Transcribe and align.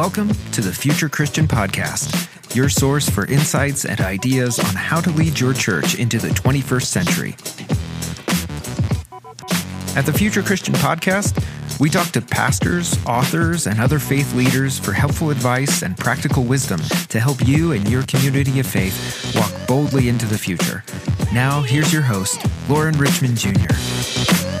Welcome 0.00 0.32
to 0.52 0.62
the 0.62 0.72
Future 0.72 1.10
Christian 1.10 1.46
Podcast, 1.46 2.54
your 2.54 2.70
source 2.70 3.06
for 3.06 3.26
insights 3.26 3.84
and 3.84 4.00
ideas 4.00 4.58
on 4.58 4.74
how 4.74 4.98
to 4.98 5.10
lead 5.10 5.38
your 5.38 5.52
church 5.52 5.94
into 5.94 6.18
the 6.18 6.28
21st 6.28 6.84
century. 6.84 7.32
At 9.98 10.06
the 10.06 10.12
Future 10.14 10.42
Christian 10.42 10.72
Podcast, 10.72 11.38
we 11.78 11.90
talk 11.90 12.08
to 12.12 12.22
pastors, 12.22 12.96
authors, 13.04 13.66
and 13.66 13.78
other 13.78 13.98
faith 13.98 14.34
leaders 14.34 14.78
for 14.78 14.94
helpful 14.94 15.28
advice 15.28 15.82
and 15.82 15.98
practical 15.98 16.44
wisdom 16.44 16.80
to 17.10 17.20
help 17.20 17.46
you 17.46 17.72
and 17.72 17.86
your 17.86 18.04
community 18.04 18.58
of 18.58 18.66
faith 18.66 19.34
walk 19.36 19.52
boldly 19.68 20.08
into 20.08 20.24
the 20.24 20.38
future. 20.38 20.82
Now, 21.30 21.60
here's 21.60 21.92
your 21.92 22.00
host, 22.00 22.40
Lauren 22.70 22.96
Richmond 22.96 23.36
Jr. 23.36 24.59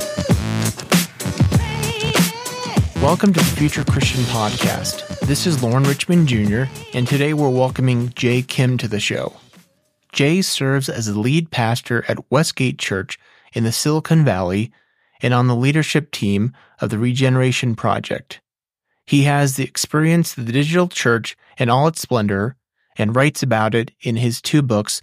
Welcome 3.02 3.32
to 3.32 3.40
the 3.40 3.56
Future 3.56 3.82
Christian 3.82 4.20
Podcast. 4.24 5.20
This 5.20 5.46
is 5.46 5.62
Lauren 5.62 5.84
Richmond 5.84 6.28
Jr., 6.28 6.64
and 6.92 7.08
today 7.08 7.32
we're 7.32 7.48
welcoming 7.48 8.10
Jay 8.10 8.42
Kim 8.42 8.76
to 8.76 8.86
the 8.86 9.00
show. 9.00 9.36
Jay 10.12 10.42
serves 10.42 10.90
as 10.90 11.06
the 11.06 11.18
lead 11.18 11.50
pastor 11.50 12.04
at 12.08 12.30
Westgate 12.30 12.78
Church 12.78 13.18
in 13.54 13.64
the 13.64 13.72
Silicon 13.72 14.22
Valley 14.22 14.70
and 15.22 15.32
on 15.32 15.46
the 15.46 15.56
leadership 15.56 16.10
team 16.10 16.52
of 16.82 16.90
the 16.90 16.98
Regeneration 16.98 17.74
Project. 17.74 18.42
He 19.06 19.22
has 19.22 19.56
the 19.56 19.64
experience 19.64 20.36
of 20.36 20.44
the 20.44 20.52
digital 20.52 20.86
church 20.86 21.38
in 21.56 21.70
all 21.70 21.88
its 21.88 22.02
splendor 22.02 22.54
and 22.98 23.16
writes 23.16 23.42
about 23.42 23.74
it 23.74 23.92
in 24.02 24.16
his 24.16 24.42
two 24.42 24.60
books, 24.60 25.00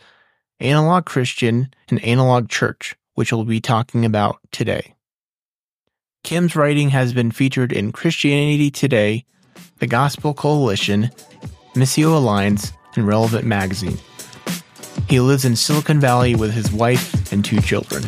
Analog 0.60 1.06
Christian 1.06 1.74
and 1.90 2.00
Analog 2.04 2.48
Church, 2.48 2.96
which 3.16 3.34
we'll 3.34 3.44
be 3.44 3.60
talking 3.60 4.06
about 4.06 4.38
today. 4.52 4.94
Kim's 6.28 6.58
writing 6.58 6.90
has 6.90 7.14
been 7.14 7.32
featured 7.32 7.72
in 7.72 7.94
Christianity 7.94 8.70
Today, 8.70 9.24
the 9.80 9.88
Gospel 9.88 10.34
Coalition, 10.34 11.10
Missio 11.74 12.14
Alliance, 12.18 12.74
and 12.98 13.08
Relevant 13.08 13.46
Magazine. 13.46 13.98
He 15.08 15.22
lives 15.22 15.46
in 15.46 15.56
Silicon 15.56 16.02
Valley 16.02 16.36
with 16.36 16.52
his 16.52 16.70
wife 16.70 17.32
and 17.32 17.46
two 17.46 17.62
children. 17.62 18.04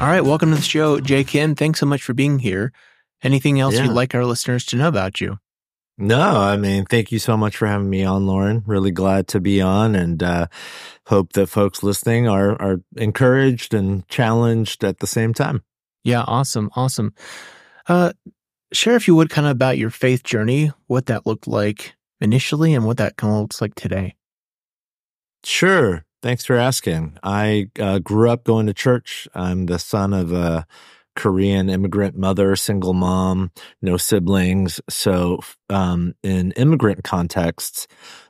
All 0.00 0.10
right, 0.10 0.20
welcome 0.22 0.50
to 0.50 0.56
the 0.56 0.62
show, 0.62 1.00
Jay 1.00 1.24
Kim. 1.24 1.54
Thanks 1.54 1.80
so 1.80 1.86
much 1.86 2.02
for 2.02 2.12
being 2.12 2.40
here. 2.40 2.72
Anything 3.22 3.58
else 3.58 3.74
Yeah. 3.74 3.84
you'd 3.84 3.92
like 3.94 4.14
our 4.14 4.26
listeners 4.26 4.66
to 4.66 4.76
know 4.76 4.88
about 4.88 5.18
you? 5.18 5.38
No, 5.96 6.40
I 6.40 6.56
mean, 6.56 6.86
thank 6.86 7.12
you 7.12 7.20
so 7.20 7.36
much 7.36 7.56
for 7.56 7.66
having 7.66 7.88
me 7.88 8.02
on, 8.04 8.26
Lauren. 8.26 8.64
Really 8.66 8.90
glad 8.90 9.28
to 9.28 9.40
be 9.40 9.60
on 9.60 9.94
and 9.94 10.22
uh, 10.22 10.48
hope 11.06 11.34
that 11.34 11.46
folks 11.46 11.84
listening 11.84 12.28
are, 12.28 12.60
are 12.60 12.80
encouraged 12.96 13.74
and 13.74 14.06
challenged 14.08 14.82
at 14.82 14.98
the 14.98 15.06
same 15.06 15.32
time. 15.32 15.62
Yeah, 16.02 16.24
awesome, 16.26 16.70
awesome. 16.74 17.14
Uh, 17.88 18.12
share 18.72 18.96
if 18.96 19.06
you 19.06 19.14
would 19.14 19.30
kind 19.30 19.46
of 19.46 19.52
about 19.52 19.78
your 19.78 19.90
faith 19.90 20.24
journey, 20.24 20.72
what 20.88 21.06
that 21.06 21.26
looked 21.26 21.46
like 21.46 21.94
initially, 22.20 22.74
and 22.74 22.84
what 22.84 22.96
that 22.96 23.16
kind 23.16 23.32
of 23.32 23.40
looks 23.40 23.60
like 23.60 23.76
today. 23.76 24.16
Sure. 25.44 26.04
Thanks 26.22 26.44
for 26.44 26.56
asking. 26.56 27.18
I 27.22 27.68
uh, 27.78 28.00
grew 28.00 28.30
up 28.30 28.44
going 28.44 28.66
to 28.66 28.74
church. 28.74 29.28
I'm 29.34 29.66
the 29.66 29.78
son 29.78 30.12
of 30.12 30.32
a 30.32 30.66
Korean 31.16 31.68
immigrant 31.70 32.16
mother, 32.16 32.56
single 32.56 32.94
mom, 32.94 33.50
no 33.82 33.96
siblings. 33.96 34.80
So, 34.88 35.40
um, 35.70 36.14
in 36.22 36.52
immigrant 36.52 37.04
contexts, 37.04 37.86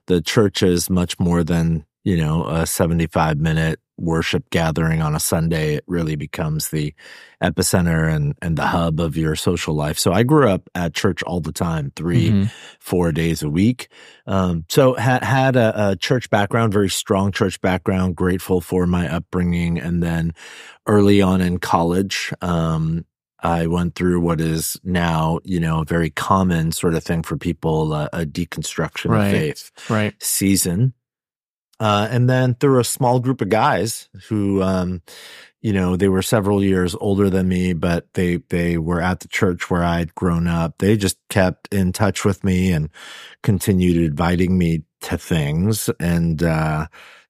the 0.06 0.20
church 0.20 0.62
is 0.62 0.90
much 0.90 1.18
more 1.18 1.42
than, 1.44 1.86
you 2.04 2.16
know, 2.16 2.46
a 2.46 2.66
75 2.66 3.38
minute 3.38 3.80
worship 3.96 4.50
gathering 4.50 5.00
on 5.02 5.14
a 5.14 5.20
Sunday. 5.20 5.74
It 5.76 5.84
really 5.86 6.16
becomes 6.16 6.70
the 6.70 6.94
epicenter 7.42 8.12
and, 8.12 8.34
and 8.42 8.56
the 8.56 8.66
hub 8.66 8.98
of 9.00 9.16
your 9.16 9.36
social 9.36 9.74
life. 9.74 9.98
So 9.98 10.12
I 10.12 10.22
grew 10.24 10.48
up 10.48 10.68
at 10.74 10.94
church 10.94 11.22
all 11.22 11.40
the 11.40 11.52
time, 11.52 11.92
3 11.94 12.30
Mhm. 12.30 12.50
four 12.80 13.12
days 13.12 13.42
a 13.42 13.48
week. 13.50 13.88
Um, 14.26 14.64
so 14.68 14.94
had 14.94 15.22
had 15.22 15.56
a, 15.56 15.90
a 15.90 15.96
church 15.96 16.28
background, 16.30 16.72
very 16.72 16.88
strong 16.90 17.30
church 17.32 17.60
background. 17.60 18.16
Grateful 18.16 18.60
for 18.60 18.86
my 18.86 19.08
upbringing, 19.08 19.78
and 19.78 20.02
then 20.02 20.32
early 20.86 21.22
on 21.22 21.40
in 21.40 21.58
college, 21.58 22.32
um, 22.40 23.04
I 23.40 23.66
went 23.66 23.94
through 23.94 24.20
what 24.20 24.40
is 24.40 24.80
now, 24.84 25.38
you 25.44 25.60
know, 25.60 25.82
a 25.82 25.84
very 25.84 26.08
common 26.10 26.72
sort 26.72 26.94
of 26.94 27.04
thing 27.04 27.22
for 27.22 27.36
people, 27.36 27.92
uh, 27.92 28.08
a 28.12 28.24
deconstruction 28.24 29.10
Right. 29.10 29.24
of 29.26 29.30
faith 29.30 29.70
Right. 29.90 30.14
season. 30.22 30.94
Uh, 31.80 32.08
and 32.10 32.28
then 32.30 32.54
through 32.54 32.80
a 32.80 32.84
small 32.84 33.20
group 33.20 33.40
of 33.40 33.48
guys 33.48 34.08
who, 34.28 34.62
um, 34.62 35.02
you 35.60 35.72
know, 35.72 35.96
they 35.96 36.08
were 36.08 36.22
several 36.22 36.62
years 36.62 36.94
older 37.00 37.28
than 37.30 37.48
me, 37.48 37.72
but 37.72 38.12
they, 38.14 38.36
they 38.48 38.78
were 38.78 39.00
at 39.00 39.20
the 39.20 39.28
church 39.28 39.70
where 39.70 39.82
I'd 39.82 40.14
grown 40.14 40.46
up. 40.46 40.78
They 40.78 40.96
just 40.96 41.18
kept 41.30 41.72
in 41.72 41.92
touch 41.92 42.24
with 42.24 42.44
me 42.44 42.70
and 42.70 42.90
continued 43.42 43.96
inviting 43.96 44.56
me 44.56 44.82
to 45.02 45.18
things. 45.18 45.90
And, 45.98 46.42
uh, 46.42 46.86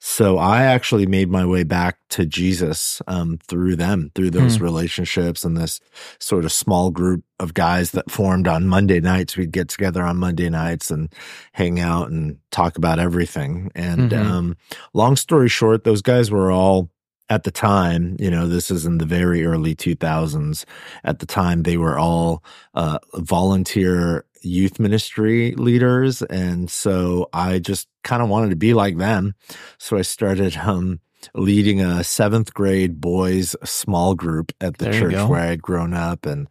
so 0.06 0.36
I 0.36 0.64
actually 0.64 1.06
made 1.06 1.30
my 1.30 1.46
way 1.46 1.62
back 1.62 1.96
to 2.10 2.26
Jesus, 2.26 3.00
um, 3.06 3.38
through 3.48 3.76
them, 3.76 4.10
through 4.14 4.32
those 4.32 4.58
Hmm. 4.58 4.64
relationships 4.64 5.44
and 5.46 5.56
this 5.56 5.80
sort 6.18 6.44
of 6.44 6.52
small 6.52 6.90
group 6.90 7.24
of 7.40 7.54
guys 7.54 7.92
that 7.92 8.10
formed 8.10 8.46
on 8.46 8.68
Monday 8.68 9.00
nights. 9.00 9.34
We'd 9.34 9.50
get 9.50 9.70
together 9.70 10.02
on 10.02 10.18
Monday 10.18 10.50
nights 10.50 10.90
and 10.90 11.08
hang 11.52 11.80
out 11.80 12.10
and 12.10 12.36
talk 12.50 12.76
about 12.76 12.98
everything. 12.98 13.70
And, 13.74 14.10
Mhm. 14.10 14.26
um, 14.26 14.56
long 14.92 15.16
story 15.16 15.48
short, 15.48 15.84
those 15.84 16.02
guys 16.02 16.30
were 16.30 16.52
all 16.52 16.90
at 17.30 17.44
the 17.44 17.50
time, 17.50 18.16
you 18.20 18.30
know, 18.30 18.46
this 18.46 18.70
is 18.70 18.84
in 18.84 18.98
the 18.98 19.06
very 19.06 19.46
early 19.46 19.74
2000s. 19.74 20.66
At 21.02 21.20
the 21.20 21.26
time, 21.26 21.62
they 21.62 21.78
were 21.78 21.98
all 21.98 22.44
uh, 22.74 22.98
volunteer 23.14 24.26
youth 24.44 24.78
ministry 24.78 25.52
leaders. 25.52 26.22
And 26.22 26.70
so 26.70 27.28
I 27.32 27.58
just 27.58 27.88
kind 28.02 28.22
of 28.22 28.28
wanted 28.28 28.50
to 28.50 28.56
be 28.56 28.74
like 28.74 28.98
them. 28.98 29.34
So 29.78 29.96
I 29.96 30.02
started 30.02 30.56
um, 30.56 31.00
leading 31.34 31.80
a 31.80 32.04
seventh 32.04 32.54
grade 32.54 33.00
boys 33.00 33.56
small 33.64 34.14
group 34.14 34.52
at 34.60 34.78
the 34.78 34.86
There 34.86 35.00
church 35.00 35.28
where 35.28 35.40
I 35.40 35.46
had 35.46 35.62
grown 35.62 35.94
up 35.94 36.26
and 36.26 36.48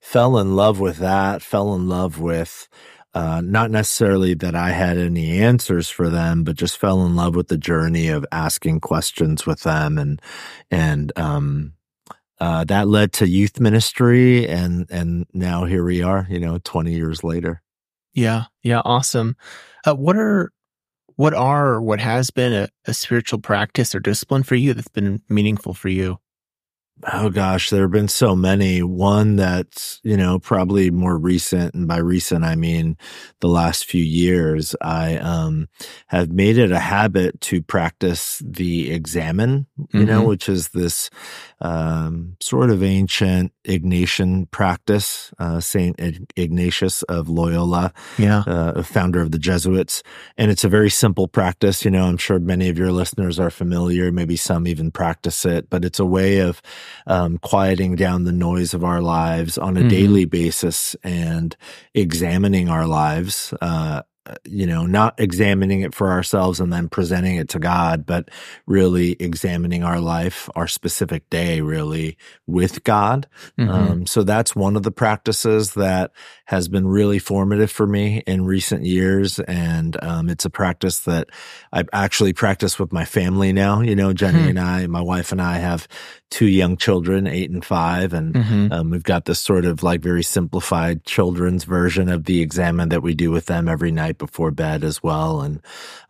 fell 0.00 0.38
in 0.38 0.56
love 0.56 0.80
with 0.80 0.98
that, 0.98 1.42
fell 1.42 1.74
in 1.74 1.88
love 1.88 2.18
with 2.20 2.68
uh, 3.16 3.40
not 3.40 3.70
necessarily 3.70 4.34
that 4.34 4.54
I 4.54 4.72
had 4.72 4.98
any 4.98 5.40
answers 5.40 5.88
for 5.88 6.10
them, 6.10 6.44
but 6.44 6.54
just 6.54 6.76
fell 6.76 7.06
in 7.06 7.16
love 7.16 7.34
with 7.34 7.48
the 7.48 7.56
journey 7.56 8.08
of 8.08 8.26
asking 8.30 8.80
questions 8.80 9.46
with 9.46 9.62
them, 9.62 9.96
and 9.96 10.20
and 10.70 11.12
um, 11.16 11.72
uh, 12.40 12.64
that 12.64 12.88
led 12.88 13.12
to 13.14 13.28
youth 13.28 13.60
ministry, 13.60 14.46
and 14.48 14.86
and 14.90 15.26
now 15.32 15.64
here 15.64 15.84
we 15.84 16.02
are, 16.02 16.26
you 16.28 16.38
know, 16.38 16.58
twenty 16.64 16.94
years 16.94 17.24
later. 17.24 17.62
Yeah. 18.14 18.44
Yeah. 18.62 18.80
Awesome. 18.84 19.36
Uh, 19.86 19.94
what 19.94 20.16
are 20.16 20.50
what 21.16 21.34
are 21.34 21.74
or 21.74 21.82
what 21.82 22.00
has 22.00 22.30
been 22.30 22.52
a, 22.52 22.68
a 22.86 22.94
spiritual 22.94 23.38
practice 23.40 23.94
or 23.94 24.00
discipline 24.00 24.42
for 24.42 24.54
you 24.54 24.74
that's 24.74 24.88
been 24.88 25.22
meaningful 25.28 25.74
for 25.74 25.88
you? 25.88 26.18
Oh 27.12 27.28
gosh, 27.28 27.68
there 27.68 27.82
have 27.82 27.90
been 27.90 28.08
so 28.08 28.34
many. 28.34 28.82
One 28.82 29.36
that's, 29.36 30.00
you 30.02 30.16
know, 30.16 30.38
probably 30.38 30.90
more 30.90 31.18
recent. 31.18 31.74
And 31.74 31.86
by 31.86 31.98
recent, 31.98 32.42
I 32.42 32.54
mean 32.54 32.96
the 33.40 33.48
last 33.48 33.84
few 33.84 34.02
years. 34.02 34.74
I, 34.80 35.18
um, 35.18 35.68
have 36.06 36.30
made 36.30 36.56
it 36.56 36.72
a 36.72 36.78
habit 36.78 37.38
to 37.42 37.60
practice 37.62 38.40
the 38.42 38.90
examen, 38.92 39.66
you 39.92 40.06
know, 40.06 40.22
Mhm. 40.22 40.28
which 40.28 40.48
is 40.48 40.68
this, 40.68 41.10
um, 41.60 42.36
sort 42.40 42.70
of 42.70 42.82
ancient 42.82 43.52
Ignatian 43.64 44.50
practice, 44.50 45.32
uh, 45.38 45.60
Saint 45.60 45.96
Ignatius 46.36 47.02
of 47.04 47.28
Loyola 47.28 47.92
Yeah. 48.18 48.40
uh, 48.46 48.72
a 48.76 48.82
founder 48.82 49.20
of 49.20 49.30
the 49.30 49.38
Jesuits. 49.38 50.02
And 50.36 50.50
it's 50.50 50.64
a 50.64 50.68
very 50.68 50.90
simple 50.90 51.28
practice. 51.28 51.84
You 51.84 51.90
know, 51.90 52.04
I'm 52.06 52.18
sure 52.18 52.38
many 52.38 52.68
of 52.68 52.76
your 52.78 52.92
listeners 52.92 53.40
are 53.40 53.50
familiar. 53.50 54.12
Maybe 54.12 54.36
some 54.36 54.66
even 54.66 54.90
practice 54.90 55.44
it, 55.46 55.70
but 55.70 55.84
it's 55.84 55.98
a 55.98 56.04
way 56.04 56.38
of 56.38 56.60
um, 57.06 57.38
quieting 57.38 57.96
down 57.96 58.24
the 58.24 58.32
noise 58.32 58.74
of 58.74 58.84
our 58.84 59.00
lives 59.00 59.56
on 59.58 59.76
a 59.76 59.80
Mhm. 59.80 59.88
daily 59.88 60.24
basis 60.26 60.94
and 61.02 61.56
examining 61.94 62.68
our 62.68 62.86
lives. 62.86 63.54
Uh, 63.60 64.02
you 64.44 64.66
know, 64.66 64.86
not 64.86 65.14
examining 65.18 65.80
it 65.82 65.94
for 65.94 66.10
ourselves 66.10 66.60
and 66.60 66.72
then 66.72 66.88
presenting 66.88 67.36
it 67.36 67.48
to 67.50 67.58
God, 67.58 68.06
but 68.06 68.28
really 68.66 69.12
examining 69.20 69.84
our 69.84 70.00
life, 70.00 70.48
our 70.54 70.66
specific 70.68 71.28
day, 71.30 71.60
really 71.60 72.16
with 72.46 72.84
God. 72.84 73.26
Mhm. 73.58 73.68
Um, 73.68 74.06
so 74.06 74.22
that's 74.22 74.54
one 74.56 74.76
of 74.76 74.82
the 74.82 74.90
practices 74.90 75.74
that 75.74 76.12
has 76.46 76.68
been 76.68 76.86
really 76.86 77.18
formative 77.18 77.70
for 77.70 77.86
me 77.86 78.22
in 78.26 78.44
recent 78.44 78.84
years. 78.84 79.38
And, 79.40 79.96
um, 80.02 80.28
it's 80.28 80.44
a 80.44 80.50
practice 80.50 81.00
that 81.00 81.28
I 81.72 81.84
actually 81.92 82.32
practice 82.32 82.78
with 82.78 82.92
my 82.92 83.04
family 83.04 83.52
now. 83.52 83.80
You 83.80 83.96
know, 83.96 84.12
Jenny 84.12 84.42
Hmm. 84.42 84.48
and 84.48 84.60
I, 84.60 84.86
my 84.86 85.00
wife 85.00 85.32
and 85.32 85.42
I 85.42 85.58
have 85.58 85.88
two 86.30 86.46
young 86.46 86.76
children, 86.76 87.26
eight 87.26 87.50
and 87.50 87.64
five. 87.64 88.12
And, 88.12 88.34
Mhm. 88.34 88.72
um, 88.72 88.90
we've 88.90 89.02
got 89.02 89.24
this 89.24 89.38
sort 89.40 89.64
of 89.64 89.82
like 89.82 90.00
very 90.02 90.22
simplified 90.22 91.04
children's 91.04 91.64
version 91.64 92.08
of 92.08 92.24
the 92.24 92.40
examen 92.40 92.88
that 92.90 93.02
we 93.02 93.14
do 93.14 93.30
with 93.30 93.46
them 93.46 93.68
every 93.68 93.90
night 93.92 94.15
before 94.18 94.50
bed 94.50 94.84
as 94.84 95.02
well. 95.02 95.40
And, 95.40 95.60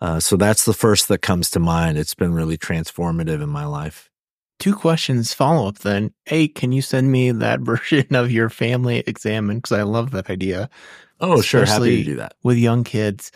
uh, 0.00 0.20
so 0.20 0.36
that's 0.36 0.64
the 0.64 0.72
first 0.74 1.08
that 1.08 1.22
comes 1.22 1.50
to 1.50 1.60
mind. 1.60 1.98
It's 1.98 2.14
been 2.14 2.32
really 2.32 2.58
transformative 2.58 3.42
in 3.42 3.48
my 3.48 3.64
life. 3.64 4.10
two 4.58 4.74
questions 4.74 5.34
follow 5.34 5.68
up 5.68 5.78
then. 5.80 6.12
Hey, 6.24 6.48
can 6.48 6.72
you 6.72 6.80
send 6.82 7.12
me 7.12 7.30
that 7.30 7.60
version 7.72 8.14
of 8.14 8.30
your 8.30 8.48
family 8.48 9.04
examen? 9.06 9.58
Because 9.58 9.78
I 9.78 9.82
love 9.82 10.10
that 10.12 10.30
idea. 10.30 10.70
Oh, 11.20 11.40
sure. 11.42 11.64
Happy 11.66 11.98
to 12.04 12.10
do 12.10 12.16
that. 12.16 12.34
with 12.42 12.56
young 12.58 12.84
kids. 12.84 13.32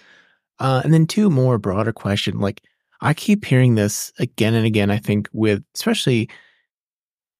Uh, 0.58 0.80
and 0.84 0.92
then 0.92 1.06
two 1.06 1.30
more 1.30 1.58
broader 1.58 1.92
question. 1.92 2.38
Like 2.38 2.62
I 3.00 3.14
keep 3.14 3.44
hearing 3.44 3.74
this 3.74 4.12
again 4.18 4.54
and 4.54 4.66
again. 4.66 4.90
I 4.90 4.98
think 4.98 5.28
with 5.32 5.64
especially, 5.74 6.28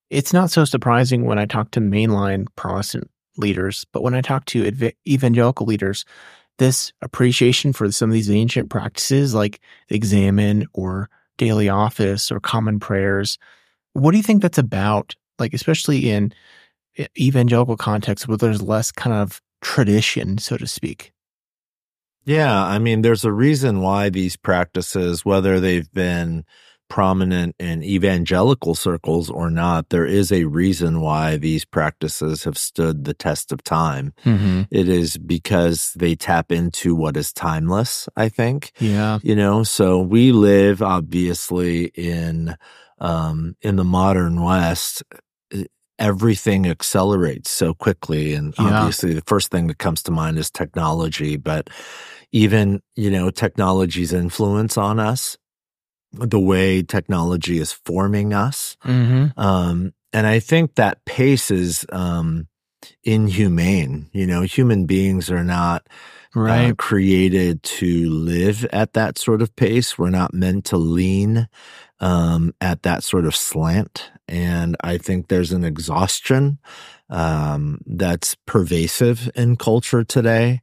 it's 0.09 0.33
not 0.33 0.51
so 0.51 0.65
surprising 0.65 1.25
when 1.25 1.39
I 1.39 1.45
talk 1.47 1.71
to 1.73 1.81
mainline 1.81 2.47
Protestant 2.57 3.11
leaders, 3.37 3.87
but 3.93 4.03
when 4.03 4.15
I 4.15 4.23
talk 4.23 4.45
to 4.47 4.67
ev- 4.67 4.93
evangelical 5.07 5.67
leaders, 5.67 6.05
this 6.61 6.93
appreciation 7.01 7.73
for 7.73 7.91
some 7.91 8.11
of 8.11 8.15
these 8.15 8.31
ancient 8.31 8.69
practices 8.69 9.33
like 9.35 9.61
examen 9.89 10.67
or 10.75 11.09
daily 11.39 11.71
office 11.71 12.31
or 12.31 12.39
common 12.39 12.79
prayers. 12.79 13.39
What 13.95 14.11
do 14.11 14.19
you 14.19 14.23
think 14.23 14.43
that's 14.43 14.59
about? 14.59 15.17
Like, 15.39 15.55
especially 15.55 16.11
in 16.11 16.35
evangelical 17.19 17.79
contexts 17.79 18.29
where 18.29 18.37
there's 18.37 18.61
less 18.61 18.93
kind 18.93 19.17
of 19.17 19.41
tradition, 19.63 20.37
so 20.37 20.59
to 20.59 20.67
speak. 20.67 21.13
Yeah, 22.27 22.63
I 22.63 22.79
mean, 22.79 23.01
there's 23.01 23.25
a 23.25 23.33
reason 23.33 23.81
why 23.81 24.11
these 24.11 24.37
practices, 24.37 25.25
whether 25.25 25.61
they've 25.61 25.91
been 25.91 26.45
prominent 26.91 27.57
in 27.59 27.83
evangelical 27.83 28.75
circles 28.75 29.31
or 29.31 29.49
not, 29.51 29.89
there 29.89 30.05
is 30.05 30.31
a 30.31 30.45
reason 30.45 31.01
why 31.01 31.39
these 31.39 31.65
practices 31.65 32.45
have 32.45 32.59
stood 32.59 33.05
the 33.05 33.15
test 33.15 33.53
of 33.53 33.63
time. 33.63 34.13
Mm-hmm. 34.27 34.63
It 34.71 34.89
is 34.91 35.17
because 35.17 35.95
they 35.95 36.15
tap 36.17 36.53
into 36.53 36.95
what 36.95 37.17
is 37.17 37.33
timeless, 37.33 38.09
I 38.17 38.29
think. 38.29 38.73
Yeah. 38.79 39.21
You 39.23 39.35
know, 39.37 39.63
so 39.63 40.01
we 40.01 40.33
live 40.33 40.83
obviously 40.83 41.85
in 41.95 42.57
um 42.99 43.57
in 43.63 43.77
the 43.77 43.85
modern 43.85 44.43
West. 44.43 45.03
Everything 45.99 46.67
accelerates 46.67 47.51
so 47.51 47.75
quickly. 47.75 48.35
And 48.35 48.55
Yeah. 48.59 48.81
obviously 48.81 49.13
the 49.15 49.23
first 49.27 49.51
thing 49.51 49.67
that 49.69 49.79
comes 49.79 50.03
to 50.05 50.11
mind 50.11 50.39
is 50.39 50.51
technology, 50.51 51.37
but 51.37 51.69
even, 52.33 52.81
you 52.97 53.11
know, 53.11 53.31
technology's 53.31 54.13
influence 54.13 54.79
on 54.79 54.99
us, 54.99 55.37
the 56.13 56.41
way 56.41 56.83
technology 56.83 57.59
is 57.59 57.73
forming 57.73 58.33
us. 58.33 58.77
Mm-hmm. 58.85 59.39
Um, 59.41 59.93
and 60.13 60.27
I 60.27 60.41
think 60.41 60.75
that 60.75 61.05
pace 61.05 61.51
is, 61.51 61.87
um, 61.93 62.49
inhumane. 63.05 64.09
You 64.13 64.27
know, 64.27 64.43
human 64.43 64.87
beings 64.87 65.31
are 65.31 65.45
not 65.45 65.87
uh, 66.35 66.73
created 66.79 67.63
to 67.63 68.09
live 68.11 68.65
at 68.67 68.95
that 68.95 69.19
sort 69.19 69.43
of 69.43 69.55
pace. 69.55 69.99
We're 69.99 70.11
not 70.11 70.33
meant 70.33 70.65
to 70.67 70.77
lean, 70.77 71.49
um, 72.01 72.55
at 72.61 72.83
that 72.83 73.05
sort 73.05 73.27
of 73.27 73.37
slant. 73.37 74.11
And 74.27 74.77
I 74.81 74.97
think 74.97 75.29
there's 75.29 75.53
an 75.53 75.65
exhaustion, 75.65 76.59
um, 77.11 77.81
that's 77.85 78.37
pervasive 78.47 79.31
in 79.35 79.57
culture 79.57 80.05
today. 80.05 80.63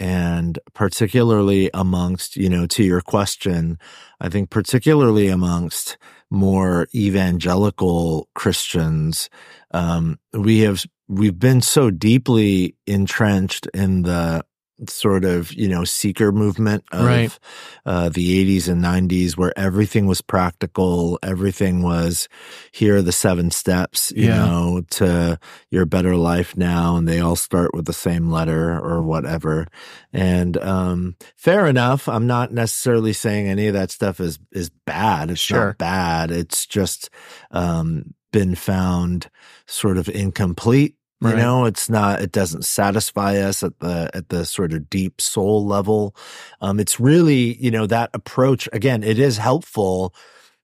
And 0.00 0.58
particularly 0.74 1.70
amongst, 1.74 2.36
you 2.36 2.48
know, 2.48 2.66
to 2.68 2.84
your 2.84 3.00
question, 3.00 3.78
I 4.20 4.28
think 4.28 4.50
particularly 4.50 5.28
amongst 5.28 5.96
more 6.30 6.86
evangelical 6.94 8.28
Christians, 8.34 9.28
um, 9.72 10.18
we 10.32 10.60
have, 10.60 10.84
we've 11.08 11.38
been 11.38 11.60
so 11.60 11.90
deeply 11.90 12.76
entrenched 12.86 13.66
in 13.74 14.02
the 14.02 14.44
sort 14.86 15.24
of, 15.24 15.52
you 15.52 15.66
know, 15.68 15.84
seeker 15.84 16.30
movement 16.30 16.84
of 16.92 17.04
Right. 17.04 17.38
uh, 17.84 18.08
the 18.10 18.38
80s 18.38 18.68
and 18.68 18.80
90s 18.82 19.36
where 19.36 19.52
everything 19.58 20.06
was 20.06 20.20
practical. 20.20 21.18
Everything 21.22 21.82
was, 21.82 22.28
here 22.72 22.96
are 22.96 23.02
the 23.02 23.10
seven 23.12 23.50
steps, 23.50 24.12
you 24.14 24.26
Yeah. 24.26 24.44
know, 24.46 24.82
to 24.90 25.38
your 25.70 25.84
better 25.86 26.16
life 26.16 26.56
now. 26.56 26.96
And 26.96 27.08
they 27.08 27.20
all 27.20 27.36
start 27.36 27.74
with 27.74 27.86
the 27.86 27.92
same 27.92 28.30
letter 28.30 28.78
or 28.78 29.02
whatever. 29.02 29.66
And, 30.12 30.56
um, 30.58 31.16
fair 31.36 31.66
enough. 31.66 32.08
I'm 32.08 32.26
not 32.26 32.52
necessarily 32.52 33.12
saying 33.12 33.48
any 33.48 33.66
of 33.66 33.74
that 33.74 33.90
stuff 33.90 34.20
is, 34.20 34.38
is 34.52 34.70
bad. 34.86 35.30
It's 35.30 35.40
Sure. 35.40 35.66
not 35.68 35.78
bad. 35.78 36.30
It's 36.30 36.66
just, 36.66 37.10
um, 37.50 38.14
been 38.30 38.54
found 38.54 39.30
sort 39.66 39.96
of 39.96 40.06
incomplete. 40.08 40.94
You 41.20 41.28
Right. 41.30 41.36
know, 41.38 41.64
it's 41.64 41.90
not, 41.90 42.22
it 42.22 42.30
doesn't 42.30 42.64
satisfy 42.64 43.38
us 43.38 43.64
at 43.64 43.78
the, 43.80 44.08
at 44.14 44.28
the 44.28 44.44
sort 44.44 44.72
of 44.72 44.88
deep 44.88 45.20
soul 45.20 45.66
level. 45.66 46.14
Um, 46.60 46.78
it's 46.78 47.00
really, 47.00 47.56
you 47.56 47.72
know, 47.72 47.86
that 47.86 48.10
approach, 48.14 48.68
again, 48.72 49.02
it 49.02 49.18
is 49.18 49.36
helpful, 49.36 50.14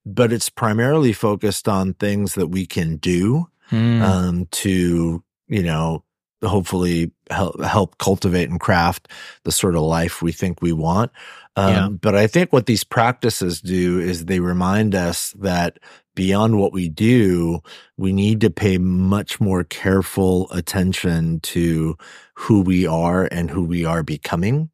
but 0.05 0.31
it's 0.31 0.49
primarily 0.49 1.11
focused 1.11 1.67
on 1.67 1.93
things 1.93 2.35
that 2.35 2.47
we 2.47 2.65
can 2.65 2.95
do, 2.97 3.47
Mm. 3.71 4.01
um, 4.01 4.45
to, 4.51 5.23
you 5.47 5.63
know, 5.63 6.03
hopefully 6.43 7.11
help, 7.31 7.59
help 7.63 7.97
cultivate 7.97 8.49
and 8.49 8.59
craft 8.59 9.07
the 9.43 9.51
sort 9.51 9.75
of 9.75 9.81
life 9.81 10.21
we 10.21 10.31
think 10.31 10.61
we 10.61 10.71
want. 10.71 11.11
Um, 11.55 11.69
Yeah. 11.71 11.87
but 11.89 12.15
I 12.15 12.27
think 12.27 12.51
what 12.51 12.65
these 12.65 12.83
practices 12.83 13.61
do 13.61 13.99
is 13.99 14.25
they 14.25 14.39
remind 14.39 14.93
us 14.93 15.33
that 15.39 15.79
beyond 16.15 16.59
what 16.59 16.73
we 16.73 16.89
do, 16.89 17.61
we 17.97 18.13
need 18.13 18.41
to 18.41 18.49
pay 18.49 18.77
much 18.77 19.39
more 19.39 19.63
careful 19.63 20.47
attention 20.51 21.39
to 21.41 21.97
who 22.35 22.61
we 22.61 22.85
are 22.85 23.27
and 23.31 23.49
who 23.49 23.63
we 23.63 23.85
are 23.85 24.03
becoming. 24.03 24.69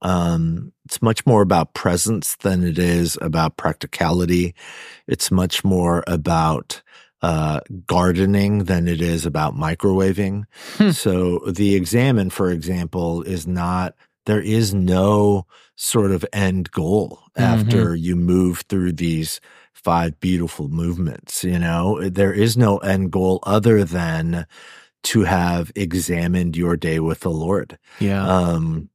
Um, 0.00 0.72
it's 0.84 1.00
much 1.00 1.24
more 1.26 1.42
about 1.42 1.74
presence 1.74 2.36
than 2.36 2.64
it 2.64 2.78
is 2.78 3.16
about 3.22 3.56
practicality. 3.56 4.54
It's 5.06 5.30
much 5.30 5.64
more 5.64 6.02
about 6.06 6.82
uh, 7.22 7.60
gardening 7.86 8.64
than 8.64 8.88
it 8.88 9.00
is 9.00 9.24
about 9.24 9.54
microwaving. 9.54 10.44
Hmm. 10.76 10.90
So 10.90 11.38
the 11.46 11.76
examen, 11.76 12.30
for 12.30 12.50
example, 12.50 13.22
is 13.22 13.46
not, 13.46 13.94
there 14.26 14.40
is 14.40 14.72
no 14.72 15.46
sort 15.76 16.10
of 16.10 16.24
end 16.32 16.70
goal 16.70 17.20
after 17.36 17.94
you 17.96 18.14
move 18.14 18.62
through 18.68 18.92
these 18.92 19.40
five 19.72 20.18
beautiful 20.20 20.68
movements. 20.68 21.42
You 21.44 21.58
know, 21.58 22.08
there 22.08 22.32
is 22.32 22.56
no 22.56 22.78
end 22.78 23.10
goal 23.10 23.40
other 23.42 23.84
than 23.84 24.46
to 25.04 25.22
have 25.22 25.72
examined 25.74 26.56
your 26.56 26.76
day 26.76 27.00
with 27.00 27.20
the 27.20 27.30
Lord. 27.30 27.78
yeah. 27.98 28.24
Um, 28.24 28.88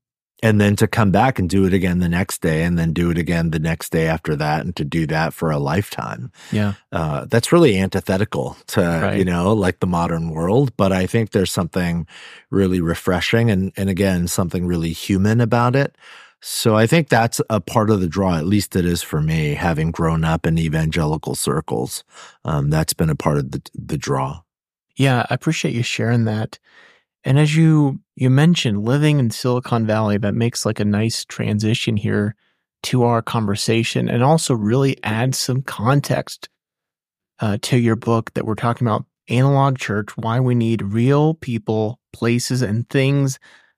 and 0.43 0.61
then 0.61 0.75
to 0.75 0.87
come 0.87 1.09
back 1.11 1.39
and 1.39 1.49
do 1.49 1.65
it 1.65 1.73
again 1.73 1.99
the 1.99 2.07
next 2.09 2.41
day 2.41 2.63
and 2.63 2.77
then 2.77 2.93
do 2.93 3.09
it 3.09 3.17
again 3.17 3.49
the 3.51 3.59
next 3.59 3.91
day 3.91 4.07
after 4.07 4.35
that 4.35 4.63
and 4.63 4.75
to 4.75 4.85
do 4.85 5.07
that 5.07 5.33
for 5.33 5.49
a 5.49 5.57
lifetime. 5.57 6.31
yeah. 6.51 6.73
Uh, 6.91 7.25
that's 7.25 7.51
really 7.51 7.77
antithetical 7.79 8.55
to, 8.67 8.81
Right. 8.81 9.17
you 9.17 9.25
know, 9.25 9.51
like 9.53 9.79
the 9.79 9.87
modern 9.87 10.29
world. 10.29 10.75
But 10.77 10.91
I 10.91 11.07
think 11.07 11.31
there's 11.31 11.51
something 11.51 12.05
really 12.51 12.81
refreshing 12.81 13.49
and, 13.49 13.71
and 13.77 13.89
again, 13.89 14.27
something 14.27 14.67
really 14.67 14.91
human 14.93 15.41
about 15.41 15.75
it. 15.75 15.97
So 16.39 16.75
I 16.75 16.85
think 16.85 17.09
that's 17.09 17.41
a 17.49 17.59
part 17.59 17.89
of 17.89 17.99
the 17.99 18.07
draw, 18.07 18.37
at 18.37 18.45
least 18.45 18.75
it 18.75 18.85
is 18.85 19.01
for 19.01 19.19
me, 19.21 19.55
having 19.55 19.89
grown 19.89 20.23
up 20.23 20.45
in 20.45 20.59
evangelical 20.59 21.33
circles. 21.33 22.03
Um, 22.45 22.69
that's 22.69 22.93
been 22.93 23.09
a 23.09 23.15
part 23.15 23.37
of 23.37 23.51
the, 23.51 23.61
the 23.73 23.97
draw. 23.97 24.41
Yeah, 24.95 25.25
I 25.31 25.33
appreciate 25.33 25.73
you 25.73 25.81
sharing 25.81 26.25
that. 26.25 26.59
And 27.23 27.39
as 27.39 27.55
you 27.55 28.01
you 28.17 28.31
mentioned 28.31 28.83
living 28.83 29.19
in 29.19 29.29
Silicon 29.29 29.85
Valley, 29.85 30.17
that 30.17 30.33
makes 30.33 30.65
like 30.65 30.79
a 30.79 30.85
nice 30.85 31.23
transition 31.23 31.95
here 31.95 32.35
to 32.83 33.03
our 33.03 33.21
conversation 33.21 34.09
and 34.09 34.23
also 34.23 34.55
really 34.55 35.01
adds 35.03 35.37
some 35.37 35.61
context 35.61 36.49
uh, 37.39 37.59
to 37.61 37.77
your 37.77 37.95
book 37.95 38.33
that 38.33 38.45
we're 38.45 38.55
talking 38.55 38.87
about 38.87 39.05
analog 39.29 39.77
church, 39.77 40.17
why 40.17 40.39
we 40.39 40.55
need 40.55 40.81
real 40.81 41.35
people, 41.35 41.99
places, 42.11 42.63
and 42.63 42.89
things 42.89 43.37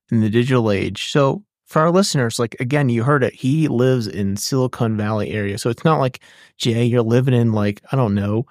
in 0.09 0.21
the 0.21 0.29
digital 0.29 0.71
age. 0.71 1.11
So 1.11 1.43
for 1.65 1.81
our 1.81 1.91
listeners, 1.91 2.39
like 2.39 2.55
again, 2.61 2.87
you 2.87 3.03
heard 3.03 3.23
it. 3.23 3.33
He 3.33 3.67
lives 3.67 4.07
in 4.07 4.37
Silicon 4.37 4.95
Valley 4.95 5.31
area. 5.31 5.57
So 5.57 5.69
it's 5.69 5.83
not 5.83 5.99
like, 5.99 6.21
Jay, 6.57 6.85
you're 6.85 7.01
living 7.01 7.33
in 7.33 7.51
like, 7.51 7.81
I 7.91 7.97
don't 7.97 8.15
know, 8.15 8.45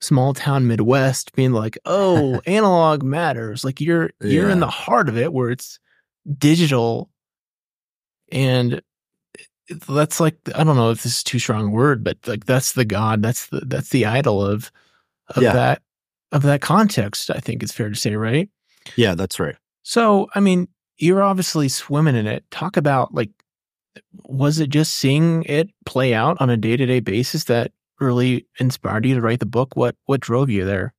small 0.00 0.34
town 0.34 0.66
Midwest 0.66 1.34
being 1.34 1.52
like, 1.52 1.78
oh, 1.84 2.40
analog 2.46 3.02
matters. 3.02 3.64
Like 3.64 3.80
you're 3.80 4.10
you're 4.20 4.50
in 4.50 4.60
the 4.60 4.66
heart 4.68 5.08
of 5.08 5.16
it 5.18 5.32
where 5.32 5.50
it's 5.50 5.78
digital 6.38 7.10
and 8.32 8.80
that's 9.88 10.18
like 10.20 10.36
I 10.54 10.64
don't 10.64 10.76
know 10.76 10.90
if 10.90 11.02
this 11.02 11.18
is 11.18 11.22
too 11.24 11.38
strong 11.38 11.68
a 11.68 11.70
word, 11.70 12.02
but 12.02 12.18
like 12.26 12.44
that's 12.44 12.72
the 12.72 12.84
god, 12.84 13.22
that's 13.22 13.46
the 13.48 13.60
that's 13.60 13.90
the 13.90 14.06
idol 14.06 14.44
of 14.44 14.70
of 15.28 15.42
Yeah. 15.42 15.52
that 15.52 15.82
of 16.32 16.42
that 16.42 16.60
context, 16.60 17.30
I 17.30 17.38
think 17.38 17.62
it's 17.62 17.72
fair 17.72 17.88
to 17.88 17.94
say, 17.94 18.14
right? 18.14 18.48
Yeah, 18.96 19.14
that's 19.14 19.38
right. 19.40 19.56
So, 19.82 20.28
I 20.34 20.40
mean, 20.40 20.68
you're 20.98 21.22
obviously 21.22 21.68
swimming 21.68 22.16
in 22.16 22.26
it. 22.26 22.44
Talk 22.50 22.76
about 22.76 23.14
like, 23.14 23.30
was 24.24 24.58
it 24.60 24.70
just 24.70 24.94
seeing 24.94 25.42
it 25.44 25.70
play 25.86 26.14
out 26.14 26.36
on 26.40 26.50
a 26.50 26.56
day 26.56 26.76
to 26.76 26.86
day 26.86 27.00
basis 27.00 27.44
that 27.44 27.72
really 28.00 28.46
inspired 28.58 29.04
you 29.04 29.14
to 29.14 29.20
write 29.20 29.40
the 29.40 29.46
book? 29.46 29.76
What 29.76 29.96
what 30.06 30.20
drove 30.20 30.50
you 30.50 30.64
there? 30.64 30.94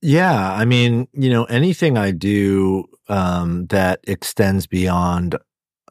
Yeah, 0.00 0.52
I 0.52 0.64
mean, 0.64 1.08
you 1.12 1.28
know, 1.28 1.44
anything 1.44 1.98
I 1.98 2.12
do 2.12 2.84
um, 3.08 3.66
that 3.66 4.00
extends 4.04 4.66
beyond 4.66 5.36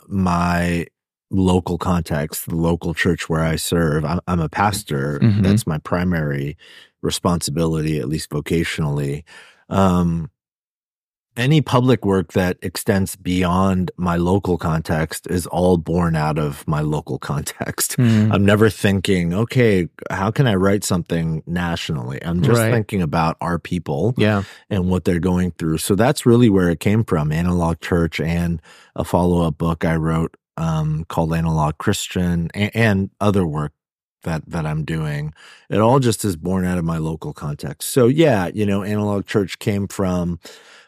my 0.08 0.88
local 1.30 1.78
context, 1.78 2.48
the 2.48 2.56
local 2.56 2.94
church 2.94 3.28
where 3.28 3.44
I 3.44 3.58
serve. 3.58 4.06
I'm, 4.06 4.22
I'm 4.28 4.40
a 4.40 4.48
pastor. 4.48 5.20
Mm-hmm. 5.20 5.42
That's 5.42 5.68
my 5.68 5.78
primary 5.80 6.58
responsibility, 7.02 8.00
at 8.00 8.08
least 8.08 8.30
vocationally. 8.30 9.24
Um, 9.70 10.32
any 11.38 11.62
public 11.62 12.04
work 12.04 12.34
that 12.34 12.58
extends 12.62 13.16
beyond 13.16 13.92
my 13.96 14.18
local 14.18 14.58
context 14.58 15.28
is 15.30 15.46
all 15.48 15.78
born 15.78 16.16
out 16.16 16.38
of 16.38 16.68
my 16.68 16.82
local 16.82 17.18
context. 17.32 17.98
Mm. 17.98 18.34
I'm 18.34 18.46
never 18.46 18.70
thinking, 18.70 19.34
okay, 19.34 19.88
how 20.10 20.32
can 20.32 20.48
I 20.48 20.56
write 20.56 20.84
something 20.84 21.44
nationally? 21.46 22.24
I'm 22.24 22.42
just 22.42 22.60
right. 22.60 22.72
thinking 22.72 23.02
about 23.02 23.38
our 23.40 23.60
people 23.60 24.14
yeah. 24.18 24.44
and 24.70 24.90
what 24.90 25.06
they're 25.06 25.20
going 25.20 25.52
through. 25.52 25.78
So 25.78 25.96
that's 25.96 26.26
really 26.26 26.50
where 26.50 26.70
it 26.70 26.80
came 26.80 27.04
from 27.04 27.32
Analog 27.32 27.80
Church 27.80 28.20
and 28.20 28.62
a 28.96 29.04
follow 29.04 29.44
up 29.44 29.58
book 29.58 29.86
I 29.86 29.96
wrote 29.96 30.36
um, 30.58 31.06
called 31.08 31.34
Analog 31.34 31.78
Christian 31.78 32.50
and, 32.54 32.76
and 32.76 33.10
other 33.22 33.46
work 33.46 33.74
that 34.24 34.44
that 34.50 34.66
I'm 34.66 34.84
doing. 34.84 35.34
It 35.70 35.80
all 35.80 36.00
just 36.00 36.26
is 36.26 36.36
born 36.36 36.66
out 36.66 36.78
of 36.78 36.84
my 36.84 36.98
local 36.98 37.34
context. 37.34 37.90
So 37.90 38.08
yeah, 38.08 38.50
you 38.54 38.66
know, 38.66 38.84
Analog 38.84 39.26
Church 39.26 39.60
came 39.60 39.88
from 39.88 40.40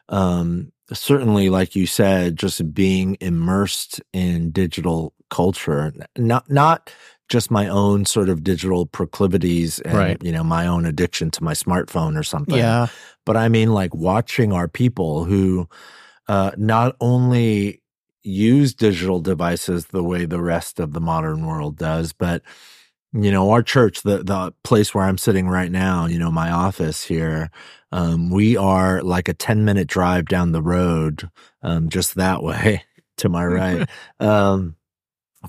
um, 0.09 0.71
certainly, 0.91 1.49
like 1.49 1.75
you 1.75 1.87
said, 1.87 2.35
just 2.35 2.73
being 2.73 3.17
immersed 3.21 4.01
in 4.11 4.51
digital 4.51 5.13
culture, 5.29 5.93
not 6.17 6.49
not 6.49 6.91
just 7.29 7.51
my 7.51 7.67
own 7.67 8.05
sort 8.05 8.27
of 8.27 8.43
digital 8.43 8.87
proclivities 8.87 9.79
and 9.81 9.97
right. 9.97 10.23
you 10.23 10.31
know 10.31 10.43
my 10.43 10.65
own 10.65 10.85
addiction 10.85 11.29
to 11.31 11.43
my 11.43 11.53
smartphone 11.53 12.19
or 12.19 12.23
something. 12.23 12.57
Yeah, 12.57 12.87
but 13.25 13.37
I 13.37 13.49
mean 13.49 13.73
like 13.73 13.93
watching 13.93 14.51
our 14.51 14.67
people 14.67 15.23
who 15.23 15.69
uh, 16.27 16.51
not 16.57 16.95
only 16.99 17.81
use 18.23 18.73
digital 18.73 19.19
devices 19.19 19.87
the 19.87 20.03
way 20.03 20.25
the 20.25 20.41
rest 20.41 20.79
of 20.79 20.93
the 20.93 21.01
modern 21.01 21.45
world 21.45 21.77
does, 21.77 22.13
but 22.13 22.41
you 23.13 23.31
know 23.31 23.49
our 23.51 23.63
church 23.63 24.03
the 24.03 24.23
the 24.23 24.53
place 24.63 24.93
where 24.93 25.03
i'm 25.03 25.17
sitting 25.17 25.47
right 25.47 25.71
now 25.71 26.05
you 26.05 26.19
know 26.19 26.31
my 26.31 26.51
office 26.51 27.03
here 27.03 27.49
um, 27.91 28.29
we 28.29 28.55
are 28.55 29.01
like 29.01 29.27
a 29.27 29.33
10 29.33 29.65
minute 29.65 29.87
drive 29.87 30.25
down 30.25 30.51
the 30.51 30.61
road 30.61 31.29
um, 31.63 31.89
just 31.89 32.15
that 32.15 32.43
way 32.43 32.83
to 33.17 33.29
my 33.29 33.45
right 33.45 33.89
um, 34.19 34.75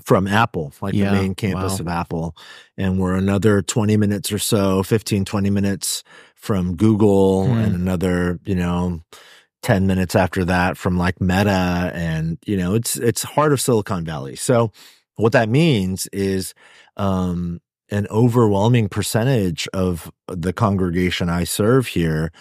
from 0.03 0.27
apple 0.27 0.73
like 0.81 0.93
yeah, 0.93 1.11
the 1.11 1.17
main 1.17 1.35
campus 1.35 1.73
wow. 1.73 1.79
of 1.79 1.87
apple 1.87 2.35
and 2.77 2.99
we're 2.99 3.15
another 3.15 3.61
20 3.61 3.95
minutes 3.97 4.31
or 4.31 4.39
so 4.39 4.81
15 4.83 5.25
20 5.25 5.49
minutes 5.49 6.03
from 6.35 6.75
google 6.75 7.45
mm. 7.45 7.63
and 7.63 7.75
another 7.75 8.39
you 8.43 8.55
know 8.55 9.01
10 9.61 9.85
minutes 9.85 10.15
after 10.15 10.43
that 10.45 10.77
from 10.77 10.97
like 10.97 11.21
meta 11.21 11.91
and 11.93 12.39
you 12.45 12.57
know 12.57 12.73
it's 12.73 12.97
it's 12.97 13.21
heart 13.21 13.53
of 13.53 13.61
silicon 13.61 14.03
valley 14.03 14.35
so 14.35 14.71
what 15.15 15.33
that 15.33 15.49
means 15.49 16.07
is 16.13 16.53
um, 16.97 17.59
an 17.91 18.07
overwhelming 18.09 18.87
percentage 18.87 19.67
of 19.73 20.09
the 20.27 20.53
congregation 20.53 21.29
I 21.29 21.43
serve 21.43 21.87
here, 21.87 22.31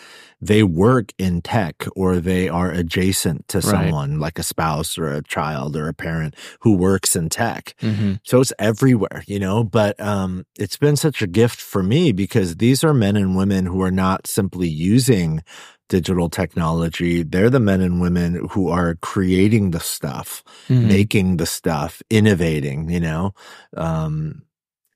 they 0.40 0.62
work 0.62 1.12
in 1.18 1.42
tech 1.42 1.86
or 1.96 2.16
they 2.20 2.48
are 2.48 2.70
adjacent 2.70 3.48
to 3.48 3.60
someone 3.60 4.12
right. 4.12 4.20
like 4.20 4.38
a 4.38 4.44
spouse 4.44 4.96
or 4.96 5.12
a 5.12 5.22
child 5.24 5.76
or 5.76 5.88
a 5.88 5.92
parent 5.92 6.36
who 6.60 6.76
works 6.76 7.16
in 7.16 7.28
tech. 7.28 7.74
Mm-hmm. 7.82 8.14
So 8.22 8.40
it's 8.40 8.52
everywhere, 8.60 9.24
you 9.26 9.40
know, 9.40 9.64
but 9.64 10.00
um, 10.00 10.46
it's 10.56 10.76
been 10.76 10.96
such 10.96 11.20
a 11.20 11.26
gift 11.26 11.60
for 11.60 11.82
me 11.82 12.12
because 12.12 12.56
these 12.56 12.84
are 12.84 12.94
men 12.94 13.16
and 13.16 13.36
women 13.36 13.66
who 13.66 13.82
are 13.82 13.90
not 13.90 14.28
simply 14.28 14.68
using 14.68 15.42
digital 15.90 16.30
technology. 16.30 17.22
They're 17.22 17.50
the 17.50 17.60
men 17.60 17.82
and 17.82 18.00
women 18.00 18.46
who 18.50 18.70
are 18.70 18.94
creating 19.02 19.72
the 19.72 19.80
stuff, 19.80 20.42
mm-hmm. 20.68 20.88
making 20.88 21.36
the 21.36 21.44
stuff, 21.44 22.00
innovating, 22.08 22.88
you 22.88 23.00
know. 23.00 23.34
Um, 23.76 24.42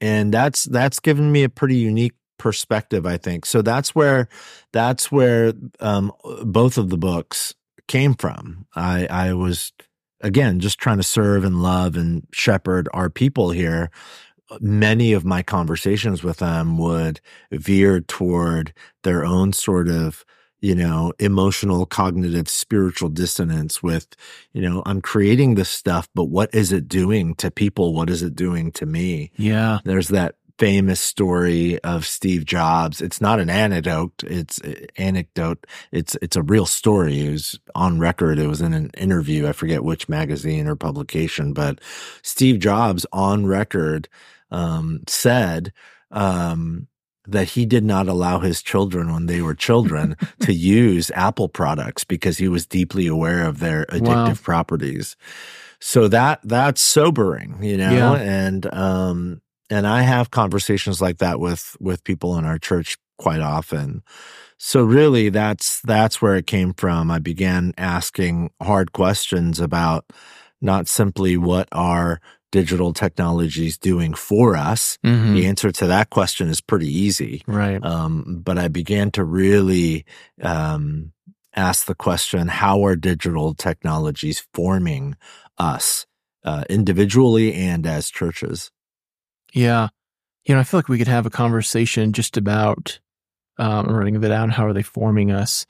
and 0.01 0.33
that's 0.33 0.65
that's 0.65 1.01
given 1.01 1.31
me 1.31 1.43
a 1.43 1.51
pretty 1.51 1.77
unique 1.77 2.15
perspective, 2.39 3.05
I 3.05 3.19
think. 3.19 3.45
So 3.45 3.61
that's 3.61 3.95
where 3.95 4.29
that's 4.73 5.13
where 5.13 5.53
um, 5.81 6.13
both 6.45 6.79
of 6.79 6.89
the 6.89 6.99
books 6.99 7.55
came 7.87 8.15
from. 8.15 8.67
I 8.75 9.07
I 9.09 9.33
was 9.35 9.73
again 10.21 10.61
just 10.61 10.79
trying 10.79 10.99
to 10.99 11.03
serve 11.03 11.45
and 11.45 11.63
love 11.63 11.97
and 11.97 12.27
shepherd 12.33 12.89
our 12.95 13.11
people 13.11 13.51
here 13.51 13.91
many 14.61 15.15
of 15.15 15.25
my 15.25 15.43
conversations 15.43 16.23
with 16.23 16.37
them 16.39 16.77
would 16.79 17.21
veer 17.51 18.01
toward 18.01 18.73
their 19.03 19.25
own 19.25 19.53
sort 19.53 19.89
of 19.89 20.25
you 20.65 20.75
know, 20.75 21.13
emotional, 21.19 21.85
cognitive, 21.85 22.49
spiritual 22.49 23.11
dissonance 23.11 23.83
with, 23.83 24.17
you 24.55 24.63
know, 24.63 24.83
I'm 24.87 25.03
creating 25.03 25.57
this 25.57 25.69
stuff, 25.69 26.09
but 26.15 26.25
what 26.25 26.55
is 26.55 26.73
it 26.73 26.89
doing 26.89 27.35
to 27.35 27.51
people? 27.51 27.93
What 27.93 28.09
is 28.09 28.23
it 28.23 28.35
doing 28.35 28.73
to 28.73 28.87
me? 28.87 29.31
Yeah. 29.37 29.81
There's 29.85 30.09
that 30.09 30.37
famous 30.59 31.01
story 31.01 31.79
of 31.81 32.07
Steve 32.07 32.47
Jobs. 32.47 33.03
It's 33.03 33.21
not 33.21 33.41
an 33.41 33.51
anecdote. 33.51 34.25
It's 34.27 34.59
anecdote. 34.97 35.67
It's, 35.93 36.17
it's 36.23 36.37
a 36.37 36.43
real 36.43 36.65
story. 36.65 37.27
It 37.27 37.33
was 37.33 37.61
on 37.75 37.99
record. 37.99 38.39
It 38.39 38.47
was 38.47 38.63
in 38.63 38.73
an 38.73 38.91
interview. 38.97 39.47
I 39.47 39.53
forget 39.53 39.85
which 39.85 40.09
magazine 40.09 40.67
or 40.67 40.77
publication, 40.77 41.53
but 41.53 41.79
Steve 42.23 42.59
Jobs 42.59 43.05
on 43.13 43.45
record, 43.45 44.09
um, 44.51 45.03
said, 45.09 45.75
um, 46.11 46.87
that 47.27 47.51
he 47.51 47.65
did 47.67 47.85
not 47.85 48.09
allow 48.09 48.39
his 48.41 48.63
children 48.63 49.13
when 49.13 49.27
they 49.27 49.41
were 49.41 49.55
children 49.55 50.17
to 50.41 50.53
use 50.53 51.11
Apple 51.15 51.49
products 51.49 52.05
because 52.05 52.39
he 52.39 52.49
was 52.49 52.67
deeply 52.67 53.07
aware 53.07 53.47
of 53.47 53.61
their 53.61 53.87
addictive 53.87 54.29
wow. 54.29 54.35
properties. 54.43 55.17
So 55.81 56.09
that 56.09 56.41
that's 56.45 56.81
sobering, 56.81 57.63
you 57.63 57.77
know, 57.77 58.15
yeah. 58.15 58.15
and 58.15 58.73
um 58.73 59.43
and 59.71 59.87
I 59.87 60.03
have 60.03 60.31
conversations 60.31 61.01
like 61.01 61.19
that 61.19 61.41
with 61.41 61.77
with 61.81 62.05
people 62.05 62.37
in 62.39 62.45
our 62.45 62.59
church 62.59 62.97
quite 63.19 63.41
often. 63.41 64.03
So 64.57 64.83
really 64.83 65.29
that's 65.29 65.81
that's 65.81 66.23
where 66.23 66.37
it 66.37 66.47
came 66.47 66.75
from. 66.75 67.11
I 67.11 67.19
began 67.19 67.75
asking 67.77 68.51
hard 68.63 68.93
questions 68.93 69.61
about 69.61 70.07
not 70.61 70.89
simply 70.89 71.37
what 71.37 71.69
our 71.73 72.21
digital 72.55 72.93
technologies 72.93 73.77
doing 73.77 74.15
for 74.15 74.57
us? 74.57 74.97
Mm-hmm. 75.05 75.35
The 75.35 75.47
answer 75.47 75.73
to 75.73 75.89
that 75.89 76.11
question 76.11 76.49
is 76.49 76.61
pretty 76.61 76.87
easy. 76.87 77.43
Right. 77.49 77.85
Um, 77.85 78.43
but 78.45 78.59
I 78.59 78.69
began 78.69 79.11
to 79.13 79.25
really 79.25 80.05
um, 80.41 81.11
ask 81.53 81.87
the 81.87 81.97
question 81.97 82.47
how 82.47 82.85
are 82.87 82.95
digital 82.95 83.55
technologies 83.55 84.47
forming 84.55 85.17
us 85.59 86.07
uh, 86.45 86.63
individually 86.71 87.55
and 87.55 87.85
as 87.89 88.09
churches? 88.09 88.71
Yeah. 89.53 89.89
You 90.45 90.55
know, 90.55 90.61
I 90.61 90.65
feel 90.65 90.79
like 90.79 90.89
we 90.89 90.99
could 90.99 91.09
have 91.09 91.27
a 91.27 91.31
conversation 91.31 92.13
just 92.13 92.37
about 92.37 93.01
um, 93.59 93.89
running 93.89 94.15
it 94.15 94.29
down. 94.29 94.51
How 94.51 94.65
are 94.65 94.73
they 94.73 94.83
forming 94.83 95.33
us? 95.33 95.67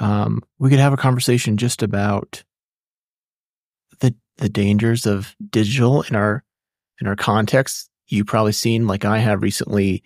Um, 0.00 0.42
we 0.58 0.68
could 0.68 0.80
have 0.80 0.92
a 0.92 0.98
conversation 0.98 1.56
just 1.56 1.82
about 1.82 2.44
the 4.38 4.48
dangers 4.48 5.06
of 5.06 5.34
digital 5.50 6.02
in 6.02 6.16
our 6.16 6.44
in 7.00 7.06
our 7.06 7.16
context. 7.16 7.90
You've 8.08 8.26
probably 8.26 8.52
seen, 8.52 8.86
like 8.86 9.04
I 9.04 9.18
have 9.18 9.42
recently, 9.42 10.02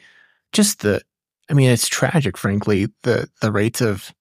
just 0.53 0.81
the 0.81 1.03
I 1.51 1.55
mean, 1.55 1.71
it's 1.71 1.89
tragic, 1.89 2.37
frankly, 2.37 2.89
the 3.03 3.29
the 3.43 3.53
rates 3.53 3.81
of 3.81 4.15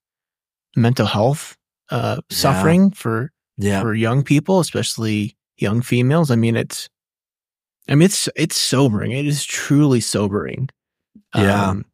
mental 0.75 1.05
health 1.05 1.57
uh, 1.89 2.21
yeah. 2.29 2.35
suffering 2.35 2.91
for 2.91 3.31
yeah. 3.57 3.81
for 3.81 3.93
young 3.93 4.23
people, 4.23 4.59
especially 4.59 5.37
young 5.57 5.81
females. 5.81 6.31
I 6.31 6.35
mean, 6.35 6.55
it's 6.55 6.89
I 7.87 7.95
mean, 7.95 8.05
it's 8.05 8.29
it's 8.35 8.57
sobering. 8.57 9.11
It 9.11 9.25
is 9.25 9.45
truly 9.45 9.99
sobering. 9.99 10.69
Yeah. 11.35 11.69
Um, 11.69 11.85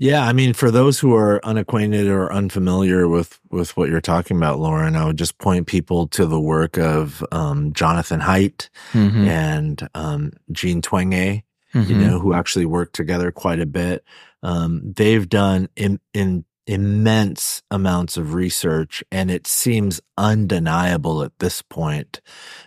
yeah, 0.00 0.24
I 0.24 0.32
mean, 0.32 0.52
for 0.52 0.70
those 0.70 1.00
who 1.00 1.16
are 1.16 1.44
unacquainted 1.44 2.06
or 2.06 2.32
unfamiliar 2.32 3.08
with 3.08 3.40
with 3.50 3.76
what 3.76 3.88
you're 3.88 4.00
talking 4.00 4.36
about, 4.36 4.60
Lauren, 4.60 4.94
I 4.94 5.04
would 5.04 5.18
just 5.18 5.38
point 5.38 5.66
people 5.66 6.06
to 6.08 6.24
the 6.24 6.40
work 6.40 6.78
of 6.78 7.24
um, 7.32 7.72
Jonathan 7.72 8.20
Haidt 8.20 8.70
mm-hmm. 8.92 9.26
and 9.26 9.88
um, 9.96 10.32
Jean 10.52 10.82
Twenge, 10.82 11.42
mm-hmm. 11.74 11.90
you 11.90 11.96
know, 11.96 12.20
who 12.20 12.32
actually 12.32 12.64
work 12.64 12.92
together 12.92 13.32
quite 13.32 13.58
a 13.58 13.66
bit. 13.66 14.04
Um, 14.44 14.92
they've 14.94 15.28
done 15.28 15.68
in, 15.74 15.98
in 16.14 16.44
immense 16.68 17.62
amounts 17.72 18.16
of 18.16 18.34
research, 18.34 19.02
and 19.10 19.32
it 19.32 19.48
seems 19.48 20.00
undeniable 20.16 21.24
at 21.24 21.36
this 21.40 21.60
point 21.60 22.20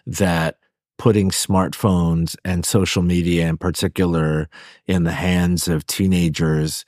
that 0.06 0.58
putting 0.98 1.32
smartphones 1.32 2.36
and 2.44 2.66
social 2.66 3.02
media 3.02 3.48
in 3.48 3.58
particular 3.58 4.50
in 4.86 5.04
the 5.06 5.14
hands 5.14 5.70
of 5.70 5.88
teenagers 5.88 6.84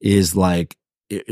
is 0.00 0.36
like 0.36 0.76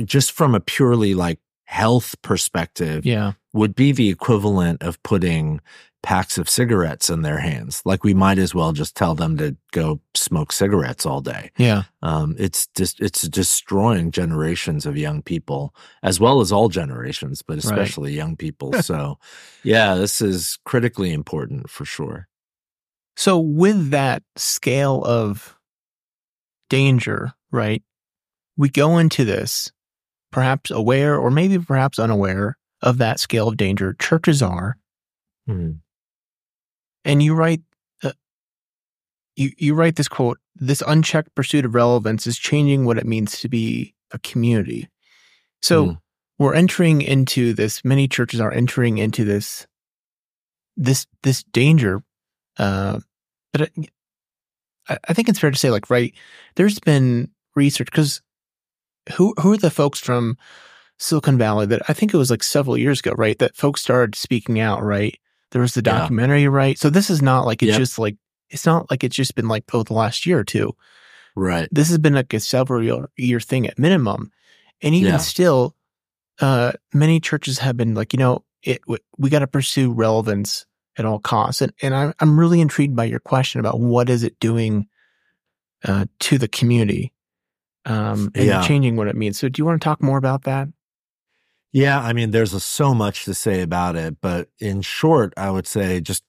just 0.05 0.33
from 0.33 0.55
a 0.55 0.61
purely 0.61 1.15
like 1.15 1.39
health 1.65 2.21
perspective 2.23 3.05
yeah. 3.05 3.33
would 3.53 3.75
be 3.75 3.93
the 3.93 4.09
equivalent 4.09 4.83
of 4.83 5.03
putting 5.03 5.61
packs 6.03 6.39
of 6.39 6.49
cigarettes 6.49 7.11
in 7.11 7.23
their 7.23 7.39
hands. 7.39 7.83
Like 7.85 8.05
we 8.05 8.15
might 8.15 8.39
as 8.39 8.55
well 8.55 8.73
just 8.73 8.95
tell 8.95 9.17
them 9.17 9.37
to 9.39 9.57
go 9.73 10.01
smoke 10.15 10.53
cigarettes 10.53 11.05
all 11.05 11.21
day. 11.21 11.51
Yeah. 11.59 11.83
Um, 12.01 12.37
it's 12.39 12.69
just 12.77 13.01
it's 13.01 13.23
destroying 13.23 14.13
generations 14.13 14.87
of 14.87 14.97
young 14.97 15.21
people 15.21 15.75
as 16.05 16.21
well 16.21 16.41
as 16.41 16.53
all 16.53 16.69
generations 16.69 17.43
but 17.43 17.59
especially 17.59 18.11
right. 18.11 18.17
young 18.17 18.37
people. 18.37 18.73
So 18.87 19.19
yeah 19.65 19.97
this 19.97 20.21
is 20.21 20.59
critically 20.65 21.13
important 21.13 21.69
for 21.69 21.85
sure. 21.85 22.29
So 23.17 23.39
with 23.39 23.91
that 23.91 24.23
scale 24.37 25.03
of 25.03 25.57
danger, 26.69 27.33
right? 27.51 27.83
We 28.57 28.69
go 28.69 28.99
into 28.99 29.25
this 29.25 29.71
perhaps 30.33 30.71
aware 30.71 31.17
or 31.17 31.31
maybe 31.31 31.59
perhaps 31.59 31.99
unaware 31.99 32.57
of 32.83 32.99
that 32.99 33.21
scale 33.21 33.49
of 33.49 33.57
danger. 33.57 33.95
Churches 33.99 34.43
are. 34.43 34.77
Mhm. 35.49 35.81
And 37.05 37.23
you 37.23 37.35
write, 37.35 37.63
uh, 38.03 38.13
you, 39.37 39.51
you 39.57 39.75
write 39.75 39.97
this 39.97 40.09
quote, 40.09 40.39
this 40.57 40.83
unchecked 40.87 41.35
pursuit 41.35 41.65
of 41.65 41.75
relevance 41.75 42.27
is 42.27 42.39
changing 42.39 42.85
what 42.85 42.99
it 42.99 43.07
means 43.07 43.39
to 43.41 43.49
be 43.49 43.95
a 44.11 44.19
community. 44.19 44.89
So 45.63 45.87
Mm. 45.87 46.01
we're 46.39 46.55
entering 46.55 47.03
into 47.03 47.53
this, 47.55 47.85
many 47.85 48.09
churches 48.09 48.41
are 48.41 48.53
entering 48.53 48.99
into 48.99 49.25
this, 49.25 49.67
this, 50.77 51.07
this 51.23 51.43
danger. 51.45 52.03
Uh, 52.59 53.01
but 53.53 53.71
I, 54.89 54.99
I 55.09 55.13
think 55.15 55.29
it's 55.29 55.39
fair 55.39 55.51
to 55.51 55.57
say, 55.59 55.71
like, 55.71 55.89
right, 55.91 56.15
there's 56.57 56.79
been 56.81 57.31
research 57.55 57.87
because 57.91 58.21
who, 59.15 59.35
who 59.41 59.53
are 59.53 59.57
the 59.57 59.71
folks 59.71 60.01
from 60.01 60.37
Silicon 60.99 61.39
Valley 61.39 61.67
that 61.67 61.83
I 61.89 61.93
think 61.93 62.13
it 62.13 62.17
was 62.17 62.31
like 62.31 62.43
several 62.43 62.77
years 62.79 63.01
ago, 63.01 63.13
right? 63.13 63.39
That 63.39 63.57
folks 63.57 63.83
started 63.83 64.15
speaking 64.15 64.61
out, 64.61 64.83
right? 64.83 65.19
There 65.51 65.63
was 65.63 65.75
the 65.75 65.83
Yeah. 65.85 66.01
documentary, 66.01 66.49
right? 66.49 66.79
So 66.79 66.91
this 66.91 67.11
is 67.11 67.23
not 67.23 67.47
like 67.47 67.63
it's 67.63 67.71
Yep. 67.71 67.79
just 67.79 67.99
like, 67.99 68.17
it's 68.51 68.67
not 68.67 68.91
like 68.91 69.05
it's 69.05 69.17
just 69.17 69.35
been 69.35 69.49
like, 69.49 69.65
oh, 69.73 69.83
the 69.83 69.93
last 69.95 70.27
year 70.27 70.39
or 70.39 70.45
two 70.45 70.75
Right. 71.35 71.69
this 71.71 71.89
has 71.89 71.99
been 71.99 72.15
like 72.15 72.33
a 72.33 72.41
several 72.41 72.83
year, 72.83 73.09
year 73.17 73.41
thing 73.41 73.67
at 73.67 73.79
minimum. 73.79 74.31
And 74.83 74.95
even 74.95 75.13
Yeah. 75.13 75.19
still, 75.19 75.75
uh, 76.41 76.73
many 76.95 77.21
churches 77.21 77.59
have 77.59 77.77
been 77.77 77.95
like, 77.95 78.13
you 78.13 78.19
know, 78.19 78.45
it, 78.63 78.81
we 79.19 79.31
got 79.31 79.41
to 79.41 79.47
pursue 79.47 79.93
relevance 79.93 80.65
at 80.99 81.05
all 81.05 81.19
costs. 81.19 81.61
And, 81.63 81.73
and 81.83 81.95
I'm 81.95 82.15
I'm 82.21 82.41
really 82.41 82.61
intrigued 82.61 82.97
by 82.97 83.05
your 83.05 83.21
question 83.21 83.61
about 83.61 83.79
what 83.79 84.09
is 84.11 84.23
it 84.23 84.39
doing, 84.41 84.87
uh, 85.85 86.07
to 86.21 86.39
the 86.39 86.49
community, 86.49 87.13
um, 87.87 88.31
and 88.35 88.45
Yeah. 88.45 88.63
changing 88.67 88.97
what 88.97 89.09
it 89.09 89.17
means. 89.17 89.39
So 89.39 89.49
do 89.49 89.61
you 89.61 89.65
want 89.65 89.81
to 89.81 89.85
talk 89.85 90.03
more 90.03 90.19
about 90.19 90.43
that? 90.43 90.69
Yeah, 91.73 92.01
I 92.01 92.13
mean, 92.13 92.31
there's 92.31 92.55
a, 92.55 92.61
so 92.61 92.95
much 92.95 93.25
to 93.25 93.35
say 93.35 93.61
about 93.61 93.97
it, 93.97 94.17
but 94.23 94.49
in 94.61 94.81
short, 94.83 95.35
I 95.37 95.51
would 95.51 95.67
say 95.67 96.01
just 96.01 96.23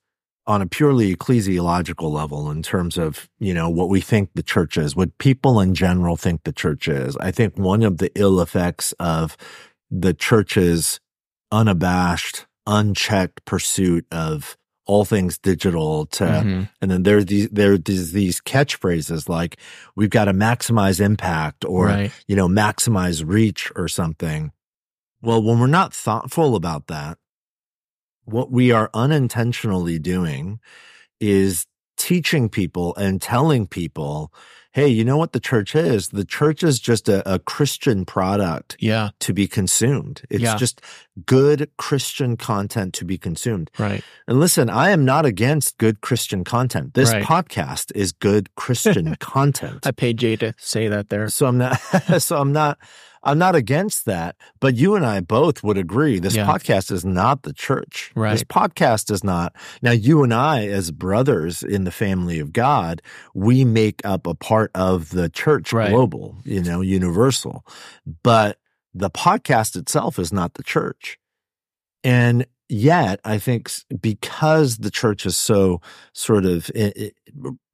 on 0.46 0.60
a 0.60 0.66
purely 0.66 1.14
ecclesiological 1.14 2.10
level, 2.10 2.50
in 2.50 2.62
terms 2.62 2.98
of 2.98 3.30
you 3.38 3.54
know 3.54 3.70
what 3.70 3.88
we 3.88 4.00
think 4.00 4.30
the 4.34 4.42
church 4.42 4.76
is, 4.76 4.94
what 4.94 5.16
people 5.18 5.60
in 5.60 5.74
general 5.74 6.16
think 6.16 6.42
the 6.44 6.52
church 6.52 6.86
is, 6.88 7.16
I 7.18 7.30
think 7.30 7.56
one 7.58 7.82
of 7.82 7.96
the 7.98 8.10
ill 8.14 8.40
effects 8.40 8.92
of 8.98 9.36
the 9.90 10.12
church's 10.12 11.00
unabashed, 11.50 12.46
unchecked 12.66 13.42
pursuit 13.46 14.04
of 14.12 14.57
all 14.88 15.04
things 15.04 15.38
digital 15.38 16.06
to 16.06 16.24
Mhm. 16.24 16.68
and 16.80 16.90
then 16.90 17.02
there's 17.04 17.26
these 17.26 17.48
there's 17.52 17.80
these, 17.84 18.12
these 18.12 18.40
catchphrases 18.40 19.28
like 19.28 19.58
we've 19.94 20.10
got 20.10 20.24
to 20.24 20.32
maximize 20.32 20.98
impact 20.98 21.64
or 21.64 21.86
right. 21.86 22.12
you 22.26 22.34
know, 22.34 22.48
maximize 22.48 23.22
reach 23.24 23.70
or 23.76 23.86
something. 23.86 24.50
Well, 25.22 25.42
when 25.42 25.58
we're 25.60 25.66
not 25.66 25.92
thoughtful 25.94 26.56
about 26.56 26.86
that, 26.88 27.18
what 28.24 28.50
we 28.50 28.72
are 28.72 28.90
unintentionally 28.94 29.98
doing 29.98 30.58
is 31.20 31.66
teaching 31.96 32.48
people 32.48 32.94
and 32.96 33.20
telling 33.20 33.66
people, 33.66 34.32
hey, 34.72 34.86
you 34.86 35.04
know 35.04 35.16
what 35.16 35.32
the 35.32 35.40
church 35.40 35.74
is? 35.74 36.08
The 36.10 36.24
church 36.24 36.62
is 36.62 36.78
just 36.78 37.08
a, 37.08 37.28
a 37.34 37.38
Christian 37.38 38.04
product 38.04 38.76
Yeah. 38.78 39.10
to 39.20 39.32
be 39.32 39.46
consumed. 39.48 40.22
It's 40.30 40.42
Yeah. 40.42 40.56
just 40.56 40.80
good 41.26 41.70
Christian 41.78 42.36
content 42.36 42.92
to 42.94 43.04
be 43.04 43.18
consumed. 43.18 43.70
Right. 43.78 44.04
And 44.28 44.38
listen, 44.38 44.68
I 44.70 44.90
am 44.90 45.04
not 45.04 45.24
against 45.26 45.78
good 45.78 46.00
Christian 46.00 46.44
content. 46.44 46.94
This 46.94 47.10
Right. 47.12 47.24
podcast 47.24 47.90
is 47.94 48.12
good 48.12 48.54
Christian 48.56 49.16
content. 49.20 49.86
I 49.86 49.90
paid 49.90 50.18
Jay 50.18 50.36
to 50.36 50.54
say 50.58 50.86
that 50.88 51.08
there. 51.08 51.28
So 51.28 51.46
I'm 51.46 51.58
not, 51.58 51.76
so 52.18 52.36
I'm 52.38 52.52
not, 52.52 52.78
I'm 53.22 53.38
not 53.38 53.54
against 53.54 54.04
that. 54.06 54.36
But 54.60 54.74
you 54.76 54.94
and 54.94 55.04
I 55.04 55.20
both 55.20 55.62
would 55.62 55.76
agree 55.78 56.18
this 56.18 56.34
Yeah. 56.36 56.46
podcast 56.46 56.90
is 56.92 57.04
not 57.04 57.42
the 57.42 57.52
church. 57.52 58.12
This 58.32 58.44
podcast 58.44 59.10
is 59.10 59.22
not. 59.24 59.54
Now, 59.82 59.90
you 59.92 60.22
and 60.22 60.32
I, 60.32 60.66
as 60.66 60.90
brothers 60.90 61.62
in 61.62 61.84
the 61.84 61.90
family 61.90 62.38
of 62.38 62.52
God, 62.52 63.02
we 63.34 63.64
make 63.64 64.00
up 64.04 64.26
a 64.26 64.34
part 64.34 64.70
of 64.74 65.10
the 65.10 65.28
church 65.28 65.72
Right. 65.72 65.90
global, 65.90 66.36
you 66.44 66.62
know, 66.62 66.80
universal. 66.80 67.64
But 68.22 68.58
the 68.94 69.10
podcast 69.10 69.76
itself 69.76 70.18
is 70.18 70.32
not 70.32 70.54
the 70.54 70.62
church. 70.62 71.18
And 72.04 72.46
yet, 72.68 73.20
I 73.24 73.38
think 73.38 73.70
because 74.00 74.78
the 74.78 74.90
church 74.90 75.26
is 75.26 75.36
so 75.36 75.80
sort 76.12 76.44
of, 76.44 76.70
eh, 76.74 76.92
eh, 76.96 77.10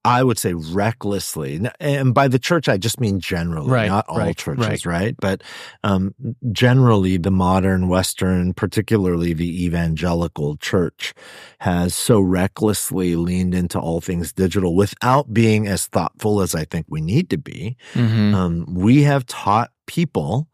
i- 0.04 0.22
would 0.22 0.38
say 0.38 0.52
recklessly, 0.54 1.60
and 1.80 2.12
by 2.14 2.28
the 2.28 2.38
church, 2.38 2.68
I 2.68 2.76
just 2.76 3.00
mean 3.00 3.20
generally, 3.20 3.70
Right, 3.70 3.88
not 3.88 4.06
all 4.08 4.18
right, 4.18 4.36
churches, 4.36 4.84
right? 4.86 5.14
But 5.18 5.42
um, 5.82 6.14
generally, 6.52 7.16
the 7.16 7.30
modern 7.30 7.88
Western, 7.88 8.52
particularly 8.54 9.32
the 9.32 9.64
evangelical 9.64 10.56
church, 10.56 11.14
has 11.60 11.94
so 11.94 12.20
recklessly 12.20 13.16
leaned 13.16 13.54
into 13.54 13.78
all 13.78 14.00
things 14.00 14.32
digital 14.32 14.74
without 14.74 15.32
being 15.32 15.66
as 15.66 15.86
thoughtful 15.86 16.40
as 16.40 16.54
I 16.54 16.64
think 16.64 16.86
we 16.88 17.00
need 17.00 17.30
to 17.30 17.38
be. 17.38 17.76
Mhm. 17.94 18.34
Um, 18.34 18.66
we 18.74 19.02
have 19.04 19.26
taught 19.26 19.70
people 19.86 20.48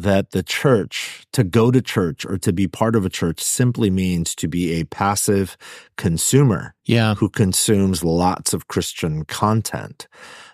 that 0.00 0.30
the 0.32 0.42
church, 0.42 1.26
to 1.32 1.44
go 1.44 1.70
to 1.70 1.80
church 1.80 2.24
or 2.24 2.38
to 2.38 2.52
be 2.52 2.66
part 2.68 2.96
of 2.96 3.04
a 3.04 3.10
church 3.10 3.40
simply 3.40 3.90
means 3.90 4.34
to 4.36 4.48
be 4.48 4.72
a 4.80 4.84
passive 4.84 5.56
consumer 5.96 6.74
Yeah. 6.84 7.14
who 7.14 7.28
consumes 7.28 8.02
lots 8.04 8.52
of 8.52 8.68
Christian 8.68 9.24
content. 9.24 10.08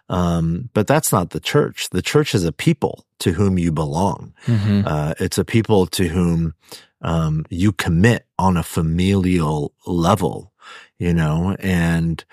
Um, 0.09 0.71
but 0.75 0.87
that's 0.87 1.11
not 1.11 1.31
the 1.31 1.41
church. 1.41 1.89
The 1.91 2.03
church 2.03 2.35
is 2.35 2.45
a 2.45 2.53
people 2.53 3.05
to 3.21 3.33
whom 3.33 3.59
you 3.59 3.73
belong. 3.73 4.35
Mhm. 4.47 4.87
Uh, 4.87 5.15
it's 5.19 5.39
a 5.39 5.45
people 5.45 5.87
to 5.89 6.09
whom 6.09 6.55
um, 7.03 7.45
you 7.51 7.73
commit 7.73 8.27
on 8.39 8.57
a 8.57 8.63
familial 8.63 9.73
level, 9.87 10.53
you 10.99 11.13
know, 11.13 11.57
and 11.61 12.25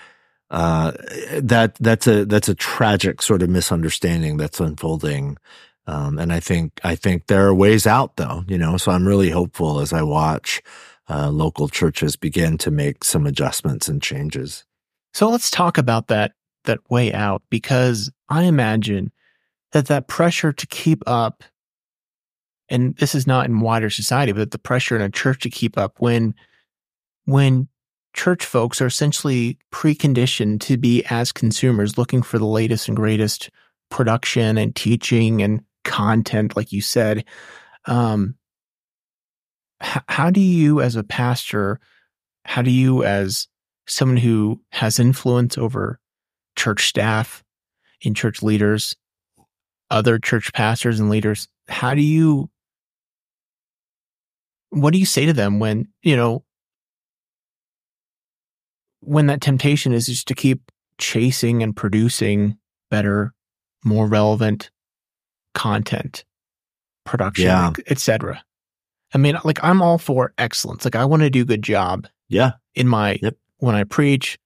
uh, 0.52 0.92
that 1.42 1.76
that's 1.80 2.06
a 2.08 2.26
that's 2.26 2.48
a 2.48 2.56
tragic 2.56 3.22
sort 3.22 3.42
of 3.42 3.50
misunderstanding 3.50 4.38
that's 4.38 4.60
unfolding. 4.60 5.38
Um, 5.86 6.18
and 6.18 6.32
I 6.32 6.40
think 6.40 6.80
I 6.84 6.96
think 6.96 7.28
there 7.28 7.46
are 7.48 7.54
ways 7.54 7.86
out, 7.86 8.16
though, 8.16 8.44
you 8.48 8.58
know. 8.58 8.78
So 8.78 8.92
I'm 8.92 9.08
really 9.08 9.30
hopeful 9.30 9.80
as 9.80 9.92
I 9.92 10.02
watch 10.02 10.62
uh, 11.10 11.30
local 11.30 11.68
churches 11.68 12.16
begin 12.16 12.58
to 12.60 12.72
make 12.72 13.04
some 13.04 13.26
adjustments 13.26 13.88
and 13.90 14.02
changes. 14.02 14.64
So 15.14 15.30
let's 15.30 15.52
talk 15.52 15.78
about 15.78 16.08
that 16.08 16.34
that 16.64 16.80
way 16.90 17.14
out 17.14 17.44
because 17.50 18.10
I 18.30 18.44
imagine 18.44 19.12
that 19.74 19.88
that 19.88 20.08
pressure 20.08 20.54
to 20.54 20.68
keep 20.68 21.04
up 21.06 21.44
and 22.70 22.96
this 22.96 23.14
is 23.14 23.28
not 23.28 23.46
in 23.46 23.60
wider 23.60 23.90
society 23.90 24.32
but 24.32 24.52
the 24.52 24.58
pressure 24.60 24.96
in 24.96 25.02
a 25.02 25.10
church 25.10 25.42
to 25.42 25.50
keep 25.50 25.78
up 25.78 25.96
when 26.00 26.34
when 27.26 27.68
church 28.14 28.46
folks 28.46 28.82
are 28.82 28.88
essentially 28.88 29.58
preconditioned 29.72 30.62
to 30.62 30.78
be 30.78 31.04
as 31.10 31.32
consumers 31.32 31.98
looking 31.98 32.22
for 32.22 32.38
the 32.38 32.46
latest 32.46 32.88
and 32.88 32.96
greatest 32.96 33.50
production 33.90 34.58
and 34.58 34.76
teaching 34.76 35.42
and 35.42 35.64
content 35.84 36.56
like 36.56 36.72
you 36.72 36.82
said 36.82 37.26
um 37.86 38.36
h- 39.82 40.04
how 40.08 40.30
do 40.30 40.40
you 40.42 40.82
as 40.82 40.96
a 40.96 41.04
pastor 41.04 41.80
how 42.46 42.62
do 42.62 42.72
you 42.72 43.04
as 43.04 43.48
someone 43.88 44.18
who 44.18 44.62
has 44.72 45.00
influence 45.00 45.58
over 45.58 46.00
church 46.56 46.88
staff 46.88 47.44
and 48.06 48.16
church 48.16 48.42
leaders 48.42 48.96
other 49.90 50.18
church 50.18 50.54
pastors 50.54 51.00
and 51.00 51.10
leaders 51.10 51.48
how 51.68 51.94
do 51.94 52.02
you 52.02 52.50
what 54.70 54.92
do 54.94 55.00
you 55.00 55.06
say 55.06 55.26
to 55.26 55.34
them 55.34 55.60
when 55.60 55.88
you 56.02 56.16
know 56.16 56.44
when 59.02 59.28
that 59.28 59.42
temptation 59.42 59.94
is 59.94 60.08
just 60.08 60.28
to 60.28 60.36
keep 60.36 60.72
chasing 60.98 61.62
and 61.62 61.76
producing 61.76 62.58
better 62.90 63.34
more 63.84 64.08
relevant 64.08 64.72
content 65.54 66.24
production 67.06 67.46
Yeah. 67.46 67.72
etc 67.88 68.44
i 69.14 69.18
mean 69.18 69.38
like 69.44 69.60
i'm 69.64 69.82
all 69.82 69.98
for 69.98 70.34
excellence 70.38 70.86
like 70.86 70.96
i 70.96 71.06
want 71.06 71.22
to 71.22 71.30
do 71.30 71.42
a 71.42 71.46
good 71.46 71.62
job 71.64 72.08
Yeah, 72.30 72.54
in 72.76 72.88
my 72.88 73.20
Yep. 73.22 73.36
when 73.58 73.76
I 73.76 73.84
preach, 73.84 74.38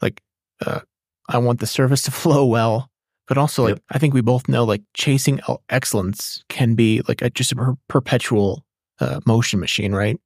like 0.00 0.20
uh, 0.64 0.80
I 1.28 1.38
want 1.38 1.60
the 1.60 1.66
service 1.66 2.02
to 2.06 2.10
flow 2.10 2.44
well, 2.46 2.88
but 3.26 3.36
also 3.38 3.62
like 3.64 3.74
Yep. 3.76 3.82
I 3.90 3.98
think 3.98 4.14
we 4.14 4.20
both 4.22 4.48
know 4.48 4.64
like 4.64 4.82
chasing 4.94 5.40
excellence 5.68 6.44
can 6.48 6.74
be 6.76 7.00
like 7.08 7.22
a, 7.22 7.30
just 7.30 7.52
a 7.52 7.56
per- 7.56 7.76
perpetual 7.88 8.64
uh, 9.00 9.20
motion 9.26 9.58
machine, 9.60 9.92
right? 9.94 10.18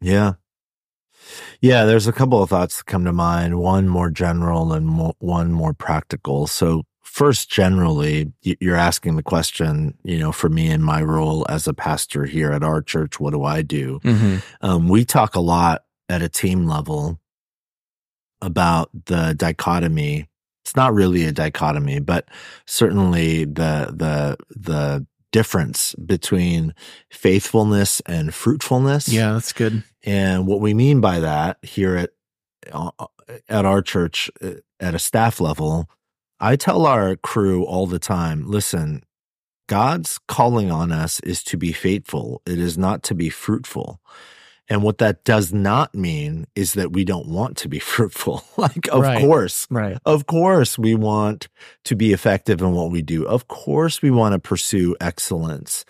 yeah, 0.00 0.34
yeah. 1.60 1.84
There's 1.84 2.06
a 2.06 2.12
couple 2.12 2.42
of 2.42 2.48
thoughts 2.50 2.78
that 2.78 2.86
come 2.86 3.04
to 3.04 3.12
mind. 3.12 3.58
One 3.60 3.88
more 3.88 4.10
general 4.10 4.72
and 4.72 4.86
mo- 4.86 5.16
one 5.18 5.52
more 5.52 5.74
practical. 5.74 6.46
So 6.46 6.84
first, 7.18 7.50
generally, 7.50 8.32
you're 8.42 8.76
asking 8.76 9.16
the 9.16 9.24
question, 9.24 9.98
you 10.04 10.20
know, 10.20 10.30
for 10.30 10.48
me 10.48 10.70
in 10.70 10.80
my 10.80 11.02
role 11.02 11.44
as 11.48 11.66
a 11.66 11.74
pastor 11.74 12.24
here 12.26 12.52
at 12.52 12.62
our 12.62 12.80
church, 12.80 13.18
what 13.18 13.32
do 13.32 13.42
I 13.42 13.62
do? 13.62 13.98
Mm-hmm. 14.04 14.36
Um, 14.60 14.88
we 14.88 15.04
talk 15.04 15.34
a 15.34 15.40
lot 15.40 15.82
at 16.08 16.22
a 16.22 16.28
team 16.28 16.64
level 16.66 17.18
about 18.40 18.90
the 19.06 19.34
dichotomy. 19.36 20.28
It's 20.64 20.76
not 20.76 20.94
really 20.94 21.24
a 21.24 21.32
dichotomy, 21.32 21.98
but 21.98 22.28
certainly 22.66 23.44
the 23.44 23.92
the 23.92 24.36
the 24.50 25.06
difference 25.32 25.96
between 25.96 26.72
faithfulness 27.10 28.00
and 28.06 28.32
fruitfulness. 28.32 29.08
Yeah, 29.08 29.32
that's 29.32 29.52
good. 29.52 29.82
And 30.04 30.46
what 30.46 30.60
we 30.60 30.72
mean 30.72 31.00
by 31.00 31.18
that 31.18 31.58
here 31.62 31.96
at 31.96 32.10
uh, 32.70 32.90
at 33.48 33.64
our 33.64 33.82
church 33.82 34.30
uh, 34.40 34.60
at 34.78 34.94
a 34.94 35.00
staff 35.00 35.40
level, 35.40 35.90
I 36.40 36.56
tell 36.56 36.86
our 36.86 37.16
crew 37.16 37.64
all 37.64 37.86
the 37.86 37.98
time, 37.98 38.44
listen, 38.48 39.02
God's 39.68 40.18
calling 40.28 40.70
on 40.70 40.92
us 40.92 41.20
is 41.20 41.42
to 41.44 41.56
be 41.56 41.72
faithful. 41.72 42.40
It 42.46 42.58
is 42.58 42.78
not 42.78 43.02
to 43.04 43.14
be 43.14 43.28
fruitful. 43.28 44.00
And 44.70 44.82
what 44.82 44.98
that 44.98 45.24
does 45.24 45.52
not 45.52 45.94
mean 45.94 46.46
is 46.54 46.74
that 46.74 46.92
we 46.92 47.04
don't 47.04 47.26
want 47.26 47.56
to 47.58 47.68
be 47.68 47.78
fruitful. 47.94 48.44
like, 48.56 48.88
of 48.90 49.02
Right. 49.02 49.20
course, 49.20 49.66
Right. 49.70 49.98
of 50.04 50.26
course, 50.26 50.78
we 50.78 50.94
want 50.94 51.48
to 51.84 51.96
be 51.96 52.12
effective 52.12 52.60
in 52.60 52.72
what 52.72 52.90
we 52.90 53.02
do. 53.02 53.26
Of 53.26 53.48
course, 53.48 54.02
we 54.02 54.10
want 54.10 54.34
to 54.34 54.38
pursue 54.38 54.94
excellence, 55.00 55.84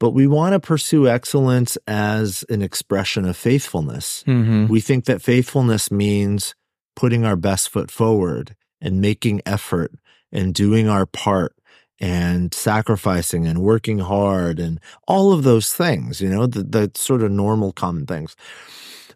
but 0.00 0.10
we 0.10 0.26
want 0.26 0.54
to 0.54 0.60
pursue 0.60 1.06
excellence 1.08 1.76
as 1.86 2.44
an 2.48 2.60
expression 2.62 3.24
of 3.26 3.36
faithfulness. 3.36 4.24
Mm-hmm. 4.26 4.66
We 4.66 4.80
think 4.80 5.04
that 5.04 5.22
faithfulness 5.22 5.90
means 5.90 6.54
putting 6.96 7.24
our 7.24 7.36
best 7.36 7.68
foot 7.70 7.90
forward 7.90 8.56
and 8.82 9.00
making 9.00 9.40
effort 9.46 9.92
and 10.30 10.54
doing 10.54 10.88
our 10.88 11.06
part 11.06 11.54
and 12.02 12.52
sacrificing 12.52 13.46
and 13.46 13.62
working 13.62 14.00
hard 14.00 14.58
and 14.58 14.78
all 15.08 15.32
of 15.32 15.44
those 15.44 15.72
things, 15.72 16.20
you 16.20 16.28
know, 16.28 16.46
the, 16.46 16.62
the 16.64 16.90
sort 16.94 17.22
of 17.22 17.30
normal 17.30 17.72
common 17.72 18.04
things. 18.06 18.36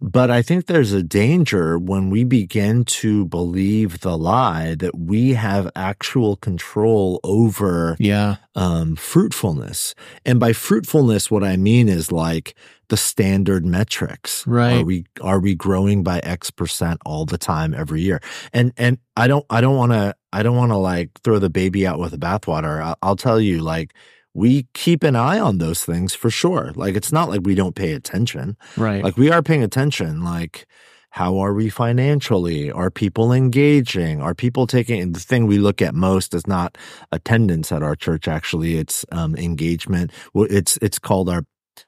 But 0.02 0.30
I 0.30 0.42
think 0.42 0.66
there's 0.66 0.92
a 0.92 1.02
danger 1.02 1.78
when 1.78 2.10
we 2.10 2.22
begin 2.22 2.84
to 2.84 3.24
believe 3.24 4.00
the 4.00 4.16
lie 4.18 4.74
that 4.74 4.94
we 4.98 5.32
have 5.32 5.70
actual 5.74 6.36
control 6.36 7.18
over 7.24 7.96
Yeah. 7.98 8.36
um, 8.54 8.94
fruitfulness. 8.96 9.94
And 10.26 10.38
by 10.38 10.52
fruitfulness, 10.52 11.30
what 11.30 11.42
I 11.42 11.56
mean 11.56 11.88
is 11.88 12.12
like 12.12 12.54
the 12.88 12.98
standard 12.98 13.64
metrics. 13.64 14.46
Right. 14.46 14.82
Are 14.82 14.84
we 14.84 15.06
are 15.22 15.40
we 15.40 15.54
growing 15.54 16.04
by 16.04 16.18
X 16.20 16.50
percent 16.50 17.00
all 17.06 17.24
the 17.24 17.38
time 17.38 17.72
every 17.74 18.02
year? 18.02 18.20
And 18.52 18.72
and 18.76 18.98
I 19.16 19.26
don't 19.28 19.46
I 19.48 19.60
don't 19.62 19.76
want 19.76 19.92
to 19.92 20.14
I 20.36 20.42
don't 20.42 20.56
want 20.56 20.72
to 20.72 20.76
like 20.76 21.18
throw 21.24 21.38
the 21.38 21.48
baby 21.48 21.86
out 21.86 21.98
with 21.98 22.10
the 22.10 22.18
bathwater. 22.18 22.82
I'll, 22.84 22.98
I'll 23.00 23.16
tell 23.16 23.40
you 23.40 23.62
like 23.62 23.94
we 24.34 24.66
keep 24.74 25.02
an 25.02 25.16
eye 25.16 25.40
on 25.40 25.56
those 25.56 25.82
things 25.82 26.14
for 26.14 26.28
sure. 26.28 26.72
Like 26.74 26.94
it's 26.94 27.10
not 27.10 27.30
like 27.30 27.40
we 27.44 27.54
don't 27.54 27.74
pay 27.74 27.92
attention. 27.94 28.58
Right. 28.76 29.02
Like 29.02 29.16
we 29.16 29.30
are 29.30 29.42
paying 29.42 29.62
attention. 29.62 30.22
Like 30.22 30.66
how 31.08 31.38
are 31.38 31.54
we 31.54 31.70
financially? 31.70 32.70
Are 32.70 32.90
people 32.90 33.32
engaging? 33.32 34.20
Are 34.20 34.34
people 34.34 34.66
taking 34.66 35.12
the 35.12 35.20
thing 35.20 35.46
we 35.46 35.56
look 35.56 35.80
at 35.80 35.94
most 35.94 36.34
is 36.34 36.46
not 36.46 36.76
attendance 37.10 37.72
at 37.72 37.82
our 37.82 37.96
church. 37.96 38.28
Actually, 38.28 38.76
it's 38.76 39.06
um, 39.12 39.34
engagement. 39.36 40.12
Well, 40.34 40.48
It's 40.50 40.76
it's 40.82 40.98
called 40.98 41.30
our 41.30 41.44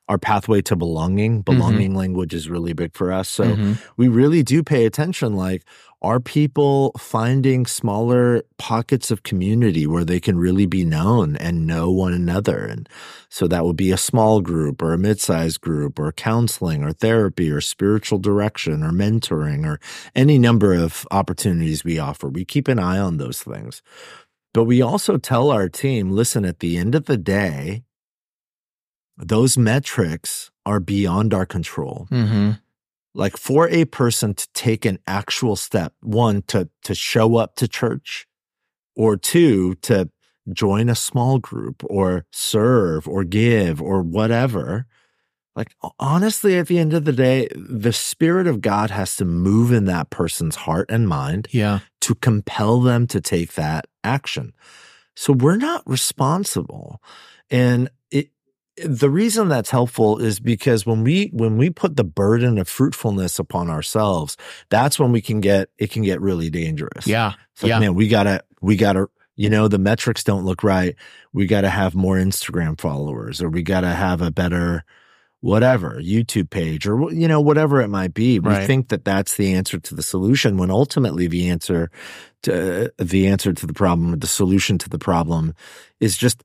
our 0.08 0.18
pathway 0.18 0.62
to 0.62 0.76
belonging. 0.76 1.42
Belonging 1.42 1.94
language 1.94 2.34
is 2.34 2.48
really 2.48 2.72
big 2.72 2.94
for 2.94 3.12
us. 3.12 3.28
So 3.28 3.56
Mhm. 3.56 3.78
we 3.96 4.08
really 4.08 4.42
do 4.42 4.62
pay 4.62 4.86
attention. 4.86 5.34
Like, 5.34 5.64
are 6.00 6.20
people 6.20 6.92
finding 6.96 7.66
smaller 7.66 8.42
pockets 8.56 9.10
of 9.10 9.24
community 9.24 9.84
where 9.86 10.04
they 10.04 10.20
can 10.20 10.38
really 10.38 10.66
be 10.66 10.84
known 10.84 11.34
and 11.36 11.66
know 11.66 11.90
one 11.90 12.14
another? 12.14 12.58
And 12.58 12.88
so 13.28 13.48
that 13.48 13.64
would 13.64 13.76
be 13.76 13.90
a 13.90 13.96
small 13.96 14.40
group 14.40 14.80
or 14.80 14.92
a 14.92 14.98
mid-sized 14.98 15.60
group 15.60 15.98
or 15.98 16.12
counseling 16.12 16.84
or 16.84 16.92
therapy 16.92 17.50
or 17.50 17.60
spiritual 17.60 18.18
direction 18.18 18.84
or 18.84 18.92
mentoring 18.92 19.66
or 19.66 19.80
any 20.14 20.38
number 20.38 20.72
of 20.72 21.04
opportunities 21.10 21.84
we 21.84 21.98
offer. 21.98 22.28
We 22.28 22.44
keep 22.44 22.68
an 22.68 22.78
eye 22.78 22.98
on 22.98 23.16
those 23.16 23.42
things. 23.42 23.82
But 24.54 24.64
we 24.64 24.80
also 24.80 25.18
tell 25.18 25.50
our 25.50 25.68
team, 25.68 26.10
listen, 26.10 26.44
at 26.44 26.60
the 26.60 26.78
end 26.78 26.94
of 26.94 27.04
the 27.06 27.18
day, 27.18 27.82
those 29.18 29.58
metrics 29.58 30.50
are 30.64 30.80
beyond 30.80 31.34
our 31.34 31.44
control 31.46 32.06
Mhm. 32.10 32.60
like 33.14 33.36
for 33.36 33.68
a 33.68 33.84
person 33.84 34.34
to 34.34 34.46
take 34.54 34.84
an 34.84 34.98
actual 35.06 35.56
step 35.56 35.92
one 36.00 36.42
to 36.42 36.68
to 36.84 36.94
show 36.94 37.36
up 37.36 37.56
to 37.56 37.66
church 37.68 38.26
or 38.94 39.16
two 39.16 39.74
to 39.82 40.08
join 40.52 40.88
a 40.88 40.94
small 40.94 41.38
group 41.38 41.82
or 41.84 42.24
serve 42.32 43.06
or 43.08 43.24
give 43.24 43.82
or 43.82 44.02
whatever 44.02 44.86
like 45.56 45.74
honestly 45.98 46.56
at 46.56 46.68
the 46.68 46.78
end 46.78 46.94
of 46.94 47.04
the 47.04 47.12
day 47.12 47.48
the 47.54 47.92
spirit 47.92 48.46
of 48.46 48.60
god 48.60 48.90
has 48.90 49.16
to 49.16 49.24
move 49.24 49.72
in 49.72 49.84
that 49.86 50.08
person's 50.10 50.56
heart 50.56 50.86
and 50.90 51.08
mind 51.08 51.48
Yeah. 51.50 51.80
to 52.02 52.14
compel 52.14 52.80
them 52.80 53.06
to 53.08 53.20
take 53.20 53.54
that 53.54 53.86
action. 54.04 54.52
So 55.16 55.32
we're 55.32 55.56
not 55.56 55.82
responsible. 55.84 57.02
And 57.50 57.90
it, 58.10 58.30
the 58.84 59.10
reason 59.10 59.48
that's 59.48 59.70
helpful 59.70 60.18
is 60.18 60.40
because 60.40 60.86
when 60.86 61.04
we 61.04 61.30
when 61.32 61.56
we 61.56 61.70
put 61.70 61.96
the 61.96 62.04
burden 62.04 62.58
of 62.58 62.68
fruitfulness 62.68 63.38
upon 63.38 63.70
ourselves, 63.70 64.36
that's 64.70 64.98
when 64.98 65.12
we 65.12 65.20
can 65.20 65.40
get 65.40 65.70
it 65.78 65.90
can 65.90 66.02
get 66.02 66.20
really 66.20 66.50
dangerous. 66.50 67.06
Yeah. 67.06 67.32
It's 67.52 67.62
like, 67.62 67.70
yeah. 67.70 67.78
man, 67.80 67.94
we 67.94 68.08
gotta 68.08 68.42
we 68.60 68.76
gotta 68.76 69.06
you 69.36 69.48
know 69.50 69.68
the 69.68 69.78
metrics 69.78 70.24
don't 70.24 70.44
look 70.44 70.62
right. 70.62 70.96
We 71.32 71.46
gotta 71.46 71.70
have 71.70 71.94
more 71.94 72.16
Instagram 72.16 72.80
followers, 72.80 73.40
or 73.42 73.48
we 73.48 73.62
gotta 73.62 73.88
have 73.88 74.22
a 74.22 74.30
better 74.30 74.84
whatever 75.40 76.00
YouTube 76.02 76.50
page, 76.50 76.86
or 76.86 77.12
you 77.12 77.28
know 77.28 77.40
whatever 77.40 77.80
it 77.80 77.88
might 77.88 78.12
be. 78.14 78.40
We 78.40 78.50
Right. 78.50 78.66
think 78.66 78.88
that 78.88 79.04
that's 79.04 79.36
the 79.36 79.54
answer 79.54 79.78
to 79.78 79.94
the 79.94 80.02
solution, 80.02 80.56
when 80.56 80.70
ultimately 80.70 81.28
the 81.28 81.48
answer 81.48 81.90
to 82.42 82.92
the 82.98 83.28
answer 83.28 83.52
to 83.52 83.66
the 83.66 83.72
problem, 83.72 84.14
or 84.14 84.16
the 84.16 84.26
solution 84.26 84.78
to 84.78 84.88
the 84.88 84.98
problem, 84.98 85.54
is 86.00 86.16
just 86.16 86.42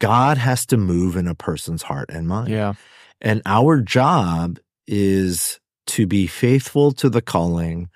God 0.00 0.36
has 0.38 0.66
to 0.66 0.76
move 0.76 1.16
in 1.16 1.28
a 1.28 1.34
person's 1.34 1.82
heart 1.82 2.10
and 2.10 2.26
mind. 2.26 2.50
Yeah. 2.50 2.74
And 3.20 3.42
our 3.46 3.80
job 3.80 4.58
is 4.86 5.60
to 5.86 6.06
be 6.06 6.26
faithful 6.26 6.92
to 6.92 7.08
the 7.08 7.22
calling, 7.22 7.88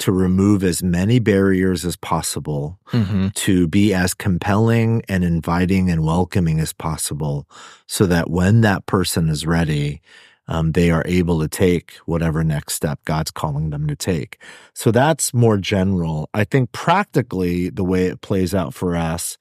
to 0.00 0.10
remove 0.10 0.64
as 0.64 0.82
many 0.82 1.18
barriers 1.18 1.84
as 1.84 1.96
possible, 1.96 2.78
hmm 2.86 3.28
to 3.34 3.68
be 3.68 3.94
as 3.94 4.12
compelling 4.12 5.02
and 5.08 5.22
inviting 5.22 5.88
and 5.88 6.04
welcoming 6.04 6.58
as 6.58 6.72
possible, 6.72 7.46
so 7.86 8.06
that 8.06 8.28
when 8.28 8.62
that 8.62 8.86
person 8.86 9.28
is 9.28 9.46
ready, 9.46 10.00
um, 10.48 10.72
they 10.72 10.90
are 10.90 11.04
able 11.06 11.38
to 11.40 11.46
take 11.46 11.92
whatever 12.06 12.42
next 12.42 12.74
step 12.74 12.98
God's 13.04 13.30
calling 13.30 13.70
them 13.70 13.86
to 13.86 13.94
take. 13.94 14.42
So 14.74 14.90
that's 14.90 15.32
more 15.32 15.58
general. 15.58 16.28
I 16.34 16.44
think 16.44 16.72
practically 16.72 17.70
the 17.70 17.84
way 17.84 18.06
it 18.06 18.20
plays 18.20 18.52
out 18.52 18.74
for 18.74 18.96
us 18.96 19.38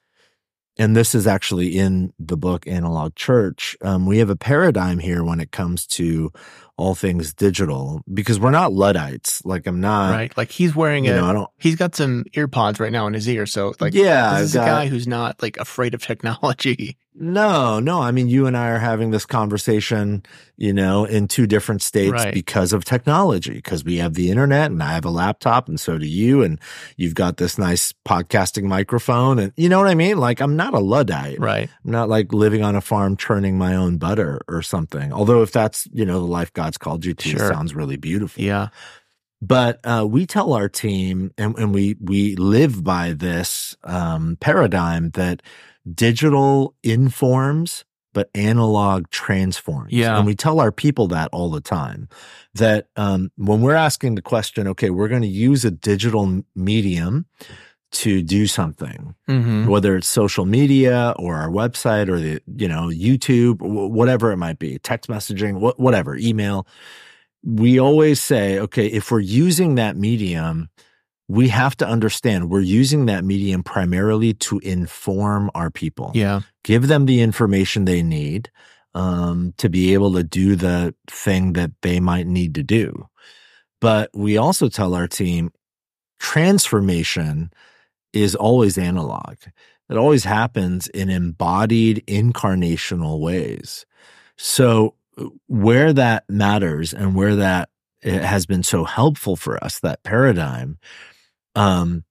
and 0.80 0.96
this 0.96 1.14
is 1.14 1.28
actually 1.28 1.78
in 1.78 2.14
the 2.18 2.38
book 2.38 2.66
Analog 2.66 3.14
Church. 3.16 3.76
Um, 3.82 4.06
we 4.06 4.20
have 4.20 4.30
a 4.30 4.36
paradigm 4.38 4.98
here 4.98 5.26
when 5.26 5.42
it 5.42 5.52
comes 5.52 5.86
to 5.88 6.32
all 6.80 6.96
things 6.96 7.34
digital 7.34 8.02
because 8.12 8.40
we're 8.40 8.52
not 8.52 8.74
Luddites. 8.74 9.44
Like 9.46 9.68
I'm 9.68 9.80
not, 9.82 10.12
right. 10.12 10.36
Like 10.38 10.50
he's 10.52 10.76
wearing 10.76 11.06
you 11.06 11.12
a. 11.14 11.16
know, 11.18 11.26
I 11.26 11.34
don't. 11.34 11.50
he's 11.58 11.76
got 11.76 11.96
some 11.96 12.24
AirPods 12.34 12.80
right 12.80 12.92
now 12.92 13.06
in 13.08 13.14
his 13.14 13.28
ear, 13.28 13.46
so 13.46 13.74
like. 13.80 13.94
yeah, 13.94 14.40
This 14.40 14.50
is 14.50 14.56
a 14.56 14.60
guy 14.60 14.88
who's 14.88 15.08
not 15.08 15.42
like 15.42 15.58
afraid 15.58 15.94
of 15.94 16.02
technology. 16.02 16.98
No, 17.22 17.82
no. 17.82 18.00
I 18.02 18.12
mean, 18.12 18.30
you 18.30 18.48
and 18.48 18.56
I 18.56 18.70
are 18.70 18.78
having 18.80 19.12
this 19.12 19.26
conversation, 19.26 20.24
you 20.56 20.72
know, 20.72 21.04
in 21.04 21.28
two 21.28 21.48
different 21.48 21.82
states 21.82 22.14
Right. 22.14 22.34
because 22.34 22.72
of 22.72 22.86
technology, 22.86 23.56
because 23.56 23.84
we 23.84 23.98
have 23.98 24.14
the 24.14 24.30
internet 24.32 24.72
and 24.72 24.82
I 24.82 24.94
have 24.94 25.04
a 25.04 25.10
laptop 25.10 25.68
and 25.68 25.78
so 25.78 25.98
do 25.98 26.06
you. 26.08 26.44
And 26.44 26.60
you've 26.96 27.16
got 27.16 27.36
this 27.36 27.58
nice 27.58 27.94
podcasting 28.08 28.64
microphone. 28.64 29.38
And 29.38 29.52
you 29.58 29.68
know 29.68 29.80
what 29.80 29.90
I 29.90 29.96
mean? 29.96 30.18
Like, 30.18 30.40
I'm 30.40 30.56
not 30.56 30.74
a 30.74 30.80
Luddite. 30.80 31.40
Right. 31.40 31.70
I'm 31.84 31.92
not 31.92 32.08
like 32.08 32.32
living 32.32 32.64
on 32.64 32.76
a 32.78 32.82
farm 32.82 33.18
churning 33.18 33.58
my 33.58 33.76
own 33.76 33.98
butter 33.98 34.40
or 34.48 34.62
something. 34.62 35.12
Although 35.12 35.42
if 35.42 35.52
that's, 35.52 35.90
you 35.92 36.06
know, 36.06 36.20
the 36.22 36.26
life 36.28 36.54
God's 36.70 36.78
called 36.78 37.04
you 37.06 37.16
to, 37.16 37.30
it 37.30 37.38
Sure. 37.40 37.52
sounds 37.52 37.74
really 37.74 37.98
beautiful. 37.98 38.44
Yeah. 38.44 38.68
But 39.42 39.80
uh, 39.84 40.06
we 40.08 40.26
tell 40.28 40.54
our 40.54 40.70
team, 40.70 41.32
and, 41.38 41.58
and 41.58 41.74
we 41.74 41.96
we 42.00 42.36
live 42.36 42.84
by 42.84 43.14
this 43.14 43.76
um, 43.84 44.38
paradigm 44.40 45.10
that 45.12 45.42
digital 45.92 46.76
informs, 46.84 47.86
but 48.14 48.30
analog 48.36 49.10
transforms. 49.10 49.94
Yeah. 49.94 50.18
and 50.18 50.28
we 50.28 50.36
tell 50.36 50.60
our 50.60 50.72
people 50.72 51.08
that 51.08 51.30
all 51.32 51.50
the 51.50 51.62
time. 51.62 52.08
That 52.54 52.90
um, 52.98 53.32
when 53.38 53.62
we're 53.62 53.76
asking 53.76 54.16
the 54.16 54.22
question, 54.22 54.68
okay, 54.68 54.90
we're 54.92 55.08
going 55.08 55.22
to 55.24 55.28
use 55.28 55.66
a 55.66 55.72
digital 55.72 56.44
medium 56.54 57.26
to 57.92 58.22
do 58.22 58.48
something, 58.48 59.16
hmm 59.28 59.68
whether 59.68 59.96
it's 59.98 60.08
social 60.08 60.46
media 60.46 61.14
or 61.18 61.36
our 61.36 61.50
website 61.50 62.08
or 62.08 62.20
the 62.20 62.40
you 62.56 62.68
know 62.68 62.88
YouTube, 62.88 63.62
whatever 63.62 64.32
it 64.32 64.38
might 64.38 64.60
be, 64.60 64.80
text 64.80 65.10
messaging, 65.10 65.60
wh- 65.60 65.80
whatever, 65.80 66.16
email. 66.18 66.66
We 67.44 67.80
always 67.80 68.22
say, 68.22 68.60
okay, 68.60 68.88
if 68.88 69.12
we're 69.12 69.20
using 69.22 69.76
that 69.76 69.96
medium, 69.96 70.70
we 71.28 71.48
have 71.50 71.76
to 71.78 71.88
understand 71.88 72.50
we're 72.50 72.60
using 72.62 73.06
that 73.06 73.24
medium 73.24 73.64
primarily 73.64 74.34
to 74.36 74.60
inform 74.60 75.50
our 75.56 75.70
people, 75.72 76.12
Yeah. 76.16 76.42
give 76.64 76.88
them 76.88 77.06
the 77.06 77.22
information 77.22 77.86
they 77.86 78.02
need 78.04 78.50
um, 78.94 79.54
to 79.58 79.70
be 79.70 79.94
able 79.94 80.14
to 80.14 80.24
do 80.24 80.56
the 80.56 80.94
thing 81.08 81.54
that 81.54 81.72
they 81.82 82.00
might 82.00 82.28
need 82.28 82.56
to 82.56 82.64
do. 82.64 83.08
But 83.80 84.10
we 84.14 84.38
also 84.38 84.68
tell 84.68 84.94
our 84.96 85.08
team 85.08 85.52
transformation 86.20 87.52
is 88.14 88.36
always 88.36 88.78
analog. 88.78 89.36
It 89.90 89.98
always 89.98 90.24
happens 90.24 90.88
in 90.88 91.10
embodied 91.10 92.04
incarnational 92.08 93.20
ways. 93.20 93.86
So 94.38 94.96
where 95.48 95.94
that 95.94 96.30
matters 96.30 96.94
and 96.94 97.16
where 97.16 97.36
that 97.36 97.70
has 98.04 98.46
been 98.46 98.64
so 98.64 98.84
helpful 98.84 99.36
for 99.36 99.62
us, 99.64 99.80
that 99.80 100.04
paradigm, 100.04 100.78
um, 101.56 102.04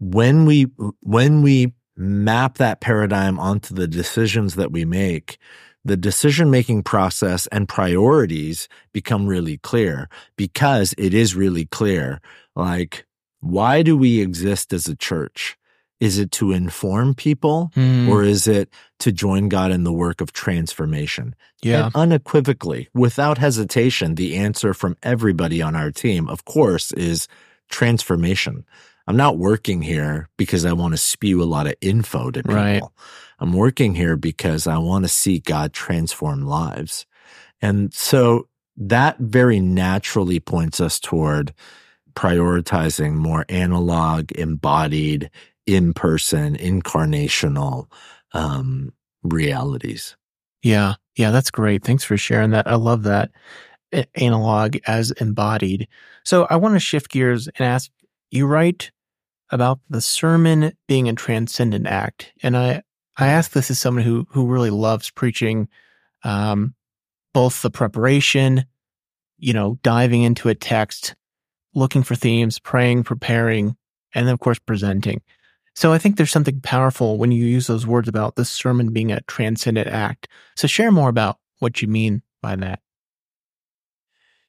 when 0.00 0.46
we, 0.46 0.66
when 1.00 1.42
we 1.42 1.74
map 1.96 2.58
that 2.58 2.80
paradigm 2.80 3.38
onto 3.38 3.74
the 3.74 3.86
decisions 3.86 4.56
that 4.56 4.72
we 4.72 4.84
make, 4.84 5.38
the 5.84 5.96
decision 5.96 6.50
making 6.50 6.82
process 6.82 7.46
and 7.48 7.68
priorities 7.68 8.68
become 8.92 9.26
really 9.26 9.58
clear 9.58 10.08
because 10.36 10.94
it 10.98 11.14
is 11.14 11.36
really 11.36 11.64
clear. 11.66 12.20
Like, 12.56 13.05
why 13.40 13.82
do 13.82 13.96
we 13.96 14.20
exist 14.20 14.72
as 14.72 14.86
a 14.86 14.96
church? 14.96 15.56
Is 15.98 16.18
it 16.18 16.30
to 16.32 16.52
inform 16.52 17.14
people 17.14 17.70
Mm. 17.74 18.08
or 18.08 18.22
is 18.22 18.46
it 18.46 18.68
to 18.98 19.10
join 19.12 19.48
God 19.48 19.70
in 19.70 19.84
the 19.84 19.92
work 19.92 20.20
of 20.20 20.32
transformation? 20.32 21.34
Yeah. 21.62 21.86
And 21.86 21.94
unequivocally, 21.94 22.88
without 22.92 23.38
hesitation, 23.38 24.14
the 24.16 24.36
answer 24.36 24.74
from 24.74 24.96
everybody 25.02 25.62
on 25.62 25.74
our 25.74 25.90
team, 25.90 26.28
of 26.28 26.44
course, 26.44 26.92
is 26.92 27.28
transformation. 27.70 28.64
I'm 29.08 29.16
not 29.16 29.38
working 29.38 29.82
here 29.82 30.28
because 30.36 30.64
I 30.64 30.72
want 30.72 30.92
to 30.92 30.98
spew 30.98 31.42
a 31.42 31.44
lot 31.44 31.66
of 31.66 31.74
info 31.80 32.30
to 32.30 32.42
people. 32.42 32.54
Right. 32.54 32.82
I'm 33.38 33.52
working 33.52 33.94
here 33.94 34.16
because 34.16 34.66
I 34.66 34.78
want 34.78 35.04
to 35.04 35.08
see 35.08 35.38
God 35.38 35.72
transform 35.72 36.42
lives. 36.42 37.06
And 37.62 37.92
so 37.94 38.48
that 38.76 39.18
very 39.18 39.60
naturally 39.60 40.40
points 40.40 40.80
us 40.80 40.98
toward 41.00 41.54
prioritizing 42.16 43.14
more 43.14 43.44
analog, 43.48 44.32
embodied, 44.32 45.30
in 45.66 45.92
person, 45.92 46.56
incarnational 46.56 47.86
um, 48.32 48.92
realities. 49.22 50.16
Yeah. 50.62 50.94
Yeah. 51.16 51.30
That's 51.30 51.50
great. 51.50 51.84
Thanks 51.84 52.04
for 52.04 52.16
sharing 52.16 52.50
that. 52.50 52.66
I 52.66 52.76
love 52.76 53.04
that 53.04 53.30
analog 54.14 54.76
as 54.86 55.10
embodied. 55.12 55.88
So 56.24 56.46
I 56.50 56.56
want 56.56 56.74
to 56.74 56.80
shift 56.80 57.10
gears 57.10 57.48
and 57.48 57.66
ask 57.66 57.90
you 58.30 58.46
write 58.46 58.90
about 59.50 59.78
the 59.88 60.00
sermon 60.00 60.72
being 60.88 61.08
a 61.08 61.14
transcendent 61.14 61.86
act. 61.86 62.32
And 62.42 62.56
I, 62.56 62.82
I 63.16 63.28
ask 63.28 63.52
this 63.52 63.70
as 63.70 63.78
someone 63.78 64.04
who, 64.04 64.26
who 64.30 64.46
really 64.46 64.70
loves 64.70 65.10
preaching, 65.10 65.68
um, 66.24 66.74
both 67.32 67.62
the 67.62 67.70
preparation, 67.70 68.64
you 69.38 69.52
know, 69.52 69.78
diving 69.82 70.22
into 70.22 70.48
a 70.48 70.54
text, 70.54 71.14
looking 71.76 72.02
for 72.02 72.16
themes, 72.16 72.58
praying, 72.58 73.04
preparing, 73.04 73.76
and 74.14 74.26
then 74.26 74.32
of 74.32 74.40
course 74.40 74.58
presenting. 74.58 75.22
So 75.74 75.92
I 75.92 75.98
think 75.98 76.16
there's 76.16 76.30
something 76.30 76.60
powerful 76.62 77.18
when 77.18 77.30
you 77.30 77.44
use 77.44 77.66
those 77.66 77.86
words 77.86 78.08
about 78.08 78.34
the 78.34 78.46
sermon 78.46 78.92
being 78.92 79.12
a 79.12 79.20
transcendent 79.22 79.88
act. 79.88 80.26
So 80.56 80.66
share 80.66 80.90
more 80.90 81.10
about 81.10 81.38
what 81.58 81.82
you 81.82 81.88
mean 81.88 82.22
by 82.40 82.56
that. 82.56 82.80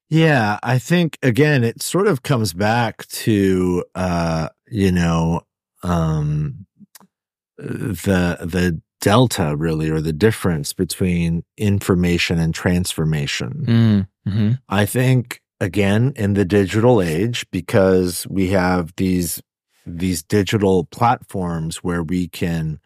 Yeah, 0.09 0.57
I 0.63 0.79
think 0.79 1.17
again, 1.21 1.65
it 1.65 1.81
sort 1.81 2.07
of 2.07 2.23
comes 2.23 2.53
back 2.53 3.05
to 3.07 3.83
uh, 3.93 4.49
you 4.69 4.91
know, 4.91 5.41
um 5.83 6.65
the 7.57 8.37
the 8.41 8.81
delta 9.01 9.55
really 9.55 9.89
or 9.89 10.01
the 10.01 10.13
difference 10.13 10.73
between 10.73 11.43
information 11.57 12.39
and 12.39 12.53
transformation. 12.55 14.07
Mm-hmm. 14.25 14.51
I 14.69 14.85
think 14.85 15.41
again 15.59 16.13
in 16.15 16.33
the 16.33 16.45
digital 16.45 17.01
age 17.01 17.45
because 17.51 18.27
we 18.29 18.49
have 18.49 18.93
these 18.97 19.41
these 19.85 20.21
digital 20.21 20.83
platforms 20.85 21.77
where 21.77 22.03
we 22.03 22.27
can 22.27 22.79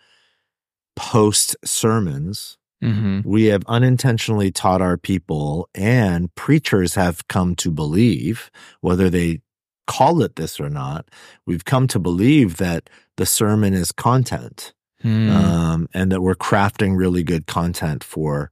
post 0.96 1.56
sermons 1.66 2.58
Mm-hmm. 2.84 3.30
we 3.30 3.46
have 3.46 3.62
unintentionally 3.68 4.50
taught 4.52 4.82
our 4.82 4.98
people 4.98 5.70
and 5.76 6.34
preachers 6.34 6.96
have 6.96 7.28
come 7.28 7.54
to 7.58 7.70
believe 7.70 8.50
whether 8.80 9.08
they 9.08 9.42
call 9.86 10.24
it 10.24 10.36
this 10.36 10.60
or 10.60 10.68
not 10.68 11.08
we've 11.46 11.64
come 11.64 11.86
to 11.90 12.00
believe 12.00 12.58
that 12.58 12.90
the 13.18 13.26
sermon 13.28 13.74
is 13.76 13.92
content 13.92 14.74
Mm. 15.04 15.30
um, 15.32 15.90
and 15.96 16.12
that 16.12 16.22
we're 16.22 16.34
crafting 16.36 16.96
really 16.98 17.24
good 17.24 17.46
content 17.48 18.04
for 18.04 18.50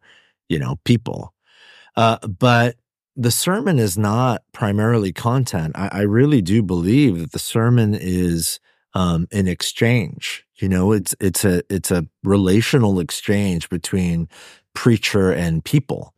you 0.48 0.60
know 0.60 0.78
people 0.84 1.34
uh, 1.96 2.18
but 2.28 2.76
the 3.22 3.32
sermon 3.32 3.78
is 3.80 3.98
not 3.98 4.42
primarily 4.54 5.12
content 5.12 5.74
I, 5.76 5.90
I 5.92 6.02
really 6.02 6.42
do 6.42 6.64
believe 6.64 7.20
that 7.20 7.32
the 7.34 7.40
sermon 7.40 7.94
is 7.94 8.60
um, 8.94 9.28
an 9.32 9.48
exchange 9.48 10.46
you 10.56 10.70
know 10.70 10.92
it's 10.94 11.14
it's 11.20 11.44
a 11.44 11.62
it's 11.70 11.92
a 11.92 12.06
relational 12.24 13.00
exchange 13.00 13.70
between 13.70 14.28
preacher 14.74 15.32
and 15.32 15.64
people 15.64 16.14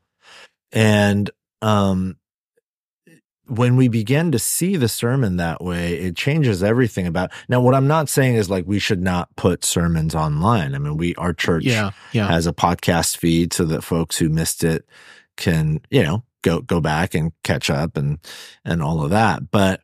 and 0.72 1.30
um 1.62 2.18
when 3.48 3.76
we 3.76 3.90
begin 3.90 4.32
to 4.32 4.40
see 4.40 4.78
the 4.78 4.88
sermon 4.88 5.36
that 5.36 5.62
way, 5.62 5.96
it 5.96 6.16
changes 6.16 6.64
everything 6.64 7.06
about. 7.06 7.32
Now, 7.50 7.60
what 7.60 7.76
I'm 7.76 7.88
not 7.88 8.08
saying 8.08 8.36
is 8.36 8.50
like 8.50 8.64
we 8.66 8.80
should 8.80 9.02
not 9.02 9.36
put 9.36 9.66
sermons 9.66 10.16
online. 10.16 10.74
I 10.74 10.78
mean, 10.78 10.96
we, 10.96 11.16
our 11.16 11.34
church 11.34 11.66
Yeah. 11.66 11.92
Yeah. 12.14 12.28
has 12.30 12.48
a 12.48 12.54
podcast 12.54 13.18
feed 13.18 13.52
so 13.52 13.66
that 13.66 13.84
folks 13.84 14.18
who 14.18 14.30
missed 14.30 14.64
it 14.64 14.86
can, 15.36 15.82
you 15.90 16.02
know, 16.02 16.24
go, 16.42 16.62
go 16.62 16.80
back 16.82 17.14
and 17.14 17.32
catch 17.44 17.70
up 17.70 17.98
and, 17.98 18.20
and 18.66 18.82
all 18.82 19.04
of 19.04 19.10
that. 19.12 19.52
But 19.52 19.82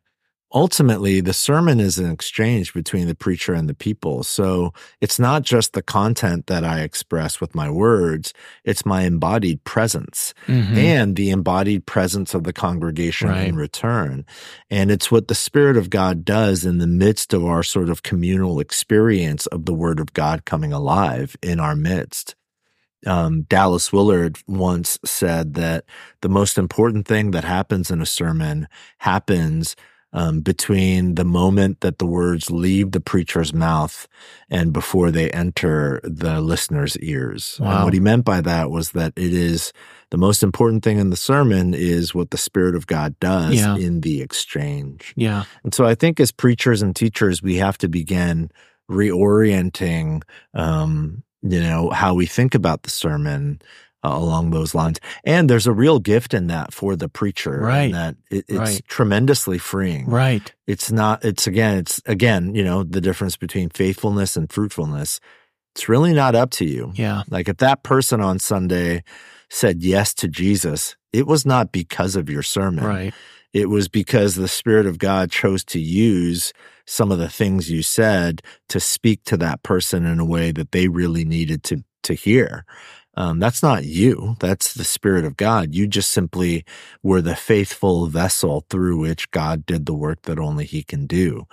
ultimately 0.53 1.19
the 1.19 1.33
sermon 1.33 1.77
is 1.81 1.99
an 1.99 2.09
exchange 2.09 2.73
between 2.73 3.05
the 3.07 3.13
preacher 3.15 3.53
and 3.53 3.67
the 3.67 3.73
people. 3.73 4.23
So 4.23 4.71
it's 5.01 5.19
not 5.19 5.43
just 5.43 5.73
the 5.73 5.81
content 5.81 6.47
that 6.47 6.63
I 6.63 6.79
express 6.83 7.41
with 7.41 7.53
my 7.53 7.69
words. 7.69 8.33
It's 8.63 8.85
my 8.85 9.01
embodied 9.01 9.65
presence 9.65 10.33
Mhm. 10.47 10.77
and 10.77 11.15
the 11.17 11.31
embodied 11.31 11.85
presence 11.85 12.33
of 12.33 12.45
the 12.45 12.53
congregation 12.53 13.27
Right. 13.27 13.49
in 13.49 13.57
return. 13.57 14.25
And 14.69 14.89
it's 14.89 15.11
what 15.11 15.27
the 15.27 15.35
Spirit 15.35 15.75
of 15.75 15.89
God 15.89 16.23
does 16.23 16.63
in 16.63 16.77
the 16.77 16.87
midst 16.87 17.33
of 17.33 17.43
our 17.43 17.61
sort 17.61 17.89
of 17.89 18.01
communal 18.03 18.61
experience 18.61 19.47
of 19.47 19.65
the 19.65 19.73
Word 19.73 19.99
of 19.99 20.13
God 20.13 20.45
coming 20.45 20.71
alive 20.71 21.35
in 21.43 21.59
our 21.59 21.75
midst. 21.75 22.35
Um, 23.05 23.43
Dallas 23.43 23.93
Willard 23.93 24.39
once 24.47 24.97
said 25.05 25.53
that 25.53 25.85
the 26.21 26.29
most 26.29 26.57
important 26.57 27.07
thing 27.07 27.31
that 27.31 27.43
happens 27.43 27.91
in 27.91 28.01
a 28.01 28.05
sermon 28.07 28.67
happens 28.97 29.75
um, 30.13 30.39
between 30.41 31.15
the 31.15 31.25
moment 31.25 31.81
that 31.81 31.99
the 31.99 32.05
words 32.07 32.49
leave 32.49 32.91
the 32.91 33.01
preacher's 33.01 33.53
mouth 33.53 34.07
and 34.49 34.73
before 34.73 35.11
they 35.11 35.29
enter 35.31 35.99
the 36.03 36.41
listener's 36.41 36.97
ears. 36.99 37.59
And 37.61 37.83
what 37.83 37.93
he 37.93 37.99
meant 37.99 38.25
by 38.25 38.41
that 38.41 38.71
was 38.71 38.91
that 38.91 39.13
it 39.15 39.33
is 39.33 39.73
the 40.09 40.17
most 40.17 40.41
important 40.43 40.81
thing 40.83 40.97
in 40.97 41.09
the 41.09 41.17
sermon 41.17 41.73
is 41.73 42.15
what 42.15 42.31
the 42.31 42.37
Spirit 42.37 42.73
of 42.73 42.87
God 42.87 43.19
does 43.19 43.55
Yeah. 43.55 43.75
in 43.75 44.01
the 44.01 44.21
exchange. 44.21 45.13
yeah. 45.17 45.43
And 45.63 45.73
so 45.73 45.85
I 45.85 45.93
think 45.93 46.19
as 46.19 46.31
preachers 46.31 46.81
and 46.81 46.95
teachers, 46.95 47.43
we 47.43 47.57
have 47.57 47.77
to 47.79 47.89
begin 47.89 48.49
reorienting, 48.89 50.23
um, 50.53 51.23
you 51.41 51.59
know, 51.61 51.89
how 51.91 52.13
we 52.13 52.25
think 52.25 52.55
about 52.55 52.83
the 52.83 52.89
sermon 52.89 53.61
uh, 54.03 54.09
along 54.13 54.51
those 54.51 54.75
lines. 54.75 54.99
And 55.23 55.49
there's 55.49 55.67
a 55.67 55.73
real 55.73 55.99
gift 55.99 56.33
in 56.33 56.47
that 56.47 56.73
for 56.73 56.95
the 56.95 57.09
preacher, 57.09 57.59
Right. 57.59 57.91
that 57.91 58.15
it, 58.29 58.45
it's 58.47 58.57
Right. 58.59 58.81
tremendously 58.87 59.57
freeing. 59.57 60.05
Right. 60.07 60.53
It's 60.67 60.91
not. 60.91 61.25
It's 61.25 61.47
again. 61.47 61.77
It's 61.79 62.01
again. 62.05 62.53
You 62.55 62.63
know, 62.63 62.83
the 62.83 63.01
difference 63.01 63.37
between 63.37 63.69
faithfulness 63.69 64.37
and 64.37 64.51
fruitfulness. 64.51 65.19
It's 65.75 65.89
really 65.89 66.13
not 66.13 66.35
up 66.35 66.51
to 66.51 66.65
you. 66.65 66.91
Yeah. 66.95 67.23
Like 67.29 67.47
if 67.49 67.57
that 67.57 67.83
person 67.83 68.21
on 68.21 68.39
Sunday 68.39 69.03
said 69.49 69.83
yes 69.83 70.13
to 70.15 70.27
Jesus, 70.27 70.95
it 71.13 71.25
was 71.27 71.45
not 71.45 71.71
because 71.71 72.15
of 72.15 72.29
your 72.29 72.43
sermon. 72.43 72.83
Right. 72.83 73.13
It 73.53 73.69
was 73.69 73.87
because 73.87 74.35
the 74.35 74.47
Spirit 74.47 74.85
of 74.85 74.97
God 74.99 75.31
chose 75.31 75.63
to 75.65 75.79
use 75.79 76.51
some 76.87 77.11
of 77.11 77.19
the 77.19 77.29
things 77.29 77.69
you 77.69 77.83
said 77.83 78.41
to 78.69 78.79
speak 78.79 79.23
to 79.25 79.37
that 79.37 79.61
person 79.61 80.05
in 80.05 80.19
a 80.19 80.25
way 80.25 80.51
that 80.51 80.71
they 80.71 80.87
really 80.87 81.25
needed 81.25 81.63
to 81.65 81.83
to 82.03 82.13
hear. 82.13 82.65
Um, 83.15 83.39
that's 83.39 83.61
not 83.63 83.83
you. 83.83 84.35
That's 84.39 84.73
the 84.75 84.83
Spirit 84.83 85.25
of 85.25 85.35
God. 85.37 85.73
You 85.75 85.87
just 85.87 86.11
simply 86.11 86.63
were 87.03 87.21
the 87.21 87.35
faithful 87.35 88.05
vessel 88.05 88.65
through 88.69 88.99
which 88.99 89.29
God 89.31 89.65
did 89.65 89.85
the 89.87 89.93
work 89.95 90.21
that 90.23 90.39
only 90.39 90.65
He 90.65 90.83
can 90.83 91.07
do. 91.07 91.45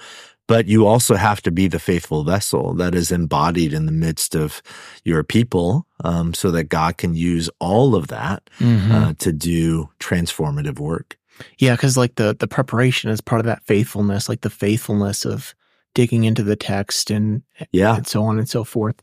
But 0.46 0.66
you 0.68 0.86
also 0.86 1.14
have 1.14 1.40
to 1.42 1.50
be 1.50 1.68
the 1.68 1.78
faithful 1.78 2.22
vessel 2.22 2.74
that 2.74 2.94
is 2.94 3.10
embodied 3.10 3.72
in 3.72 3.86
the 3.86 3.92
midst 3.92 4.36
of 4.36 4.62
your 5.02 5.24
people, 5.24 5.86
um, 6.04 6.34
so 6.34 6.50
that 6.50 6.64
God 6.68 6.98
can 6.98 7.14
use 7.14 7.48
all 7.60 7.94
of 7.94 8.08
that 8.08 8.50
Mhm. 8.60 8.92
uh, 8.92 9.14
to 9.20 9.32
do 9.32 9.88
transformative 9.98 10.78
work. 10.78 11.16
Yeah, 11.58 11.74
because 11.74 11.96
like 11.96 12.14
the 12.16 12.34
the 12.38 12.46
preparation 12.48 13.10
is 13.10 13.20
part 13.20 13.40
of 13.40 13.46
that 13.46 13.64
faithfulness, 13.64 14.28
like 14.28 14.42
the 14.42 14.50
faithfulness 14.50 15.24
of 15.24 15.54
digging 15.94 16.24
into 16.24 16.42
the 16.42 16.56
text 16.56 17.10
and 17.10 17.42
Yeah. 17.72 17.96
and 17.96 18.06
so 18.06 18.24
on 18.24 18.38
and 18.38 18.48
so 18.48 18.64
forth. 18.64 18.96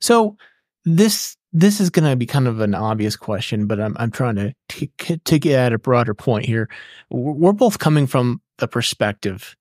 So 0.00 0.36
this 0.84 1.36
this 1.52 1.80
is 1.80 1.90
going 1.90 2.08
to 2.08 2.16
be 2.16 2.26
kind 2.26 2.46
of 2.46 2.60
an 2.60 2.74
obvious 2.74 3.16
question, 3.16 3.66
but 3.66 3.80
I'm 3.80 3.96
I'm 3.98 4.10
trying 4.10 4.36
to 4.36 4.54
to, 4.98 5.16
to 5.18 5.38
get 5.38 5.58
at 5.58 5.72
a 5.72 5.78
broader 5.78 6.14
point 6.14 6.46
here. 6.46 6.68
We're 7.10 7.32
we're 7.32 7.52
both 7.52 7.78
coming 7.78 8.06
from 8.06 8.40
the 8.58 8.68
perspective 8.68 9.56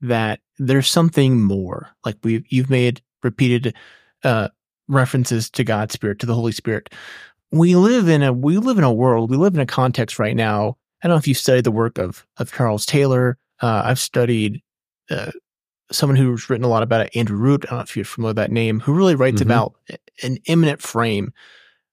that 0.00 0.40
there's 0.58 0.90
something 0.90 1.42
more. 1.42 1.88
Like 2.04 2.16
we 2.22 2.44
you've 2.48 2.70
made 2.70 3.02
repeated 3.22 3.74
uh, 4.22 4.48
references 4.88 5.50
to 5.50 5.64
God's 5.64 5.94
Spirit, 5.94 6.18
to 6.20 6.26
the 6.26 6.34
Holy 6.34 6.52
Spirit. 6.52 6.90
We 7.50 7.76
live 7.76 8.08
in 8.08 8.22
a 8.22 8.32
we 8.32 8.58
live 8.58 8.78
in 8.78 8.84
a 8.84 8.92
world, 8.92 9.30
we 9.30 9.36
live 9.36 9.54
in 9.54 9.60
a 9.60 9.66
context 9.66 10.18
right 10.18 10.36
now. 10.36 10.76
I 11.04 11.08
don't 11.08 11.16
know 11.16 11.18
if 11.18 11.28
you've 11.28 11.36
studied 11.36 11.64
the 11.64 11.70
work 11.70 11.98
of 11.98 12.26
of 12.38 12.50
Charles 12.50 12.86
Taylor. 12.86 13.36
Uh, 13.60 13.82
I've 13.84 13.98
studied 13.98 14.62
uh, 15.10 15.32
someone 15.92 16.16
who's 16.16 16.48
written 16.48 16.64
a 16.64 16.68
lot 16.68 16.82
about 16.82 17.02
it, 17.06 17.14
Andrew 17.14 17.36
Root. 17.36 17.66
I 17.66 17.70
don't 17.70 17.78
know 17.80 17.82
if 17.82 17.94
you're 17.94 18.06
familiar 18.06 18.30
with 18.30 18.36
that 18.36 18.50
name, 18.50 18.80
who 18.80 18.94
really 18.94 19.14
writes 19.14 19.40
Mhm. 19.42 19.44
about 19.44 19.74
an 20.22 20.38
immanent 20.46 20.80
frame 20.80 21.32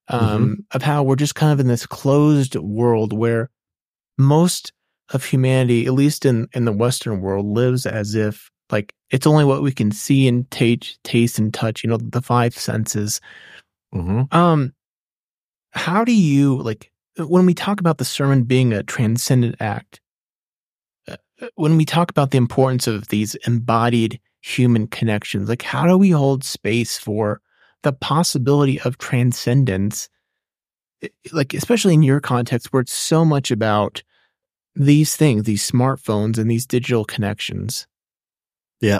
um, 0.08 0.19
Mm-hmm. 0.21 0.54
of 0.71 0.82
how 0.82 1.04
we're 1.04 1.17
just 1.17 1.36
kind 1.36 1.52
of 1.52 1.60
in 1.60 1.67
this 1.67 1.86
closed 1.86 2.56
world 2.56 3.12
where 3.12 3.50
most 4.17 4.71
of 5.13 5.26
humanity, 5.26 5.86
at 5.86 5.93
least 5.93 6.26
in, 6.26 6.47
in 6.54 6.63
the 6.65 6.71
Western 6.71 7.19
world, 7.21 7.45
lives 7.45 7.86
as 7.86 8.15
if 8.15 8.50
like 8.69 8.93
it's 9.10 9.28
only 9.28 9.43
what 9.43 9.62
we 9.62 9.74
can 9.74 9.91
see 9.91 10.26
and 10.28 10.50
taste, 10.52 10.97
taste 11.04 11.38
and 11.38 11.54
touch, 11.54 11.84
you 11.84 11.89
know, 11.89 11.97
the 11.97 12.21
five 12.21 12.58
senses. 12.58 13.19
hmm 13.91 14.21
Um, 14.32 14.74
how 15.71 16.06
do 16.06 16.13
you 16.13 16.56
like 16.62 16.91
when 17.17 17.45
we 17.45 17.54
talk 17.54 17.80
about 17.80 17.97
the 17.97 18.06
sermon 18.06 18.43
being 18.43 18.74
a 18.74 18.84
transcendent 18.84 19.56
act? 19.60 20.02
uh, 21.08 21.17
When 21.56 21.78
we 21.78 21.86
talk 21.86 22.10
about 22.10 22.32
the 22.32 22.38
importance 22.38 22.88
of 22.88 23.08
these 23.08 23.36
embodied 23.47 24.19
human 24.41 24.88
connections, 24.88 25.50
like 25.50 25.62
how 25.62 25.86
do 25.86 25.97
we 25.97 26.12
hold 26.12 26.43
space 26.43 26.97
for 26.97 27.41
the 27.84 27.93
possibility 27.93 28.80
of 28.82 28.97
transcendence? 28.97 30.10
Like 31.32 31.54
especially 31.54 31.93
in 31.95 32.04
your 32.04 32.19
context, 32.19 32.71
where 32.71 32.82
it's 32.82 32.93
so 32.93 33.26
much 33.26 33.52
about 33.52 34.04
these 34.76 35.15
things, 35.15 35.43
these 35.43 35.69
smartphones 35.69 36.38
and 36.38 36.50
these 36.50 36.65
digital 36.65 37.04
connections. 37.06 37.88
Yeah. 38.80 39.00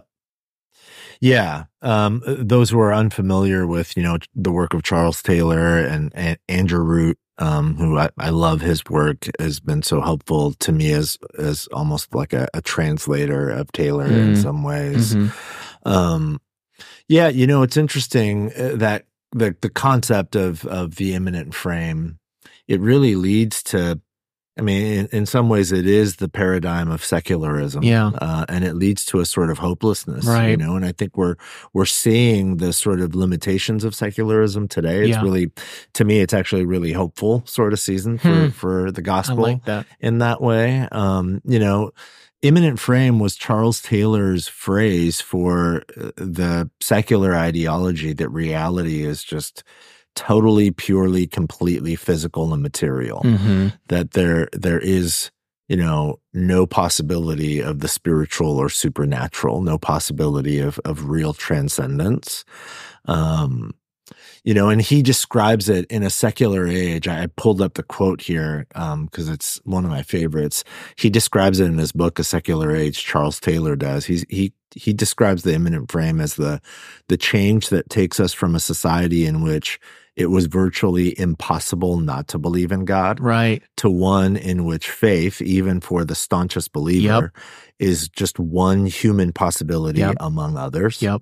Yeah. 1.22 1.66
Um, 1.82 2.22
those 2.26 2.72
who 2.72 2.80
are 2.80 2.94
unfamiliar 2.94 3.68
with, 3.68 3.96
you 3.96 4.04
know, 4.04 4.18
the 4.36 4.52
work 4.52 4.74
of 4.74 4.84
Charles 4.84 5.22
Taylor 5.22 5.78
and, 5.78 6.12
and 6.16 6.38
Andrew 6.50 6.84
Root, 6.84 7.18
um, 7.38 7.76
who 7.76 7.98
I, 7.98 8.10
I 8.18 8.30
love 8.30 8.62
his 8.62 8.84
work 8.86 9.28
has 9.40 9.60
been 9.60 9.82
so 9.82 10.02
helpful 10.02 10.54
to 10.54 10.72
me 10.72 10.92
as, 10.94 11.18
as 11.38 11.68
almost 11.74 12.14
like 12.14 12.34
a, 12.34 12.48
a 12.54 12.62
translator 12.62 13.50
of 13.50 13.72
Taylor 13.72 14.06
in 14.06 14.34
Mm. 14.34 14.42
some 14.42 14.64
ways. 14.64 15.16
Mm-hmm. 15.16 15.88
Um, 15.90 16.42
yeah, 17.08 17.28
you 17.30 17.48
know, 17.48 17.64
it's 17.64 17.78
interesting 17.78 18.52
uh, 18.54 18.76
that 18.76 19.06
the 19.32 19.56
the 19.62 19.70
concept 19.70 20.36
of 20.36 20.66
of 20.66 20.96
the 20.96 21.14
immanent 21.14 21.54
frame 21.54 22.20
it 22.68 22.80
really 22.80 23.16
leads 23.16 23.64
to. 23.64 24.00
I 24.60 24.62
mean, 24.62 24.82
in, 24.86 25.06
in 25.14 25.26
some 25.26 25.48
ways, 25.48 25.72
it 25.72 25.88
is 25.88 26.18
the 26.18 26.28
paradigm 26.28 26.92
of 26.92 27.04
secularism, 27.06 27.84
Yeah. 27.84 28.08
uh, 28.22 28.46
and 28.50 28.66
it 28.66 28.76
leads 28.76 29.06
to 29.06 29.20
a 29.22 29.26
sort 29.26 29.50
of 29.50 29.60
hopelessness, 29.60 30.26
you 30.52 30.58
know. 30.58 30.76
And 30.76 30.86
I 30.86 30.92
think 30.92 31.16
we're 31.18 31.36
we're 31.74 31.86
seeing 31.86 32.58
the 32.58 32.74
sort 32.74 33.00
of 33.00 33.16
limitations 33.16 33.86
of 33.86 33.96
secularism 33.96 34.68
today. 34.68 35.00
It's 35.02 35.10
Yeah. 35.18 35.22
really, 35.24 35.52
to 35.94 36.04
me, 36.04 36.20
it's 36.20 36.34
actually 36.34 36.66
really 36.66 36.92
hopeful 36.92 37.44
sort 37.46 37.72
of 37.72 37.80
season 37.80 38.18
for 38.18 38.28
Hmm. 38.48 38.50
for 38.50 38.92
the 38.92 39.02
gospel 39.02 39.38
like 39.38 39.64
that. 39.66 39.86
in 40.02 40.18
that 40.20 40.42
way. 40.42 40.86
Um, 40.92 41.42
you 41.46 41.58
know, 41.60 41.92
immanent 42.42 42.78
frame 42.80 43.20
was 43.20 43.36
Charles 43.38 43.82
Taylor's 43.82 44.48
phrase 44.50 45.22
for 45.22 45.84
uh, 45.98 46.12
the 46.18 46.70
secular 46.82 47.36
ideology 47.36 48.12
that 48.14 48.30
reality 48.30 49.04
is 49.04 49.24
just 49.24 49.64
totally, 50.16 50.72
purely, 50.72 51.28
completely 51.28 51.96
physical 51.96 52.54
and 52.54 52.62
material. 52.62 53.22
Mm-hmm. 53.24 53.68
That 53.88 54.12
there, 54.12 54.50
there 54.54 54.80
is, 54.80 55.32
you 55.68 55.78
know, 55.78 56.20
no 56.34 56.66
possibility 56.66 57.62
of 57.62 57.80
the 57.80 57.88
spiritual 57.88 58.58
or 58.58 58.70
supernatural, 58.70 59.62
no 59.62 59.78
possibility 59.78 60.60
of, 60.60 60.80
of 60.86 61.10
real 61.10 61.34
transcendence. 61.34 62.46
Um, 63.06 63.74
you 64.44 64.54
know, 64.54 64.70
and 64.70 64.82
he 64.82 65.02
describes 65.02 65.70
it 65.70 65.86
in 65.92 66.04
a 66.04 66.10
secular 66.10 66.68
age. 66.68 67.08
I 67.08 67.28
pulled 67.28 67.62
up 67.62 67.76
the 67.76 67.84
quote 67.84 68.22
here 68.22 68.66
because 68.70 69.30
it's 69.30 69.62
one 69.64 69.86
of 69.86 69.92
my 69.92 70.02
favorites. 70.02 70.64
He 70.96 71.10
describes 71.10 71.60
it 71.60 71.66
in 71.66 71.78
his 71.78 71.92
book, 71.92 72.18
A 72.18 72.24
Secular 72.24 72.76
Age. 72.76 73.04
Charles 73.04 73.40
Taylor 73.40 73.76
does. 73.76 74.06
He's 74.06 74.26
he 74.30 74.54
he 74.74 74.94
describes 74.94 75.44
the 75.44 75.54
immanent 75.54 75.92
frame 75.92 76.20
as 76.20 76.36
the 76.36 76.62
the 77.08 77.18
change 77.18 77.70
that 77.70 77.90
takes 77.90 78.20
us 78.20 78.34
from 78.34 78.56
a 78.56 78.60
society 78.60 79.26
in 79.26 79.42
which 79.42 79.80
it 80.22 80.30
was 80.30 80.46
virtually 80.46 81.18
impossible 81.20 81.98
not 81.98 82.28
to 82.30 82.38
believe 82.40 82.72
in 82.72 82.86
God 82.86 83.20
Right. 83.20 83.62
to 83.78 83.90
one 83.90 84.38
in 84.38 84.64
which 84.66 84.90
faith, 84.90 85.42
even 85.42 85.82
for 85.82 86.06
the 86.06 86.16
staunchest 86.16 86.72
believer, 86.72 87.34
is 87.80 88.08
just 88.08 88.40
one 88.40 88.86
human 88.86 89.34
possibility 89.34 90.00
Yep. 90.00 90.16
among 90.20 90.58
others. 90.58 91.02
Yep. 91.02 91.22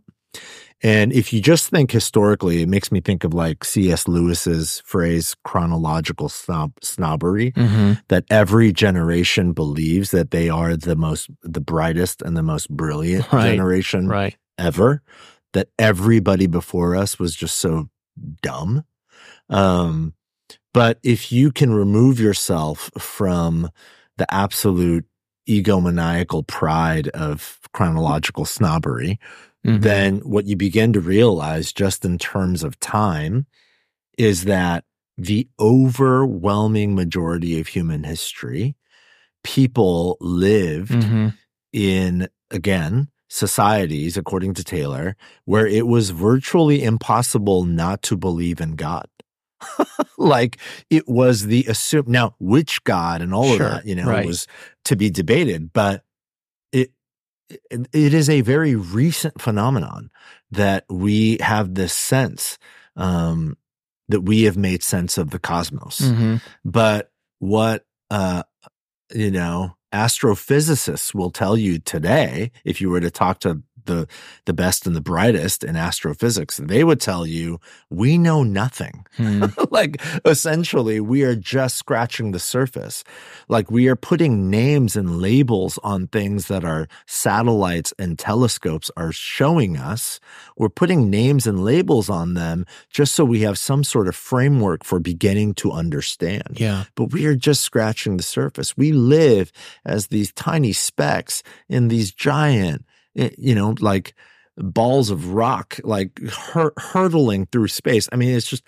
And 0.82 1.12
if 1.12 1.34
you 1.34 1.42
just 1.42 1.68
think 1.70 1.92
historically, 1.92 2.62
it 2.62 2.70
makes 2.70 2.90
me 2.90 3.02
think 3.02 3.26
of 3.26 3.34
like 3.34 3.66
C.S. 3.66 4.08
Lewis's 4.08 4.82
phrase, 4.86 5.36
chronological 5.44 6.30
snob, 6.30 6.72
snobbery, 6.82 7.52
Mm-hmm. 7.54 7.94
that 8.08 8.24
every 8.30 8.72
generation 8.72 9.52
believes 9.52 10.12
that 10.12 10.32
they 10.32 10.48
are 10.48 10.78
the 10.78 10.96
most, 10.96 11.30
the 11.44 11.60
brightest 11.60 12.22
and 12.22 12.38
the 12.38 12.44
most 12.44 12.70
brilliant 12.70 13.26
Right. 13.34 13.52
generation 13.52 14.08
Right. 14.08 14.38
ever, 14.58 15.02
that 15.52 15.68
everybody 15.78 16.48
before 16.48 16.96
us 16.96 17.20
was 17.20 17.36
just 17.36 17.58
so 17.58 17.90
dumb. 18.42 18.84
Um, 19.50 20.14
but 20.74 21.00
if 21.04 21.32
you 21.32 21.52
can 21.52 21.74
remove 21.74 22.20
yourself 22.20 22.92
from 22.98 23.70
the 24.18 24.32
absolute 24.34 25.06
egomaniacal 25.48 26.46
pride 26.46 27.08
of 27.10 27.60
chronological 27.74 28.46
snobbery, 28.46 29.20
Mhm. 29.66 29.82
then 29.82 30.18
what 30.20 30.46
you 30.46 30.56
begin 30.56 30.94
to 30.94 31.00
realize 31.00 31.74
just 31.74 32.06
in 32.06 32.18
terms 32.18 32.64
of 32.64 32.80
time 32.80 33.46
is 34.18 34.46
that 34.46 34.86
the 35.18 35.48
overwhelming 35.60 36.96
majority 36.96 37.60
of 37.60 37.68
human 37.68 38.04
history, 38.04 38.76
people 39.44 40.18
lived 40.22 40.92
Mhm. 40.92 41.34
in, 41.74 42.28
again, 42.52 43.10
societies, 43.30 44.18
according 44.18 44.54
to 44.56 44.64
Taylor, 44.64 45.16
where 45.46 45.66
it 45.68 45.88
was 45.88 46.10
virtually 46.10 46.84
impossible 46.84 47.64
not 47.64 48.02
to 48.04 48.18
believe 48.18 48.60
in 48.60 48.76
God. 48.76 49.08
like 50.18 50.58
it 50.90 51.08
was 51.08 51.48
the 51.48 51.66
assumed 51.68 52.08
now 52.08 52.34
which 52.40 52.84
God 52.86 53.22
and 53.22 53.34
all 53.34 53.56
Sure, 53.56 53.68
of 53.68 53.72
that, 53.74 53.86
you 53.86 53.96
know, 53.96 54.06
right. 54.08 54.26
was 54.26 54.48
to 54.86 54.96
be 54.96 55.10
debated, 55.10 55.72
but 55.74 56.04
it 56.72 56.92
it 57.94 58.14
is 58.14 58.30
a 58.30 58.42
very 58.42 58.76
recent 58.76 59.42
phenomenon 59.42 60.12
that 60.52 60.86
we 60.90 61.38
have 61.42 61.76
this 61.76 61.94
sense 61.94 62.58
um 62.96 63.58
that 64.08 64.22
we 64.22 64.44
have 64.44 64.56
made 64.58 64.82
sense 64.84 65.18
of 65.18 65.30
the 65.32 65.40
cosmos 65.40 66.00
Mhm. 66.02 66.42
but 66.64 67.12
what 67.40 67.86
uh 68.12 68.44
you 69.14 69.32
know 69.32 69.76
astrophysicists 69.94 71.14
will 71.14 71.32
tell 71.32 71.58
you 71.58 71.80
today 71.80 72.52
if 72.64 72.80
you 72.82 72.90
were 72.90 73.00
to 73.00 73.12
talk 73.12 73.40
to 73.40 73.62
the 73.86 74.08
the 74.46 74.54
best 74.54 74.86
and 74.88 74.96
the 74.96 75.02
brightest 75.02 75.64
in 75.64 75.76
astrophysics 75.76 76.58
they 76.58 76.84
would 76.84 77.00
tell 77.00 77.26
you 77.26 77.60
we 77.90 78.18
know 78.18 78.44
nothing 78.44 79.06
Hmm. 79.18 79.46
like 79.72 80.02
essentially 80.26 81.00
we 81.00 81.24
are 81.24 81.36
just 81.36 81.76
scratching 81.78 82.32
the 82.32 82.40
surface 82.40 83.04
like 83.48 83.70
we 83.72 83.88
are 83.88 83.96
putting 83.96 84.50
names 84.50 84.96
and 84.96 85.22
labels 85.22 85.78
on 85.84 86.08
things 86.08 86.48
that 86.48 86.64
our 86.64 86.88
satellites 87.06 87.94
and 88.00 88.18
telescopes 88.18 88.90
are 88.98 89.12
showing 89.12 89.78
us 89.78 90.20
we're 90.58 90.70
putting 90.70 91.10
names 91.10 91.46
and 91.46 91.64
labels 91.64 92.10
on 92.10 92.34
them 92.34 92.66
just 92.90 93.14
so 93.14 93.26
we 93.26 93.42
have 93.42 93.58
some 93.60 93.84
sort 93.84 94.08
of 94.08 94.16
framework 94.16 94.84
for 94.84 95.00
beginning 95.00 95.54
to 95.54 95.72
understand 95.72 96.44
Yeah. 96.56 96.86
but 96.96 97.12
we 97.12 97.26
are 97.26 97.36
just 97.36 97.62
scratching 97.62 98.18
the 98.18 98.24
surface. 98.24 98.76
We 98.78 98.92
live 98.92 99.52
as 99.86 100.08
these 100.08 100.32
tiny 100.34 100.74
specks 100.74 101.44
in 101.68 101.88
these 101.90 102.12
giant, 102.12 102.86
you 103.38 103.56
know, 103.56 103.76
like 103.80 104.14
balls 104.58 105.10
of 105.10 105.34
rock, 105.34 105.80
like 105.84 106.20
hur- 106.30 106.74
hurtling 106.78 107.46
through 107.48 107.68
space. 107.70 108.10
I 108.12 108.16
mean, 108.16 108.30
it's 108.36 108.50
just 108.50 108.64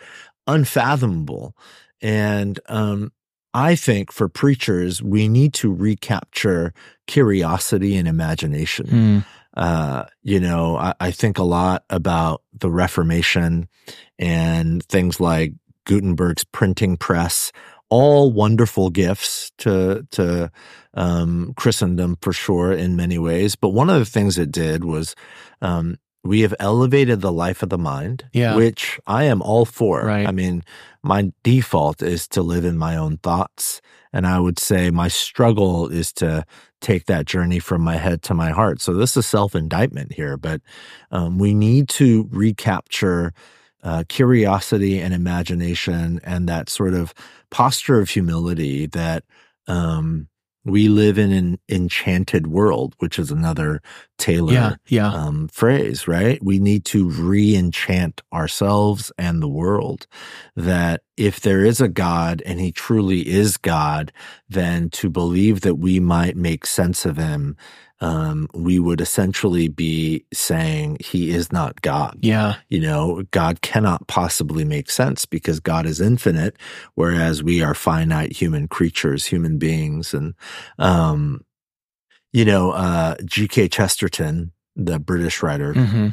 unfathomable. 0.47 1.55
And, 2.01 2.59
um, 2.67 3.11
I 3.53 3.75
think 3.75 4.13
for 4.13 4.29
preachers, 4.29 5.03
we 5.03 5.27
need 5.27 5.53
to 5.55 5.73
recapture 5.73 6.73
curiosity 7.07 7.97
and 7.97 8.07
imagination 8.07 8.87
Hmm. 8.87 9.19
uh, 9.57 10.05
you 10.23 10.39
know, 10.39 10.77
I, 10.77 10.93
I 11.01 11.11
think 11.11 11.37
a 11.37 11.43
lot 11.43 11.83
about 11.89 12.43
the 12.57 12.71
Reformation 12.71 13.67
and 14.17 14.81
things 14.85 15.19
like 15.19 15.51
Gutenberg's 15.85 16.45
printing 16.45 16.95
press, 16.95 17.51
all 17.91 18.31
wonderful 18.31 18.89
gifts 18.89 19.51
to 19.59 20.07
to 20.11 20.49
um, 20.95 21.53
Christendom 21.55 22.17
for 22.21 22.33
sure 22.33 22.71
in 22.71 22.95
many 22.95 23.19
ways. 23.19 23.55
But 23.55 23.69
one 23.69 23.89
of 23.89 23.99
the 23.99 24.05
things 24.05 24.37
it 24.37 24.51
did 24.51 24.83
was 24.83 25.15
um, 25.61 25.97
we 26.23 26.41
have 26.41 26.55
elevated 26.59 27.21
the 27.21 27.31
life 27.31 27.63
of 27.63 27.69
the 27.69 27.77
mind, 27.77 28.25
Yeah. 28.33 28.55
which 28.55 28.99
I 29.07 29.23
am 29.25 29.41
all 29.41 29.65
for. 29.65 30.05
Right. 30.05 30.27
I 30.27 30.31
mean, 30.31 30.63
my 31.03 31.31
default 31.43 32.01
is 32.01 32.27
to 32.29 32.41
live 32.41 32.63
in 32.65 32.77
my 32.77 32.95
own 32.95 33.17
thoughts. 33.17 33.81
And 34.13 34.27
I 34.27 34.39
would 34.39 34.59
say 34.59 34.91
my 34.91 35.07
struggle 35.07 35.87
is 35.87 36.13
to 36.13 36.45
take 36.81 37.05
that 37.05 37.25
journey 37.25 37.59
from 37.59 37.81
my 37.81 37.97
head 37.97 38.21
to 38.23 38.33
my 38.33 38.51
heart. 38.51 38.81
So 38.81 38.93
this 38.93 39.15
is 39.17 39.25
self 39.25 39.55
indictment 39.55 40.13
here, 40.13 40.37
but 40.37 40.61
um, 41.11 41.37
we 41.39 41.53
need 41.53 41.89
to 41.89 42.27
recapture 42.31 43.33
uh, 43.83 44.03
curiosity 44.09 44.99
and 44.99 45.13
imagination 45.13 46.19
and 46.23 46.47
that 46.47 46.69
sort 46.69 46.93
of 46.93 47.13
posture 47.49 47.99
of 47.99 48.09
humility 48.09 48.85
that 48.87 49.23
um, 49.67 50.27
we 50.63 50.87
live 50.87 51.17
in 51.17 51.31
an 51.31 51.59
enchanted 51.69 52.47
world, 52.47 52.93
which 52.99 53.17
is 53.17 53.31
another 53.31 53.81
Taylor 54.17 54.53
Yeah. 54.53 54.75
Yeah. 54.87 55.11
um, 55.11 55.47
phrase, 55.47 56.07
right? 56.07 56.43
We 56.43 56.59
need 56.59 56.85
to 56.85 57.09
re 57.09 57.55
enchant 57.55 58.21
ourselves 58.31 59.11
and 59.17 59.41
the 59.41 59.47
world. 59.47 60.05
That 60.55 61.01
if 61.17 61.39
there 61.39 61.65
is 61.65 61.81
a 61.81 61.87
God 61.87 62.43
and 62.45 62.59
he 62.59 62.71
truly 62.71 63.27
is 63.27 63.57
God, 63.57 64.11
then 64.49 64.89
to 64.91 65.09
believe 65.09 65.61
that 65.61 65.75
we 65.75 65.99
might 65.99 66.37
make 66.37 66.65
sense 66.67 67.05
of 67.05 67.17
him, 67.17 67.57
um, 68.01 68.47
we 68.53 68.79
would 68.79 68.99
essentially 68.99 69.67
be 69.67 70.25
saying 70.33 70.97
he 70.99 71.29
is 71.29 71.51
not 71.51 71.81
God. 71.81 72.17
yeah. 72.21 72.55
You 72.67 72.81
know, 72.81 73.23
God 73.31 73.61
cannot 73.61 74.07
possibly 74.07 74.65
make 74.65 74.89
sense 74.89 75.25
because 75.25 75.59
God 75.59 75.85
is 75.85 76.01
infinite, 76.01 76.57
whereas 76.95 77.43
we 77.43 77.61
are 77.61 77.75
finite 77.75 78.33
human 78.33 78.67
creatures, 78.67 79.25
human 79.25 79.59
beings. 79.59 80.13
And, 80.15 80.33
um, 80.79 81.45
you 82.33 82.43
know, 82.43 82.71
uh, 82.71 83.15
G.K. 83.23 83.69
Chesterton, 83.69 84.51
the 84.75 84.99
British 84.99 85.41
writer, 85.43 85.73
hmm 85.73 86.09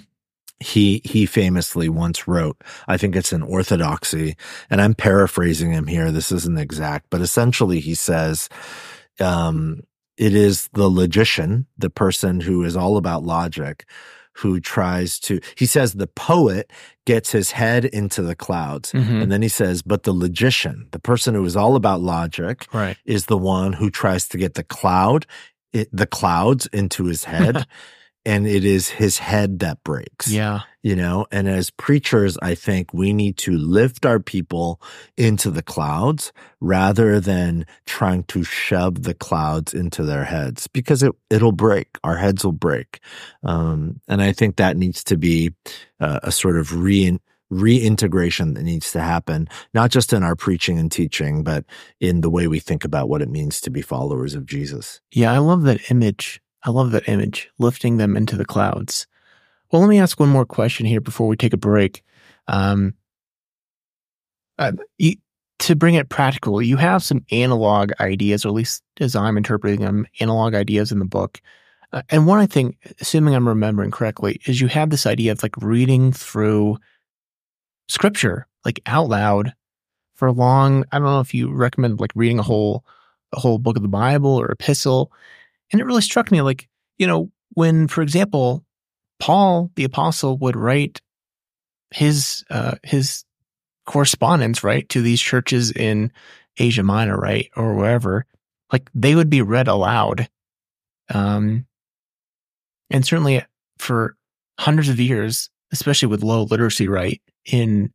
he 0.60 1.00
he 1.04 1.24
famously 1.24 1.88
once 1.88 2.26
wrote 2.26 2.60
i 2.88 2.96
think 2.96 3.14
it's 3.14 3.32
in 3.32 3.42
orthodoxy 3.42 4.36
and 4.68 4.80
i'm 4.80 4.92
paraphrasing 4.92 5.70
him 5.70 5.86
here 5.86 6.10
this 6.10 6.32
isn't 6.32 6.58
exact 6.58 7.06
but 7.10 7.20
essentially 7.20 7.78
he 7.78 7.94
says 7.94 8.48
um 9.20 9.80
it 10.18 10.34
is 10.34 10.68
the 10.72 10.88
logician 10.88 11.66
the 11.78 11.90
person 11.90 12.40
who 12.40 12.64
is 12.64 12.76
all 12.76 12.96
about 12.96 13.22
logic 13.22 13.84
who 14.42 14.60
tries 14.60 15.18
to 15.18 15.40
he 15.56 15.66
says 15.66 15.92
the 15.94 16.06
poet 16.06 16.70
gets 17.06 17.32
his 17.32 17.50
head 17.52 17.84
into 17.84 18.22
the 18.22 18.34
clouds 18.36 18.92
hmm 18.92 19.22
and 19.22 19.30
then 19.32 19.42
he 19.42 19.48
says 19.48 19.82
but 19.82 20.02
the 20.02 20.12
logician 20.12 20.88
the 20.92 20.98
person 21.10 21.34
who 21.34 21.44
is 21.44 21.56
all 21.56 21.74
about 21.76 22.00
logic 22.00 22.66
Right. 22.72 22.96
is 23.04 23.26
the 23.26 23.38
one 23.38 23.72
who 23.74 23.90
tries 23.90 24.28
to 24.28 24.38
get 24.38 24.54
the 24.54 24.64
cloud 24.64 25.26
it, 25.72 25.88
the 25.92 26.06
clouds 26.06 26.66
into 26.72 27.04
his 27.06 27.24
head 27.24 27.66
and 28.24 28.46
it 28.46 28.64
is 28.64 28.88
his 28.90 29.18
head 29.18 29.58
that 29.60 29.82
breaks 29.84 30.28
Yeah. 30.30 30.60
You 30.88 30.96
know 30.96 31.26
and 31.30 31.46
as 31.46 31.68
preachers 31.68 32.38
i 32.40 32.54
think 32.54 32.94
we 32.94 33.12
need 33.12 33.36
to 33.36 33.52
lift 33.52 34.06
our 34.06 34.18
people 34.18 34.80
into 35.18 35.50
the 35.50 35.62
clouds 35.62 36.32
rather 36.60 37.20
than 37.20 37.66
trying 37.84 38.22
to 38.22 38.42
shove 38.42 39.02
the 39.02 39.12
clouds 39.12 39.74
into 39.74 40.02
their 40.02 40.24
heads 40.24 40.66
because 40.66 41.02
it 41.02 41.12
it'll 41.28 41.52
break 41.52 41.98
our 42.04 42.16
heads 42.16 42.42
will 42.42 42.52
break 42.52 43.00
um, 43.42 44.00
and 44.08 44.22
i 44.22 44.32
think 44.32 44.56
that 44.56 44.78
needs 44.78 45.04
to 45.04 45.18
be 45.18 45.52
uh, 46.00 46.20
a 46.22 46.32
sort 46.32 46.56
of 46.56 46.74
re 46.74 47.18
reintegration 47.50 48.54
that 48.54 48.62
needs 48.62 48.90
to 48.90 49.00
happen 49.00 49.46
not 49.74 49.90
just 49.90 50.14
in 50.14 50.22
our 50.22 50.36
preaching 50.36 50.78
and 50.78 50.90
teaching 50.90 51.42
but 51.42 51.66
in 52.00 52.22
the 52.22 52.30
way 52.30 52.46
we 52.46 52.58
think 52.60 52.82
about 52.82 53.10
what 53.10 53.20
it 53.20 53.28
means 53.28 53.60
to 53.60 53.70
be 53.70 53.82
followers 53.82 54.34
of 54.34 54.46
jesus 54.46 55.02
Yeah, 55.12 55.32
I 55.32 55.38
love 55.38 55.62
that 55.64 55.90
image. 55.90 56.40
I 56.64 56.70
love 56.70 56.90
that 56.90 57.08
image, 57.08 57.48
lifting 57.58 57.98
them 57.98 58.16
into 58.16 58.36
the 58.36 58.44
clouds. 58.44 59.06
Well, 59.70 59.82
let 59.82 59.88
me 59.88 59.98
ask 59.98 60.18
one 60.18 60.30
more 60.30 60.46
question 60.46 60.86
here 60.86 61.00
before 61.00 61.28
we 61.28 61.36
take 61.36 61.52
a 61.52 61.58
break. 61.58 62.02
Um, 62.46 62.94
uh, 64.58 64.72
you, 64.96 65.16
to 65.60 65.76
bring 65.76 65.94
it 65.94 66.08
practical, 66.08 66.62
you 66.62 66.76
have 66.76 67.02
some 67.02 67.24
analog 67.30 67.92
ideas, 68.00 68.44
or 68.44 68.48
at 68.48 68.54
least 68.54 68.82
as 69.00 69.14
I'm 69.14 69.36
interpreting 69.36 69.80
them, 69.80 70.06
analog 70.20 70.54
ideas 70.54 70.92
in 70.92 70.98
the 70.98 71.04
book. 71.04 71.40
Uh, 71.92 72.02
and 72.10 72.26
one 72.26 72.38
I 72.38 72.46
think, 72.46 72.76
assuming 73.00 73.34
I'm 73.34 73.48
remembering 73.48 73.90
correctly, 73.90 74.40
is 74.46 74.60
you 74.60 74.68
have 74.68 74.90
this 74.90 75.06
idea 75.06 75.32
of 75.32 75.42
like 75.42 75.56
reading 75.58 76.12
through 76.12 76.78
scripture, 77.88 78.46
like 78.64 78.80
out 78.86 79.08
loud 79.08 79.52
for 80.14 80.28
a 80.28 80.32
long, 80.32 80.84
I 80.92 80.98
don't 80.98 81.06
know 81.06 81.20
if 81.20 81.34
you 81.34 81.52
recommend 81.52 82.00
like 82.00 82.12
reading 82.14 82.38
a 82.38 82.42
whole, 82.42 82.84
a 83.32 83.40
whole 83.40 83.58
book 83.58 83.76
of 83.76 83.82
the 83.82 83.88
Bible 83.88 84.30
or 84.30 84.50
epistle. 84.50 85.12
And 85.72 85.80
it 85.80 85.84
really 85.84 86.02
struck 86.02 86.30
me 86.30 86.40
like, 86.42 86.68
you 86.98 87.06
know, 87.06 87.30
when, 87.54 87.88
for 87.88 88.02
example, 88.02 88.64
Paul 89.20 89.70
the 89.74 89.84
apostle 89.84 90.36
would 90.38 90.56
write 90.56 91.00
his 91.90 92.44
uh 92.50 92.76
his 92.82 93.24
correspondence, 93.86 94.62
right, 94.62 94.88
to 94.90 95.00
these 95.00 95.20
churches 95.20 95.72
in 95.72 96.12
Asia 96.58 96.82
Minor, 96.82 97.16
right, 97.18 97.48
or 97.56 97.74
wherever, 97.74 98.26
like 98.72 98.90
they 98.94 99.14
would 99.14 99.30
be 99.30 99.42
read 99.42 99.68
aloud. 99.68 100.28
Um 101.12 101.66
and 102.90 103.04
certainly 103.04 103.44
for 103.78 104.16
hundreds 104.58 104.88
of 104.88 105.00
years, 105.00 105.50
especially 105.72 106.08
with 106.08 106.22
low 106.22 106.42
literacy, 106.42 106.88
right, 106.88 107.20
in 107.44 107.92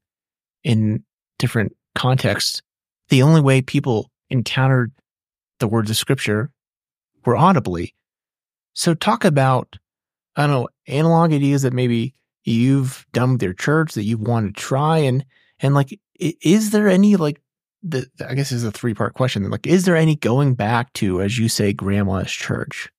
in 0.63 1.03
different 1.39 1.75
contexts, 1.95 2.61
the 3.09 3.21
only 3.21 3.41
way 3.41 3.61
people 3.61 4.09
encountered 4.29 4.91
the 5.59 5.67
words 5.67 5.89
of 5.89 5.97
scripture 5.97 6.51
were 7.25 7.35
audibly. 7.35 7.93
So 8.73 8.93
talk 8.93 9.23
about, 9.23 9.77
I 10.35 10.47
don't 10.47 10.51
know, 10.51 10.67
analog 10.87 11.33
ideas 11.33 11.61
that 11.61 11.73
maybe 11.73 12.15
you've 12.43 13.05
done 13.13 13.33
with 13.33 13.43
your 13.43 13.53
church 13.53 13.93
that 13.93 14.03
you 14.03 14.17
want 14.17 14.55
to 14.55 14.61
try 14.61 14.99
and, 14.99 15.25
and 15.59 15.73
like, 15.73 15.99
is 16.19 16.71
there 16.71 16.87
any 16.87 17.15
like, 17.15 17.41
the, 17.83 18.09
I 18.25 18.33
guess 18.33 18.51
is 18.51 18.63
a 18.63 18.71
three 18.71 18.93
part 18.93 19.13
question. 19.13 19.49
Like, 19.49 19.67
is 19.67 19.85
there 19.85 19.95
any 19.95 20.15
going 20.15 20.55
back 20.55 20.93
to, 20.93 21.21
as 21.21 21.37
you 21.37 21.49
say, 21.49 21.73
grandma's 21.73 22.31
church? 22.31 22.89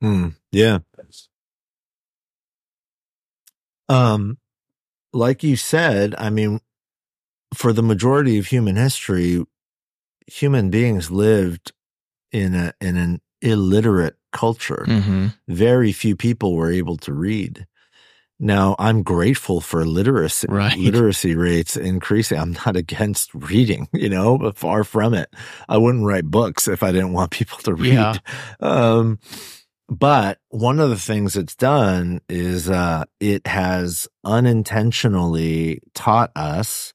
Hmm. 0.00 0.28
Yeah. 0.52 0.78
Um, 3.88 4.38
like 5.12 5.42
you 5.42 5.56
said, 5.56 6.14
I 6.18 6.30
mean, 6.30 6.60
for 7.54 7.72
the 7.72 7.82
majority 7.82 8.38
of 8.38 8.46
human 8.46 8.76
history, 8.76 9.44
human 10.26 10.70
beings 10.70 11.10
lived 11.10 11.72
in 12.30 12.54
a 12.54 12.74
in 12.80 12.96
an 12.96 13.20
illiterate 13.40 14.16
culture. 14.38 14.84
Mm-hmm. 14.86 15.26
Very 15.48 15.92
few 15.92 16.14
people 16.16 16.54
were 16.54 16.72
able 16.72 16.96
to 16.98 17.12
read. 17.12 17.66
Now, 18.40 18.76
I'm 18.78 19.02
grateful 19.02 19.60
for 19.60 19.84
literacy 19.84 20.46
Right. 20.48 20.78
literacy 20.78 21.34
rates 21.34 21.76
increasing. 21.76 22.38
I'm 22.38 22.52
not 22.64 22.76
against 22.84 23.34
reading, 23.34 23.88
you 23.92 24.08
know, 24.08 24.38
but 24.38 24.56
far 24.56 24.84
from 24.84 25.12
it. 25.14 25.28
I 25.68 25.76
wouldn't 25.78 26.06
write 26.06 26.26
books 26.30 26.68
if 26.68 26.82
I 26.84 26.92
didn't 26.92 27.14
want 27.14 27.30
people 27.38 27.58
to 27.66 27.74
read. 27.74 27.94
Yeah. 27.94 28.14
Um, 28.60 29.18
but 29.88 30.38
one 30.50 30.78
of 30.80 30.90
the 30.90 30.98
things 31.10 31.34
it's 31.34 31.56
done 31.56 32.20
is 32.28 32.68
uh, 32.70 33.04
it 33.20 33.46
has 33.46 34.06
unintentionally 34.22 35.80
taught 35.94 36.30
us 36.36 36.92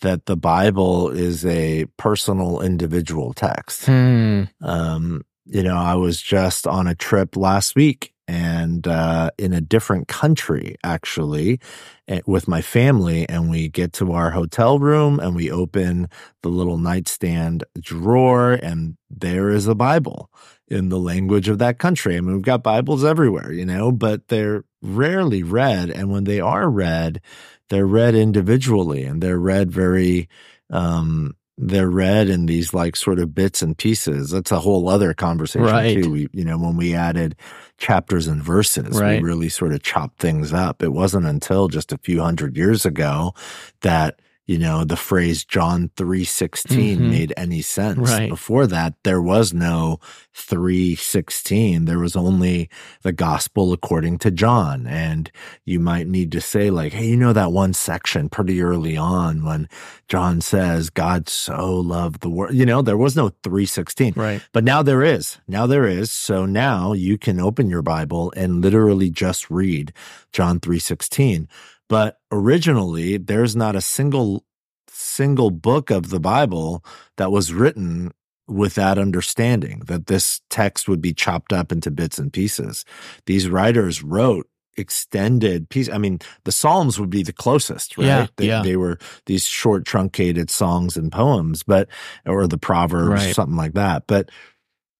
that 0.00 0.26
the 0.26 0.36
Bible 0.36 1.08
is 1.10 1.46
a 1.46 1.86
personal, 1.96 2.60
individual 2.60 3.32
text. 3.32 3.86
Hmm. 3.86 4.42
Um, 4.60 5.22
you 5.46 5.62
know, 5.62 5.76
I 5.76 5.94
was 5.94 6.20
just 6.20 6.66
on 6.66 6.86
a 6.86 6.94
trip 6.94 7.36
last 7.36 7.76
week 7.76 8.12
and 8.26 8.86
uh, 8.86 9.30
in 9.36 9.52
a 9.52 9.60
different 9.60 10.08
country, 10.08 10.76
actually, 10.82 11.60
eh, 12.08 12.20
with 12.26 12.48
my 12.48 12.62
family. 12.62 13.28
And 13.28 13.50
we 13.50 13.68
get 13.68 13.92
to 13.94 14.12
our 14.12 14.30
hotel 14.30 14.78
room 14.78 15.20
and 15.20 15.36
we 15.36 15.50
open 15.50 16.08
the 16.42 16.48
little 16.48 16.78
nightstand 16.78 17.64
drawer, 17.78 18.52
and 18.54 18.96
there 19.10 19.50
is 19.50 19.66
a 19.66 19.74
Bible 19.74 20.30
in 20.68 20.88
the 20.88 20.98
language 20.98 21.48
of 21.48 21.58
that 21.58 21.78
country. 21.78 22.16
I 22.16 22.20
mean, 22.20 22.34
we've 22.34 22.42
got 22.42 22.62
Bibles 22.62 23.04
everywhere, 23.04 23.52
you 23.52 23.66
know, 23.66 23.92
but 23.92 24.28
they're 24.28 24.64
rarely 24.82 25.42
read. 25.42 25.90
And 25.90 26.10
when 26.10 26.24
they 26.24 26.40
are 26.40 26.70
read, 26.70 27.20
they're 27.68 27.86
read 27.86 28.14
individually 28.14 29.04
and 29.04 29.22
they're 29.22 29.38
read 29.38 29.70
very, 29.70 30.28
um, 30.70 31.36
they're 31.56 31.88
read 31.90 32.28
in 32.28 32.46
these 32.46 32.74
like 32.74 32.96
sort 32.96 33.18
of 33.20 33.34
bits 33.34 33.62
and 33.62 33.78
pieces. 33.78 34.30
That's 34.30 34.50
a 34.50 34.58
whole 34.60 34.88
other 34.88 35.14
conversation 35.14 35.66
Right. 35.66 36.02
too. 36.02 36.10
We, 36.10 36.28
you 36.32 36.44
know, 36.44 36.58
when 36.58 36.76
we 36.76 36.94
added 36.94 37.36
chapters 37.78 38.26
and 38.26 38.42
verses, 38.42 38.98
Right. 39.00 39.22
we 39.22 39.28
really 39.28 39.48
sort 39.48 39.72
of 39.72 39.82
chopped 39.82 40.18
things 40.20 40.52
up. 40.52 40.82
It 40.82 40.92
wasn't 40.92 41.26
until 41.26 41.68
just 41.68 41.92
a 41.92 41.98
few 41.98 42.20
hundred 42.20 42.56
years 42.56 42.84
ago 42.84 43.34
that 43.82 44.18
you 44.46 44.58
know, 44.58 44.84
the 44.84 44.96
phrase 44.96 45.44
John 45.44 45.90
3:16 45.96 46.98
Mhm. 47.00 47.10
made 47.10 47.32
any 47.36 47.62
sense. 47.62 47.98
Right. 47.98 48.28
Before 48.28 48.66
that, 48.66 48.94
there 49.02 49.22
was 49.22 49.54
no 49.54 49.98
3:16. 50.34 51.84
There 51.86 51.98
was 51.98 52.16
only 52.16 52.68
the 53.02 53.12
gospel 53.12 53.72
according 53.72 54.18
to 54.18 54.30
John. 54.30 54.86
And 54.86 55.30
you 55.64 55.80
might 55.80 56.08
need 56.08 56.30
to 56.32 56.40
say 56.40 56.70
like, 56.70 56.92
hey, 56.92 57.08
you 57.08 57.16
know 57.16 57.32
that 57.32 57.52
one 57.52 57.72
section 57.72 58.28
pretty 58.28 58.60
early 58.60 58.96
on 58.96 59.44
when 59.44 59.68
John 60.08 60.40
says 60.40 60.90
God 60.90 61.28
so 61.28 61.74
loved 61.80 62.20
the 62.20 62.28
world. 62.30 62.54
You 62.54 62.66
know, 62.66 62.82
there 62.82 62.98
was 62.98 63.16
no 63.16 63.30
3:16. 63.42 64.12
Right. 64.16 64.42
But 64.52 64.64
now 64.64 64.82
there 64.82 65.02
is. 65.02 65.38
Now 65.48 65.66
there 65.66 65.86
is. 65.86 66.10
So 66.10 66.44
now 66.46 66.92
you 66.92 67.16
can 67.18 67.40
open 67.40 67.70
your 67.70 67.82
Bible 67.82 68.32
and 68.36 68.60
literally 68.60 69.10
just 69.10 69.50
read 69.50 69.92
John 70.32 70.60
3:16. 70.60 71.48
But 71.94 72.18
originally 72.32 73.18
there's 73.18 73.54
not 73.54 73.76
a 73.76 73.80
single 73.80 74.44
single 74.88 75.50
book 75.52 75.90
of 75.90 76.10
the 76.10 76.18
Bible 76.18 76.84
that 77.18 77.30
was 77.30 77.52
written 77.52 78.10
with 78.48 78.74
that 78.74 78.98
understanding 78.98 79.82
that 79.86 80.08
this 80.08 80.40
text 80.50 80.88
would 80.88 81.00
be 81.00 81.14
chopped 81.14 81.52
up 81.52 81.70
into 81.70 81.92
bits 81.92 82.18
and 82.18 82.32
pieces. 82.32 82.84
These 83.26 83.48
writers 83.48 84.02
wrote 84.02 84.48
extended 84.76 85.68
piece. 85.68 85.88
I 85.88 85.98
mean, 85.98 86.18
the 86.42 86.50
Psalms 86.50 86.98
would 86.98 87.10
be 87.10 87.22
the 87.22 87.32
closest, 87.32 87.96
right? 87.96 88.06
Yeah, 88.06 88.26
they, 88.38 88.46
yeah. 88.48 88.62
they 88.62 88.74
were 88.74 88.98
these 89.26 89.44
short, 89.44 89.84
truncated 89.84 90.50
songs 90.50 90.96
and 90.96 91.12
poems, 91.12 91.62
but 91.62 91.88
or 92.26 92.48
the 92.48 92.58
Proverbs, 92.58 93.24
Right. 93.24 93.34
something 93.36 93.56
like 93.56 93.74
that. 93.74 94.08
But 94.08 94.30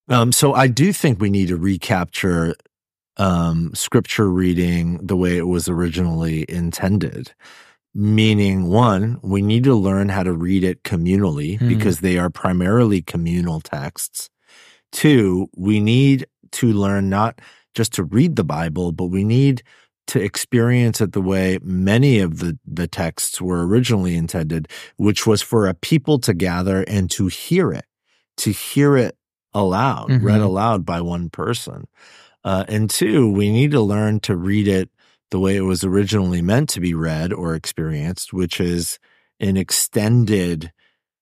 um, 0.09 0.31
so 0.31 0.55
I 0.55 0.69
do 0.69 0.93
think 0.93 1.21
we 1.21 1.31
need 1.31 1.49
to 1.49 1.57
recapture 1.57 2.55
um, 3.17 3.73
scripture 3.75 4.31
reading 4.31 4.99
the 5.03 5.17
way 5.17 5.37
it 5.37 5.47
was 5.49 5.69
originally 5.69 6.45
intended. 6.49 7.33
Meaning, 7.95 8.67
one, 8.67 9.21
we 9.23 9.41
need 9.41 9.63
to 9.65 9.75
learn 9.75 10.09
how 10.09 10.25
to 10.25 10.33
read 10.33 10.65
it 10.65 10.83
communally 10.83 11.59
Hmm. 11.59 11.69
because 11.69 12.01
they 12.01 12.19
are 12.19 12.29
primarily 12.31 13.03
communal 13.03 13.61
texts. 13.61 14.31
Two, 14.91 15.49
we 15.57 15.79
need 15.81 16.27
to 16.53 16.73
learn 16.73 17.09
not 17.09 17.41
just 17.75 17.93
to 17.95 18.03
read 18.05 18.35
the 18.37 18.45
Bible, 18.45 18.91
but 18.93 19.07
we 19.07 19.23
need 19.23 19.63
to 20.09 20.21
experience 20.21 21.01
it 21.01 21.13
the 21.13 21.21
way 21.23 21.59
many 21.63 22.19
of 22.19 22.39
the, 22.41 22.59
the 22.67 22.87
texts 22.89 23.41
were 23.41 23.67
originally 23.67 24.17
intended, 24.17 24.69
which 24.97 25.25
was 25.27 25.41
for 25.41 25.67
a 25.67 25.75
people 25.75 26.19
to 26.19 26.35
gather 26.35 26.83
and 26.83 27.11
to 27.13 27.29
hear 27.29 27.73
it, 27.73 27.87
to 28.39 28.51
hear 28.51 28.97
it 28.97 29.17
aloud, 29.55 30.09
Mhm. 30.11 30.23
read 30.25 30.41
aloud 30.41 30.85
by 30.85 31.01
one 31.01 31.31
person. 31.31 31.87
Uh, 32.45 32.65
and 32.69 32.91
two, 32.91 33.31
we 33.31 33.51
need 33.51 33.71
to 33.71 33.81
learn 33.81 34.21
to 34.21 34.37
read 34.37 34.69
it 34.69 34.91
the 35.31 35.41
way 35.41 35.57
it 35.57 35.63
was 35.63 35.83
originally 35.85 36.43
meant 36.43 36.69
to 36.71 36.81
be 36.81 36.95
read 36.95 37.33
or 37.33 37.55
experienced, 37.55 38.33
which 38.33 38.61
is 38.61 38.99
in 39.41 39.57
extended 39.57 40.71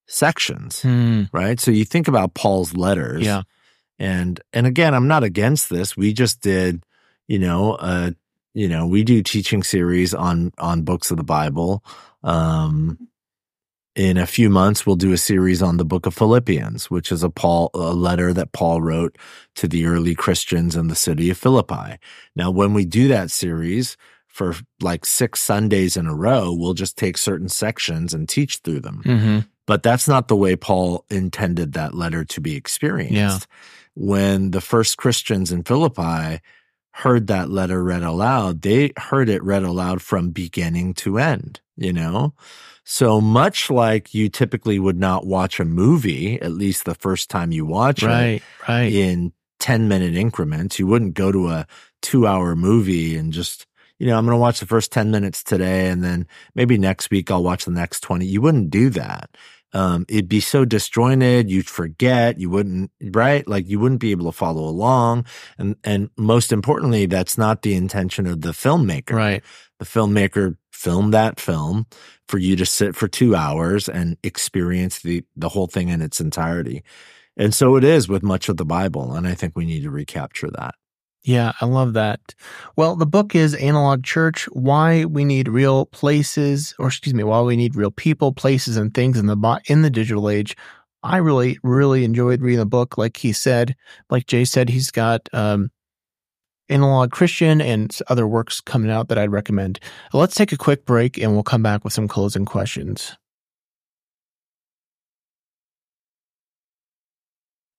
sections, 0.07 0.81
Hmm. 0.81 1.23
right? 1.31 1.59
So 1.59 1.71
you 1.71 1.85
think 1.85 2.07
about 2.07 2.33
Paul's 2.33 2.75
letters. 2.75 3.25
Yeah. 3.25 3.43
And, 3.97 4.39
and 4.51 4.67
again, 4.67 4.93
I'm 4.93 5.07
not 5.07 5.23
against 5.23 5.69
this. 5.69 5.95
We 5.95 6.13
just 6.13 6.41
did, 6.41 6.83
you 7.27 7.39
know, 7.39 7.73
uh, 7.73 8.11
you 8.53 8.67
know, 8.67 8.85
we 8.85 9.03
do 9.03 9.23
teaching 9.23 9.63
series 9.63 10.13
on, 10.13 10.51
on 10.57 10.81
books 10.83 11.09
of 11.09 11.17
the 11.17 11.23
Bible. 11.23 11.83
Um, 12.23 13.07
in 13.95 14.17
a 14.17 14.25
few 14.25 14.49
months, 14.49 14.85
we'll 14.85 14.95
do 14.95 15.13
a 15.13 15.17
series 15.17 15.61
on 15.61 15.77
the 15.77 15.85
book 15.85 16.05
of 16.05 16.15
Philippians, 16.15 16.89
which 16.89 17.11
is 17.11 17.21
a 17.23 17.29
Paul, 17.29 17.69
a 17.73 17.93
letter 17.93 18.33
that 18.33 18.51
Paul 18.51 18.81
wrote 18.81 19.17
to 19.55 19.67
the 19.67 19.85
early 19.85 20.15
Christians 20.15 20.75
in 20.75 20.87
the 20.87 20.95
city 20.95 21.29
of 21.29 21.37
Philippi. 21.37 21.97
Now, 22.35 22.49
when 22.49 22.73
we 22.73 22.85
do 22.85 23.07
that 23.09 23.29
series 23.29 23.95
for 24.27 24.55
like 24.81 25.05
six 25.05 25.41
Sundays 25.41 25.95
in 25.95 26.07
a 26.07 26.15
row, 26.15 26.51
we'll 26.51 26.73
just 26.73 26.97
take 26.97 27.17
certain 27.17 27.49
sections 27.49 28.13
and 28.13 28.27
teach 28.27 28.57
through 28.57 28.79
them. 28.79 29.01
hmm 29.03 29.39
But 29.67 29.83
that's 29.83 30.07
not 30.07 30.27
the 30.27 30.35
way 30.35 30.55
Paul 30.55 31.05
intended 31.11 31.73
that 31.73 31.93
letter 31.93 32.25
to 32.25 32.41
be 32.41 32.55
experienced. 32.55 33.13
Yeah. 33.13 33.37
When 33.95 34.51
the 34.51 34.61
first 34.61 34.97
Christians 34.97 35.51
in 35.51 35.63
Philippi 35.63 36.41
heard 36.93 37.27
that 37.27 37.51
letter 37.51 37.83
read 37.83 38.01
aloud, 38.01 38.63
they 38.63 38.91
heard 38.97 39.29
it 39.29 39.43
read 39.43 39.63
aloud 39.63 40.01
from 40.01 40.31
beginning 40.31 40.95
to 40.95 41.19
end, 41.19 41.61
you 41.77 41.93
know? 41.93 42.33
So 42.85 43.21
much 43.21 43.69
like 43.69 44.13
you 44.13 44.29
typically 44.29 44.77
would 44.79 44.99
not 44.99 45.25
watch 45.25 45.59
a 45.59 45.65
movie, 45.65 46.41
at 46.41 46.51
least 46.51 46.85
the 46.85 46.95
first 46.95 47.29
time 47.29 47.51
you 47.51 47.65
watch 47.65 48.03
it, 48.03 48.07
Right. 48.07 48.43
Right. 48.67 48.91
in 48.91 49.31
10 49.59 49.87
minute 49.87 50.15
increments. 50.15 50.77
You 50.79 50.87
wouldn't 50.87 51.13
go 51.13 51.31
to 51.31 51.47
a 51.49 51.67
two 52.01 52.27
hour 52.27 52.55
movie 52.55 53.15
and 53.15 53.31
just, 53.31 53.65
you 53.99 54.07
know, 54.07 54.17
I'm 54.17 54.25
going 54.25 54.35
to 54.35 54.41
watch 54.41 54.59
the 54.59 54.65
first 54.65 54.91
10 54.91 55.11
minutes 55.11 55.43
today 55.43 55.87
and 55.87 56.03
then 56.03 56.27
maybe 56.55 56.77
next 56.77 57.09
week 57.11 57.31
I'll 57.31 57.43
watch 57.43 57.63
the 57.65 57.71
next 57.71 58.01
20. 58.01 58.25
You 58.25 58.41
wouldn't 58.41 58.69
do 58.69 58.89
that. 58.89 59.29
Um, 59.75 60.05
it'd 60.07 60.29
be 60.29 60.39
so 60.41 60.65
disjointed. 60.65 61.49
You'd 61.49 61.67
forget. 61.69 62.37
You 62.39 62.49
wouldn't, 62.49 62.91
right? 63.01 63.47
Like 63.47 63.67
you 63.67 63.79
wouldn't 63.79 64.01
be 64.01 64.11
able 64.11 64.25
to 64.25 64.31
follow 64.37 64.65
along. 64.65 65.25
And, 65.57 65.77
and 65.83 66.09
most 66.17 66.51
importantly, 66.51 67.05
that's 67.07 67.37
not 67.39 67.61
the 67.63 67.73
intention 67.75 68.27
of 68.27 68.41
the 68.41 68.49
filmmaker 68.51 69.13
Right. 69.13 69.43
the 69.79 69.85
filmmaker 69.85 70.57
filmed 70.83 71.13
that 71.13 71.39
film 71.39 71.85
for 72.27 72.37
you 72.37 72.57
to 72.57 72.65
sit 72.65 72.93
for 72.93 73.07
two 73.07 73.35
hours 73.35 73.87
and 73.87 74.17
experience 74.21 74.99
the 74.99 75.23
the 75.37 75.49
whole 75.49 75.67
thing 75.67 75.87
in 75.87 76.01
its 76.01 76.19
entirety. 76.19 76.83
And 77.37 77.53
so 77.53 77.77
it 77.77 77.83
is 77.83 78.09
with 78.09 78.21
much 78.21 78.49
of 78.49 78.57
the 78.57 78.65
Bible, 78.65 79.13
and 79.13 79.25
I 79.25 79.33
think 79.33 79.55
we 79.55 79.65
need 79.65 79.83
to 79.83 79.89
recapture 79.89 80.49
that. 80.51 80.75
Yeah, 81.23 81.53
I 81.61 81.65
love 81.65 81.93
that. 81.93 82.19
Well, 82.75 82.97
the 82.97 83.05
book 83.05 83.33
is 83.33 83.55
Analog 83.55 84.03
Church 84.03 84.43
Why 84.51 85.05
We 85.05 85.23
Need 85.23 85.47
Real 85.47 85.85
Places, 85.85 86.75
or 86.77 86.87
excuse 86.87 87.13
me, 87.13 87.23
Why 87.23 87.39
We 87.41 87.55
Need 87.55 87.77
Real 87.77 87.91
People, 87.91 88.33
Places, 88.33 88.75
and 88.75 88.93
Things 88.93 89.17
in 89.17 89.27
the 89.27 89.61
in 89.67 89.83
the 89.83 89.89
Digital 89.89 90.29
Age. 90.29 90.57
I 91.01 91.17
really, 91.17 91.57
really 91.63 92.03
enjoyed 92.03 92.41
reading 92.41 92.59
the 92.59 92.65
book. 92.65 92.97
Like 92.97 93.17
he 93.17 93.31
said, 93.31 93.75
like 94.09 94.27
Jay 94.27 94.43
said, 94.43 94.69
he's 94.69 94.91
got 94.91 95.29
um, 95.33 95.71
Analog 96.69 97.11
Christian 97.11 97.61
and 97.61 97.95
other 98.07 98.25
works 98.25 98.61
coming 98.61 98.89
out 98.89 99.09
that 99.09 99.17
I'd 99.17 99.31
recommend. 99.31 99.79
Let's 100.13 100.35
take 100.35 100.51
a 100.51 100.57
quick 100.57 100.85
break 100.85 101.17
and 101.17 101.33
we'll 101.33 101.43
come 101.43 101.63
back 101.63 101.83
with 101.83 101.93
some 101.93 102.07
closing 102.07 102.45
questions. 102.45 103.17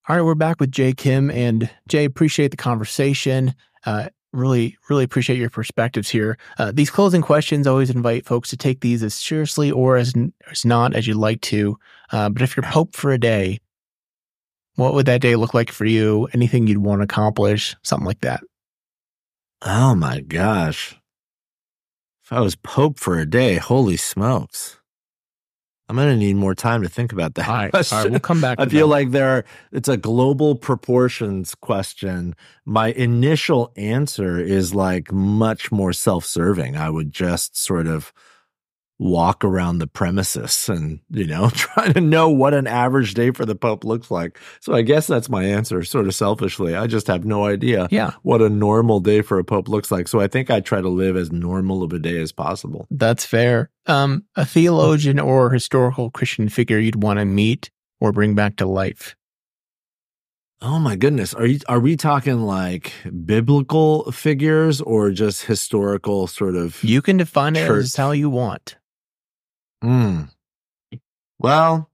All 0.06 0.16
right, 0.16 0.22
we're 0.22 0.34
back 0.34 0.60
with 0.60 0.70
Jay 0.70 0.92
Kim 0.92 1.30
and 1.30 1.70
Jay. 1.88 2.04
Appreciate 2.04 2.50
the 2.50 2.58
conversation. 2.58 3.54
Uh, 3.86 4.10
really, 4.34 4.76
really 4.90 5.04
appreciate 5.04 5.38
your 5.38 5.48
perspectives 5.48 6.10
here. 6.10 6.36
Uh, 6.58 6.72
these 6.74 6.90
closing 6.90 7.22
questions 7.22 7.66
always 7.66 7.88
invite 7.88 8.26
folks 8.26 8.50
to 8.50 8.56
take 8.58 8.80
these 8.80 9.02
as 9.02 9.14
seriously 9.14 9.70
or 9.70 9.96
as 9.96 10.12
as 10.50 10.66
not 10.66 10.94
as 10.94 11.06
you'd 11.06 11.16
like 11.16 11.40
to. 11.40 11.78
Uh, 12.12 12.28
but 12.28 12.42
if 12.42 12.54
you're 12.54 12.64
Pope 12.64 12.94
for 12.94 13.12
a 13.12 13.18
day, 13.18 13.60
what 14.74 14.92
would 14.92 15.06
that 15.06 15.22
day 15.22 15.36
look 15.36 15.54
like 15.54 15.72
for 15.72 15.86
you? 15.86 16.28
Anything 16.34 16.66
you'd 16.66 16.78
want 16.78 17.00
to 17.00 17.04
accomplish? 17.04 17.74
Something 17.82 18.06
like 18.06 18.20
that. 18.20 18.42
Oh 19.64 19.94
my 19.94 20.20
gosh. 20.20 20.96
If 22.22 22.32
I 22.32 22.40
was 22.40 22.54
Pope 22.54 22.98
for 22.98 23.18
a 23.18 23.26
day, 23.26 23.56
holy 23.56 23.96
smokes. 23.96 24.78
I'm 25.88 25.96
going 25.96 26.08
to 26.08 26.16
need 26.16 26.36
more 26.36 26.54
time 26.54 26.82
to 26.82 26.88
think 26.88 27.12
about 27.12 27.34
that. 27.34 27.48
All 27.48 27.54
right, 27.54 27.70
question. 27.70 27.98
right, 27.98 28.10
we'll 28.10 28.20
come 28.20 28.40
back. 28.40 28.58
I 28.60 28.66
feel 28.66 28.88
that. 28.88 28.92
like 28.92 29.10
there 29.10 29.28
are, 29.28 29.44
it's 29.72 29.88
a 29.88 29.98
global 29.98 30.54
proportions 30.54 31.54
question. 31.54 32.34
My 32.64 32.92
initial 32.92 33.72
answer 33.76 34.38
is 34.38 34.74
like 34.74 35.12
much 35.12 35.70
more 35.70 35.92
self-serving. 35.92 36.76
I 36.76 36.88
would 36.88 37.12
just 37.12 37.56
sort 37.56 37.86
of 37.86 38.12
walk 38.98 39.44
around 39.44 39.78
the 39.78 39.86
premises 39.86 40.68
and, 40.68 41.00
you 41.10 41.26
know, 41.26 41.50
try 41.54 41.92
to 41.92 42.00
know 42.00 42.28
what 42.30 42.54
an 42.54 42.66
average 42.66 43.14
day 43.14 43.30
for 43.32 43.44
the 43.44 43.54
Pope 43.56 43.84
looks 43.84 44.10
like. 44.10 44.38
So 44.60 44.72
I 44.72 44.82
guess 44.82 45.06
that's 45.08 45.28
my 45.28 45.44
answer, 45.44 45.82
sort 45.82 46.06
of 46.06 46.14
selfishly. 46.14 46.76
I 46.76 46.86
just 46.86 47.08
have 47.08 47.24
no 47.24 47.44
idea 47.44 47.88
yeah, 47.90 48.12
what 48.22 48.40
a 48.40 48.48
normal 48.48 49.00
day 49.00 49.20
for 49.20 49.38
a 49.38 49.44
Pope 49.44 49.68
looks 49.68 49.90
like. 49.90 50.06
So 50.06 50.20
I 50.20 50.28
think 50.28 50.50
I 50.50 50.60
try 50.60 50.80
to 50.80 50.88
live 50.88 51.16
as 51.16 51.32
normal 51.32 51.82
of 51.82 51.92
a 51.92 51.98
day 51.98 52.20
as 52.20 52.30
possible. 52.32 52.86
that's 52.90 53.24
fair. 53.26 53.70
Um, 53.86 54.24
a 54.36 54.46
theologian 54.46 55.18
or 55.18 55.50
historical 55.50 56.10
Christian 56.10 56.48
figure 56.48 56.78
you'd 56.78 57.02
want 57.02 57.18
to 57.18 57.24
meet 57.24 57.70
or 58.00 58.12
bring 58.12 58.34
back 58.34 58.56
to 58.56 58.66
life. 58.66 59.16
Oh 60.62 60.78
my 60.78 60.96
goodness. 60.96 61.34
Are 61.34 61.44
you 61.44 61.58
are 61.68 61.80
we 61.80 61.96
talking 61.96 62.40
like 62.42 62.92
biblical 63.26 64.10
figures 64.12 64.80
or 64.80 65.10
just 65.10 65.44
historical 65.44 66.26
sort 66.26 66.54
of 66.56 66.82
You 66.82 67.02
can 67.02 67.18
define 67.18 67.56
it 67.56 67.66
Church. 67.66 67.84
as 67.84 67.96
how 67.96 68.12
you 68.12 68.30
want. 68.30 68.76
Mm. 69.84 70.30
Well, 71.38 71.90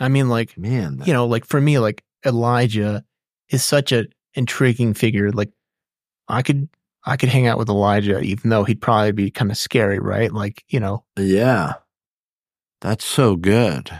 I 0.00 0.08
mean, 0.08 0.28
like 0.28 0.58
man, 0.58 0.98
that- 0.98 1.06
you 1.06 1.12
know, 1.12 1.26
like 1.26 1.44
for 1.44 1.60
me, 1.60 1.78
like 1.78 2.02
Elijah 2.26 3.04
is 3.48 3.64
such 3.64 3.92
a 3.92 4.06
intriguing 4.34 4.94
figure. 4.94 5.30
Like 5.30 5.52
I 6.28 6.42
could, 6.42 6.68
I 7.04 7.16
could 7.16 7.28
hang 7.28 7.46
out 7.46 7.58
with 7.58 7.68
Elijah, 7.68 8.20
even 8.20 8.50
though 8.50 8.64
he'd 8.64 8.80
probably 8.80 9.12
be 9.12 9.30
kind 9.30 9.50
of 9.50 9.56
scary, 9.56 9.98
right? 9.98 10.32
Like, 10.32 10.64
you 10.68 10.80
know, 10.80 11.04
yeah. 11.18 11.74
That's 12.80 13.04
so 13.04 13.36
good. 13.36 13.90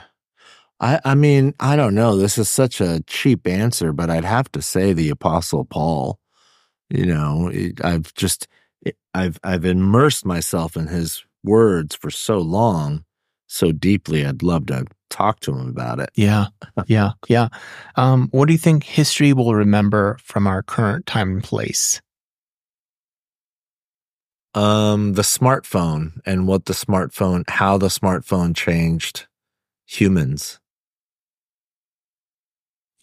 I 0.80 1.00
I 1.04 1.14
mean, 1.14 1.54
I 1.60 1.76
don't 1.76 1.94
know. 1.94 2.16
This 2.16 2.36
is 2.38 2.48
such 2.50 2.80
a 2.80 3.02
cheap 3.06 3.46
answer, 3.46 3.92
but 3.92 4.10
I'd 4.10 4.24
have 4.24 4.50
to 4.52 4.62
say 4.62 4.92
the 4.92 5.10
apostle 5.10 5.64
Paul. 5.64 6.18
You 6.90 7.06
know, 7.06 7.50
I've 7.82 8.12
just 8.14 8.48
I've 9.14 9.38
I've 9.44 9.64
immersed 9.64 10.26
myself 10.26 10.76
in 10.76 10.88
his 10.88 11.24
words 11.45 11.95
for 11.95 12.11
so 12.11 12.38
long 12.38 13.05
so 13.47 13.72
deeply. 13.72 14.26
I'd 14.26 14.42
love 14.42 14.66
to 14.66 14.84
talk 15.11 15.40
to 15.40 15.53
him 15.53 15.68
about 15.68 16.01
it. 16.01 16.11
Yeah, 16.14 16.47
yeah, 16.86 17.12
yeah. 17.28 17.49
Um, 17.97 18.28
what 18.32 18.47
do 18.47 18.53
you 18.53 18.59
think 18.59 18.84
history 18.84 19.32
will 19.32 19.55
remember 19.55 20.18
from 20.22 20.47
our 20.47 20.62
current 20.62 21.07
time 21.07 21.30
and 21.30 21.45
place? 21.45 22.01
Um, 24.55 25.14
the 25.14 25.22
smartphone 25.22 26.20
and 26.26 26.47
what 26.47 26.66
the 26.66 26.74
smartphone, 26.74 27.49
how 27.49 27.76
the 27.76 27.88
smartphone 27.88 28.55
changed 28.55 29.26
humans. 29.84 30.61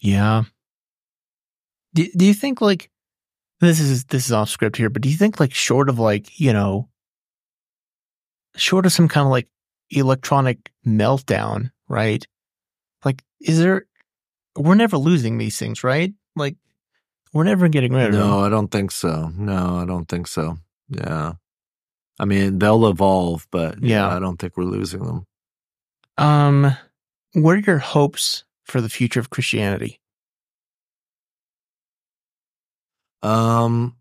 Yeah. 0.00 0.44
Do, 1.94 2.08
do 2.16 2.24
you 2.24 2.32
think 2.32 2.62
like 2.62 2.90
this 3.60 3.80
is 3.80 4.04
this 4.04 4.26
is 4.26 4.32
off 4.32 4.48
script 4.48 4.76
here, 4.78 4.88
but 4.88 5.02
do 5.02 5.10
you 5.10 5.16
think 5.16 5.38
like 5.38 5.52
short 5.52 5.90
of 5.90 5.98
like, 5.98 6.40
you 6.40 6.54
know, 6.54 6.88
short 8.56 8.86
of 8.86 8.92
some 8.92 9.08
kind 9.08 9.24
of 9.26 9.30
like 9.30 9.48
electronic 9.90 10.70
meltdown, 10.86 11.70
right? 11.88 12.26
Like 13.04 13.22
is 13.40 13.58
there 13.58 13.86
we're 14.56 14.74
never 14.74 14.96
losing 14.98 15.38
these 15.38 15.58
things, 15.58 15.82
right? 15.84 16.12
Like 16.36 16.56
we're 17.32 17.44
never 17.44 17.68
getting 17.68 17.92
rid 17.92 18.06
of 18.06 18.12
them. 18.12 18.28
No, 18.28 18.40
I 18.44 18.48
don't 18.48 18.68
think 18.68 18.90
so. 18.90 19.30
No, 19.36 19.76
I 19.78 19.84
don't 19.86 20.06
think 20.06 20.26
so. 20.26 20.58
Yeah. 20.88 21.32
I 22.20 22.24
mean, 22.26 22.58
they'll 22.58 22.86
evolve, 22.86 23.46
but 23.50 23.82
yeah, 23.82 24.08
Yeah. 24.08 24.16
I 24.16 24.18
don't 24.18 24.36
think 24.38 24.56
we're 24.56 24.64
losing 24.64 25.04
them. 25.06 25.26
Um 26.18 26.76
what 27.34 27.56
are 27.56 27.60
your 27.66 27.78
hopes 27.78 28.44
for 28.64 28.80
the 28.80 28.90
future 28.90 29.20
of 29.20 29.30
Christianity? 29.30 30.00
Um, 33.22 33.96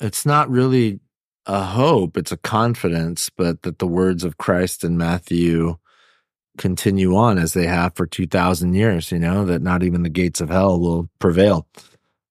it's 0.00 0.24
not 0.26 0.50
really 0.50 1.00
a 1.46 1.62
hope, 1.62 2.16
it's 2.16 2.32
a 2.32 2.36
confidence, 2.36 3.30
but 3.30 3.62
that 3.62 3.78
the 3.78 3.86
words 3.86 4.24
of 4.24 4.38
Christ 4.38 4.84
in 4.84 4.96
Matthew 4.96 5.76
continue 6.58 7.14
on 7.16 7.38
as 7.38 7.52
they 7.52 7.66
have 7.66 7.94
for 7.94 8.06
2000 8.06 8.74
years, 8.74 9.12
you 9.12 9.18
know, 9.18 9.44
that 9.44 9.62
not 9.62 9.82
even 9.82 10.02
the 10.02 10.08
gates 10.08 10.40
of 10.40 10.48
hell 10.48 10.80
will 10.80 11.08
prevail 11.18 11.66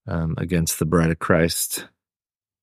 um, 0.07 0.35
against 0.37 0.79
the 0.79 0.85
bride 0.85 1.11
of 1.11 1.19
Christ. 1.19 1.87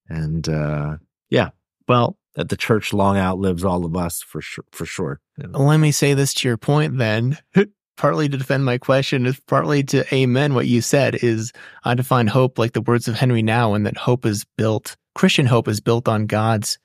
And 0.09 0.49
uh 0.49 0.97
yeah, 1.31 1.51
Well, 1.89 2.19
that 2.35 2.49
the 2.49 2.57
church 2.57 2.93
long 2.93 3.17
outlives 3.17 3.65
all 3.65 3.85
of 3.85 3.97
us 3.97 4.21
for 4.21 4.41
sure 4.41 4.65
for 4.73 4.85
sure. 4.85 5.21
Let 5.39 5.79
me 5.79 5.93
say 5.93 6.15
this 6.15 6.35
to 6.35 6.49
your 6.49 6.59
point 6.59 6.99
then. 6.99 7.39
partly 7.97 8.29
to 8.29 8.37
defend 8.37 8.65
my 8.65 8.79
question, 8.79 9.27
is 9.27 9.39
partly 9.41 9.83
to 9.85 10.15
amen 10.15 10.55
what 10.55 10.67
you 10.67 10.81
said 10.81 11.15
is 11.23 11.53
I 11.85 11.95
define 11.95 12.27
hope 12.27 12.59
like 12.59 12.73
the 12.73 12.81
words 12.81 13.07
of 13.07 13.15
Henri 13.15 13.43
Nouwen 13.43 13.77
and 13.77 13.87
that 13.87 13.97
hope 13.97 14.27
is 14.27 14.45
built 14.57 14.97
Christian 15.15 15.47
hope 15.47 15.69
is 15.69 15.81
built 15.81 16.09
on 16.09 16.27
God's 16.27 16.79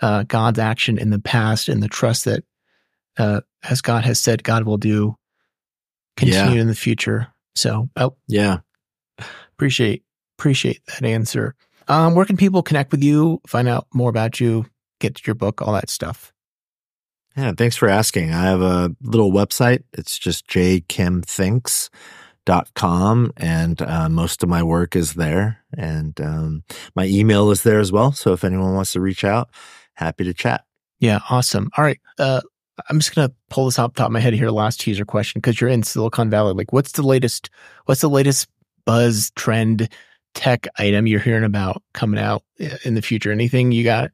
uh, 0.00 0.24
God's 0.24 0.58
action 0.58 0.98
in 0.98 1.10
the 1.10 1.18
past 1.18 1.68
and 1.68 1.82
the 1.82 1.88
trust 1.88 2.24
that 2.26 2.44
uh, 3.18 3.40
as 3.68 3.80
God 3.80 4.04
has 4.04 4.20
said 4.20 4.44
God 4.44 4.64
will 4.64 4.76
do 4.78 5.16
continue 6.16 6.60
in 6.60 6.68
the 6.68 6.74
future. 6.74 7.28
So 7.54 7.88
I 7.96 8.08
Yeah. 8.28 8.58
appreciate 9.52 10.04
appreciate 10.38 10.82
that 10.86 11.04
answer. 11.04 11.54
Um, 11.88 12.14
where 12.14 12.26
can 12.26 12.36
people 12.36 12.62
connect 12.62 12.90
with 12.90 13.02
you, 13.02 13.40
find 13.46 13.68
out 13.68 13.86
more 13.94 14.10
about 14.10 14.40
you, 14.40 14.66
get 15.00 15.26
your 15.26 15.34
book, 15.34 15.62
all 15.62 15.72
that 15.72 15.88
stuff? 15.88 16.32
Yeah, 17.36 17.52
thanks 17.56 17.76
for 17.76 17.88
asking. 17.88 18.32
I 18.32 18.42
have 18.44 18.60
a 18.62 18.94
little 19.02 19.30
website. 19.30 19.82
It's 19.92 20.18
just 20.18 20.48
jkimthinks.com 22.46 23.32
and 23.36 23.82
uh, 23.82 24.08
most 24.08 24.42
of 24.42 24.48
my 24.48 24.62
work 24.62 24.96
is 24.96 25.14
there. 25.14 25.62
And 25.76 26.18
um, 26.20 26.64
my 26.94 27.06
email 27.06 27.50
is 27.50 27.62
there 27.62 27.80
as 27.80 27.92
well. 27.92 28.12
So 28.12 28.32
if 28.32 28.44
anyone 28.44 28.74
wants 28.74 28.92
to 28.92 29.00
reach 29.00 29.24
out, 29.24 29.50
happy 29.94 30.24
to 30.24 30.34
chat. 30.34 30.64
Yeah, 30.98 31.20
awesome. 31.28 31.70
All 31.76 31.84
right. 31.84 32.00
Uh, 32.18 32.40
I'm 32.88 32.98
just 32.98 33.14
gonna 33.14 33.32
pull 33.48 33.66
this 33.66 33.78
off 33.78 33.94
top 33.94 34.06
of 34.06 34.12
my 34.12 34.20
head 34.20 34.34
here. 34.34 34.50
Last 34.50 34.80
teaser 34.80 35.04
question, 35.04 35.40
because 35.40 35.60
you're 35.60 35.70
in 35.70 35.82
Silicon 35.82 36.28
Valley. 36.28 36.52
Like, 36.52 36.72
what's 36.72 36.92
the 36.92 37.02
latest? 37.02 37.48
What's 37.86 38.02
the 38.02 38.10
latest 38.10 38.48
buzz 38.84 39.30
trend 39.34 39.88
tech 40.34 40.66
item 40.78 41.06
you're 41.06 41.20
hearing 41.20 41.44
about 41.44 41.82
coming 41.94 42.20
out 42.20 42.42
in 42.84 42.94
the 42.94 43.02
future? 43.02 43.32
Anything 43.32 43.72
you 43.72 43.82
got? 43.82 44.10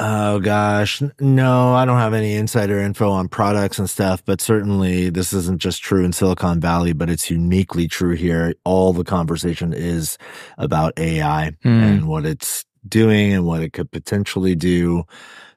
Oh 0.00 0.38
gosh, 0.38 1.02
no, 1.18 1.74
I 1.74 1.84
don't 1.84 1.98
have 1.98 2.14
any 2.14 2.34
insider 2.34 2.78
info 2.78 3.10
on 3.10 3.26
products 3.26 3.80
and 3.80 3.90
stuff, 3.90 4.24
but 4.24 4.40
certainly 4.40 5.10
this 5.10 5.32
isn't 5.32 5.60
just 5.60 5.82
true 5.82 6.04
in 6.04 6.12
Silicon 6.12 6.60
Valley, 6.60 6.92
but 6.92 7.10
it's 7.10 7.28
uniquely 7.30 7.88
true 7.88 8.14
here. 8.14 8.54
All 8.64 8.92
the 8.92 9.02
conversation 9.02 9.72
is 9.72 10.16
about 10.56 10.96
AI 10.98 11.50
Hmm. 11.64 11.68
and 11.68 12.04
what 12.08 12.24
it's 12.26 12.64
doing 12.88 13.32
and 13.32 13.44
what 13.44 13.60
it 13.60 13.72
could 13.72 13.90
potentially 13.90 14.54
do, 14.54 15.02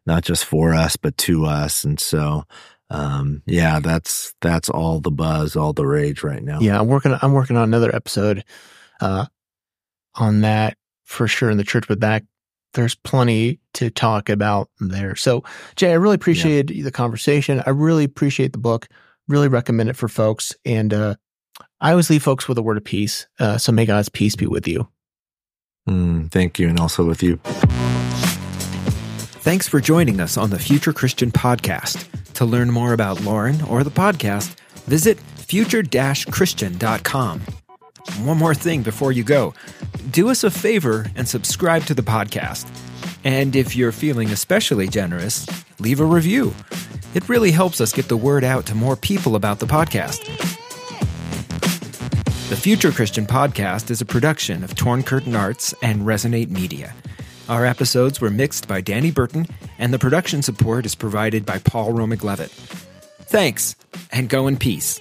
not 0.07 0.23
just 0.23 0.43
for 0.45 0.73
us, 0.73 0.95
but 0.95 1.15
to 1.19 1.45
us. 1.45 1.83
And 1.83 1.99
so, 1.99 2.43
um, 2.89 3.43
yeah, 3.45 3.79
that's, 3.79 4.33
that's 4.41 4.69
all 4.69 4.99
the 4.99 5.11
buzz, 5.11 5.55
all 5.55 5.71
the 5.73 5.85
rage 5.85 6.23
right 6.23 6.43
now. 6.43 6.59
Yeah, 6.59 6.79
I'm 6.79 6.87
working. 6.87 7.15
I'm 7.21 7.33
working 7.33 7.57
on 7.57 7.63
another 7.63 7.95
episode 7.95 8.43
uh, 9.01 9.27
on 10.15 10.41
that 10.41 10.77
for 11.05 11.27
sure 11.27 11.51
in 11.51 11.57
the 11.57 11.63
church. 11.63 11.87
But 11.87 11.99
that 11.99 12.23
there's 12.74 12.95
plenty 12.95 13.59
to 13.74 13.89
talk 13.89 14.30
about 14.30 14.69
there. 14.80 15.15
So, 15.15 15.43
Jay, 15.76 15.91
I 15.91 15.95
really 15.95 16.15
appreciated 16.15 16.84
the 16.84 16.91
conversation. 16.91 17.61
I 17.65 17.72
really 17.72 18.03
appreciate 18.03 18.53
the 18.53 18.59
book. 18.59 18.88
Really 19.28 19.47
recommend 19.47 19.89
it 19.89 19.95
for 19.95 20.07
folks. 20.07 20.53
And 20.65 20.93
uh, 20.93 21.15
I 21.80 21.91
always 21.91 22.09
leave 22.09 22.24
folks 22.24 22.47
with 22.47 22.57
a 22.57 22.61
word 22.61 22.78
of 22.78 22.84
peace. 22.84 23.28
Uh, 23.39 23.57
so 23.57 23.72
may 23.72 23.86
God's 23.86 24.09
peace 24.09 24.36
be 24.36 24.47
with 24.47 24.67
you. 24.67 24.88
Mm, 25.88 26.32
thank 26.32 26.59
you. 26.59 26.69
And 26.69 26.80
also 26.80 27.05
with 27.05 27.24
you. 27.24 27.39
Thanks 29.43 29.67
for 29.67 29.80
joining 29.80 30.19
us 30.19 30.38
on 30.38 30.51
the 30.51 30.59
Future 30.59 30.93
Christian 30.93 31.32
Podcast. 31.32 32.07
To 32.34 32.45
learn 32.45 32.72
more 32.72 32.93
about 32.93 33.22
Lauren 33.22 33.61
or 33.63 33.84
the 33.84 33.91
podcast, 33.91 34.55
visit 34.86 35.19
future-christian.com. 35.19 37.41
One 38.23 38.37
more 38.37 38.53
thing 38.55 38.83
before 38.83 39.11
you 39.11 39.23
go. 39.23 39.53
Do 40.09 40.29
us 40.29 40.43
a 40.43 40.51
favor 40.51 41.07
and 41.15 41.27
subscribe 41.27 41.83
to 41.85 41.93
the 41.93 42.01
podcast. 42.01 42.67
And 43.23 43.55
if 43.55 43.75
you're 43.75 43.91
feeling 43.91 44.29
especially 44.29 44.87
generous, 44.87 45.45
leave 45.79 45.99
a 45.99 46.05
review. 46.05 46.53
It 47.13 47.27
really 47.29 47.51
helps 47.51 47.81
us 47.81 47.93
get 47.93 48.07
the 48.07 48.17
word 48.17 48.43
out 48.43 48.65
to 48.67 48.75
more 48.75 48.95
people 48.95 49.35
about 49.35 49.59
the 49.59 49.65
podcast. 49.65 50.25
The 52.49 52.57
Future 52.57 52.91
Christian 52.91 53.25
Podcast 53.25 53.89
is 53.89 54.01
a 54.01 54.05
production 54.05 54.63
of 54.63 54.75
Torn 54.75 55.03
Curtain 55.03 55.35
Arts 55.35 55.73
and 55.81 56.01
Resonate 56.01 56.49
Media. 56.49 56.93
Our 57.47 57.65
episodes 57.65 58.19
were 58.19 58.29
mixed 58.29 58.67
by 58.67 58.81
Danny 58.81 59.11
Burton, 59.11 59.47
and 59.77 59.93
the 59.93 59.99
production 59.99 60.41
support 60.41 60.85
is 60.85 60.95
provided 60.95 61.45
by 61.45 61.59
Paul 61.59 61.93
Romick 61.93 62.23
Levitt. 62.23 62.51
Thanks, 62.51 63.75
and 64.11 64.29
go 64.29 64.47
in 64.47 64.57
peace. 64.57 64.99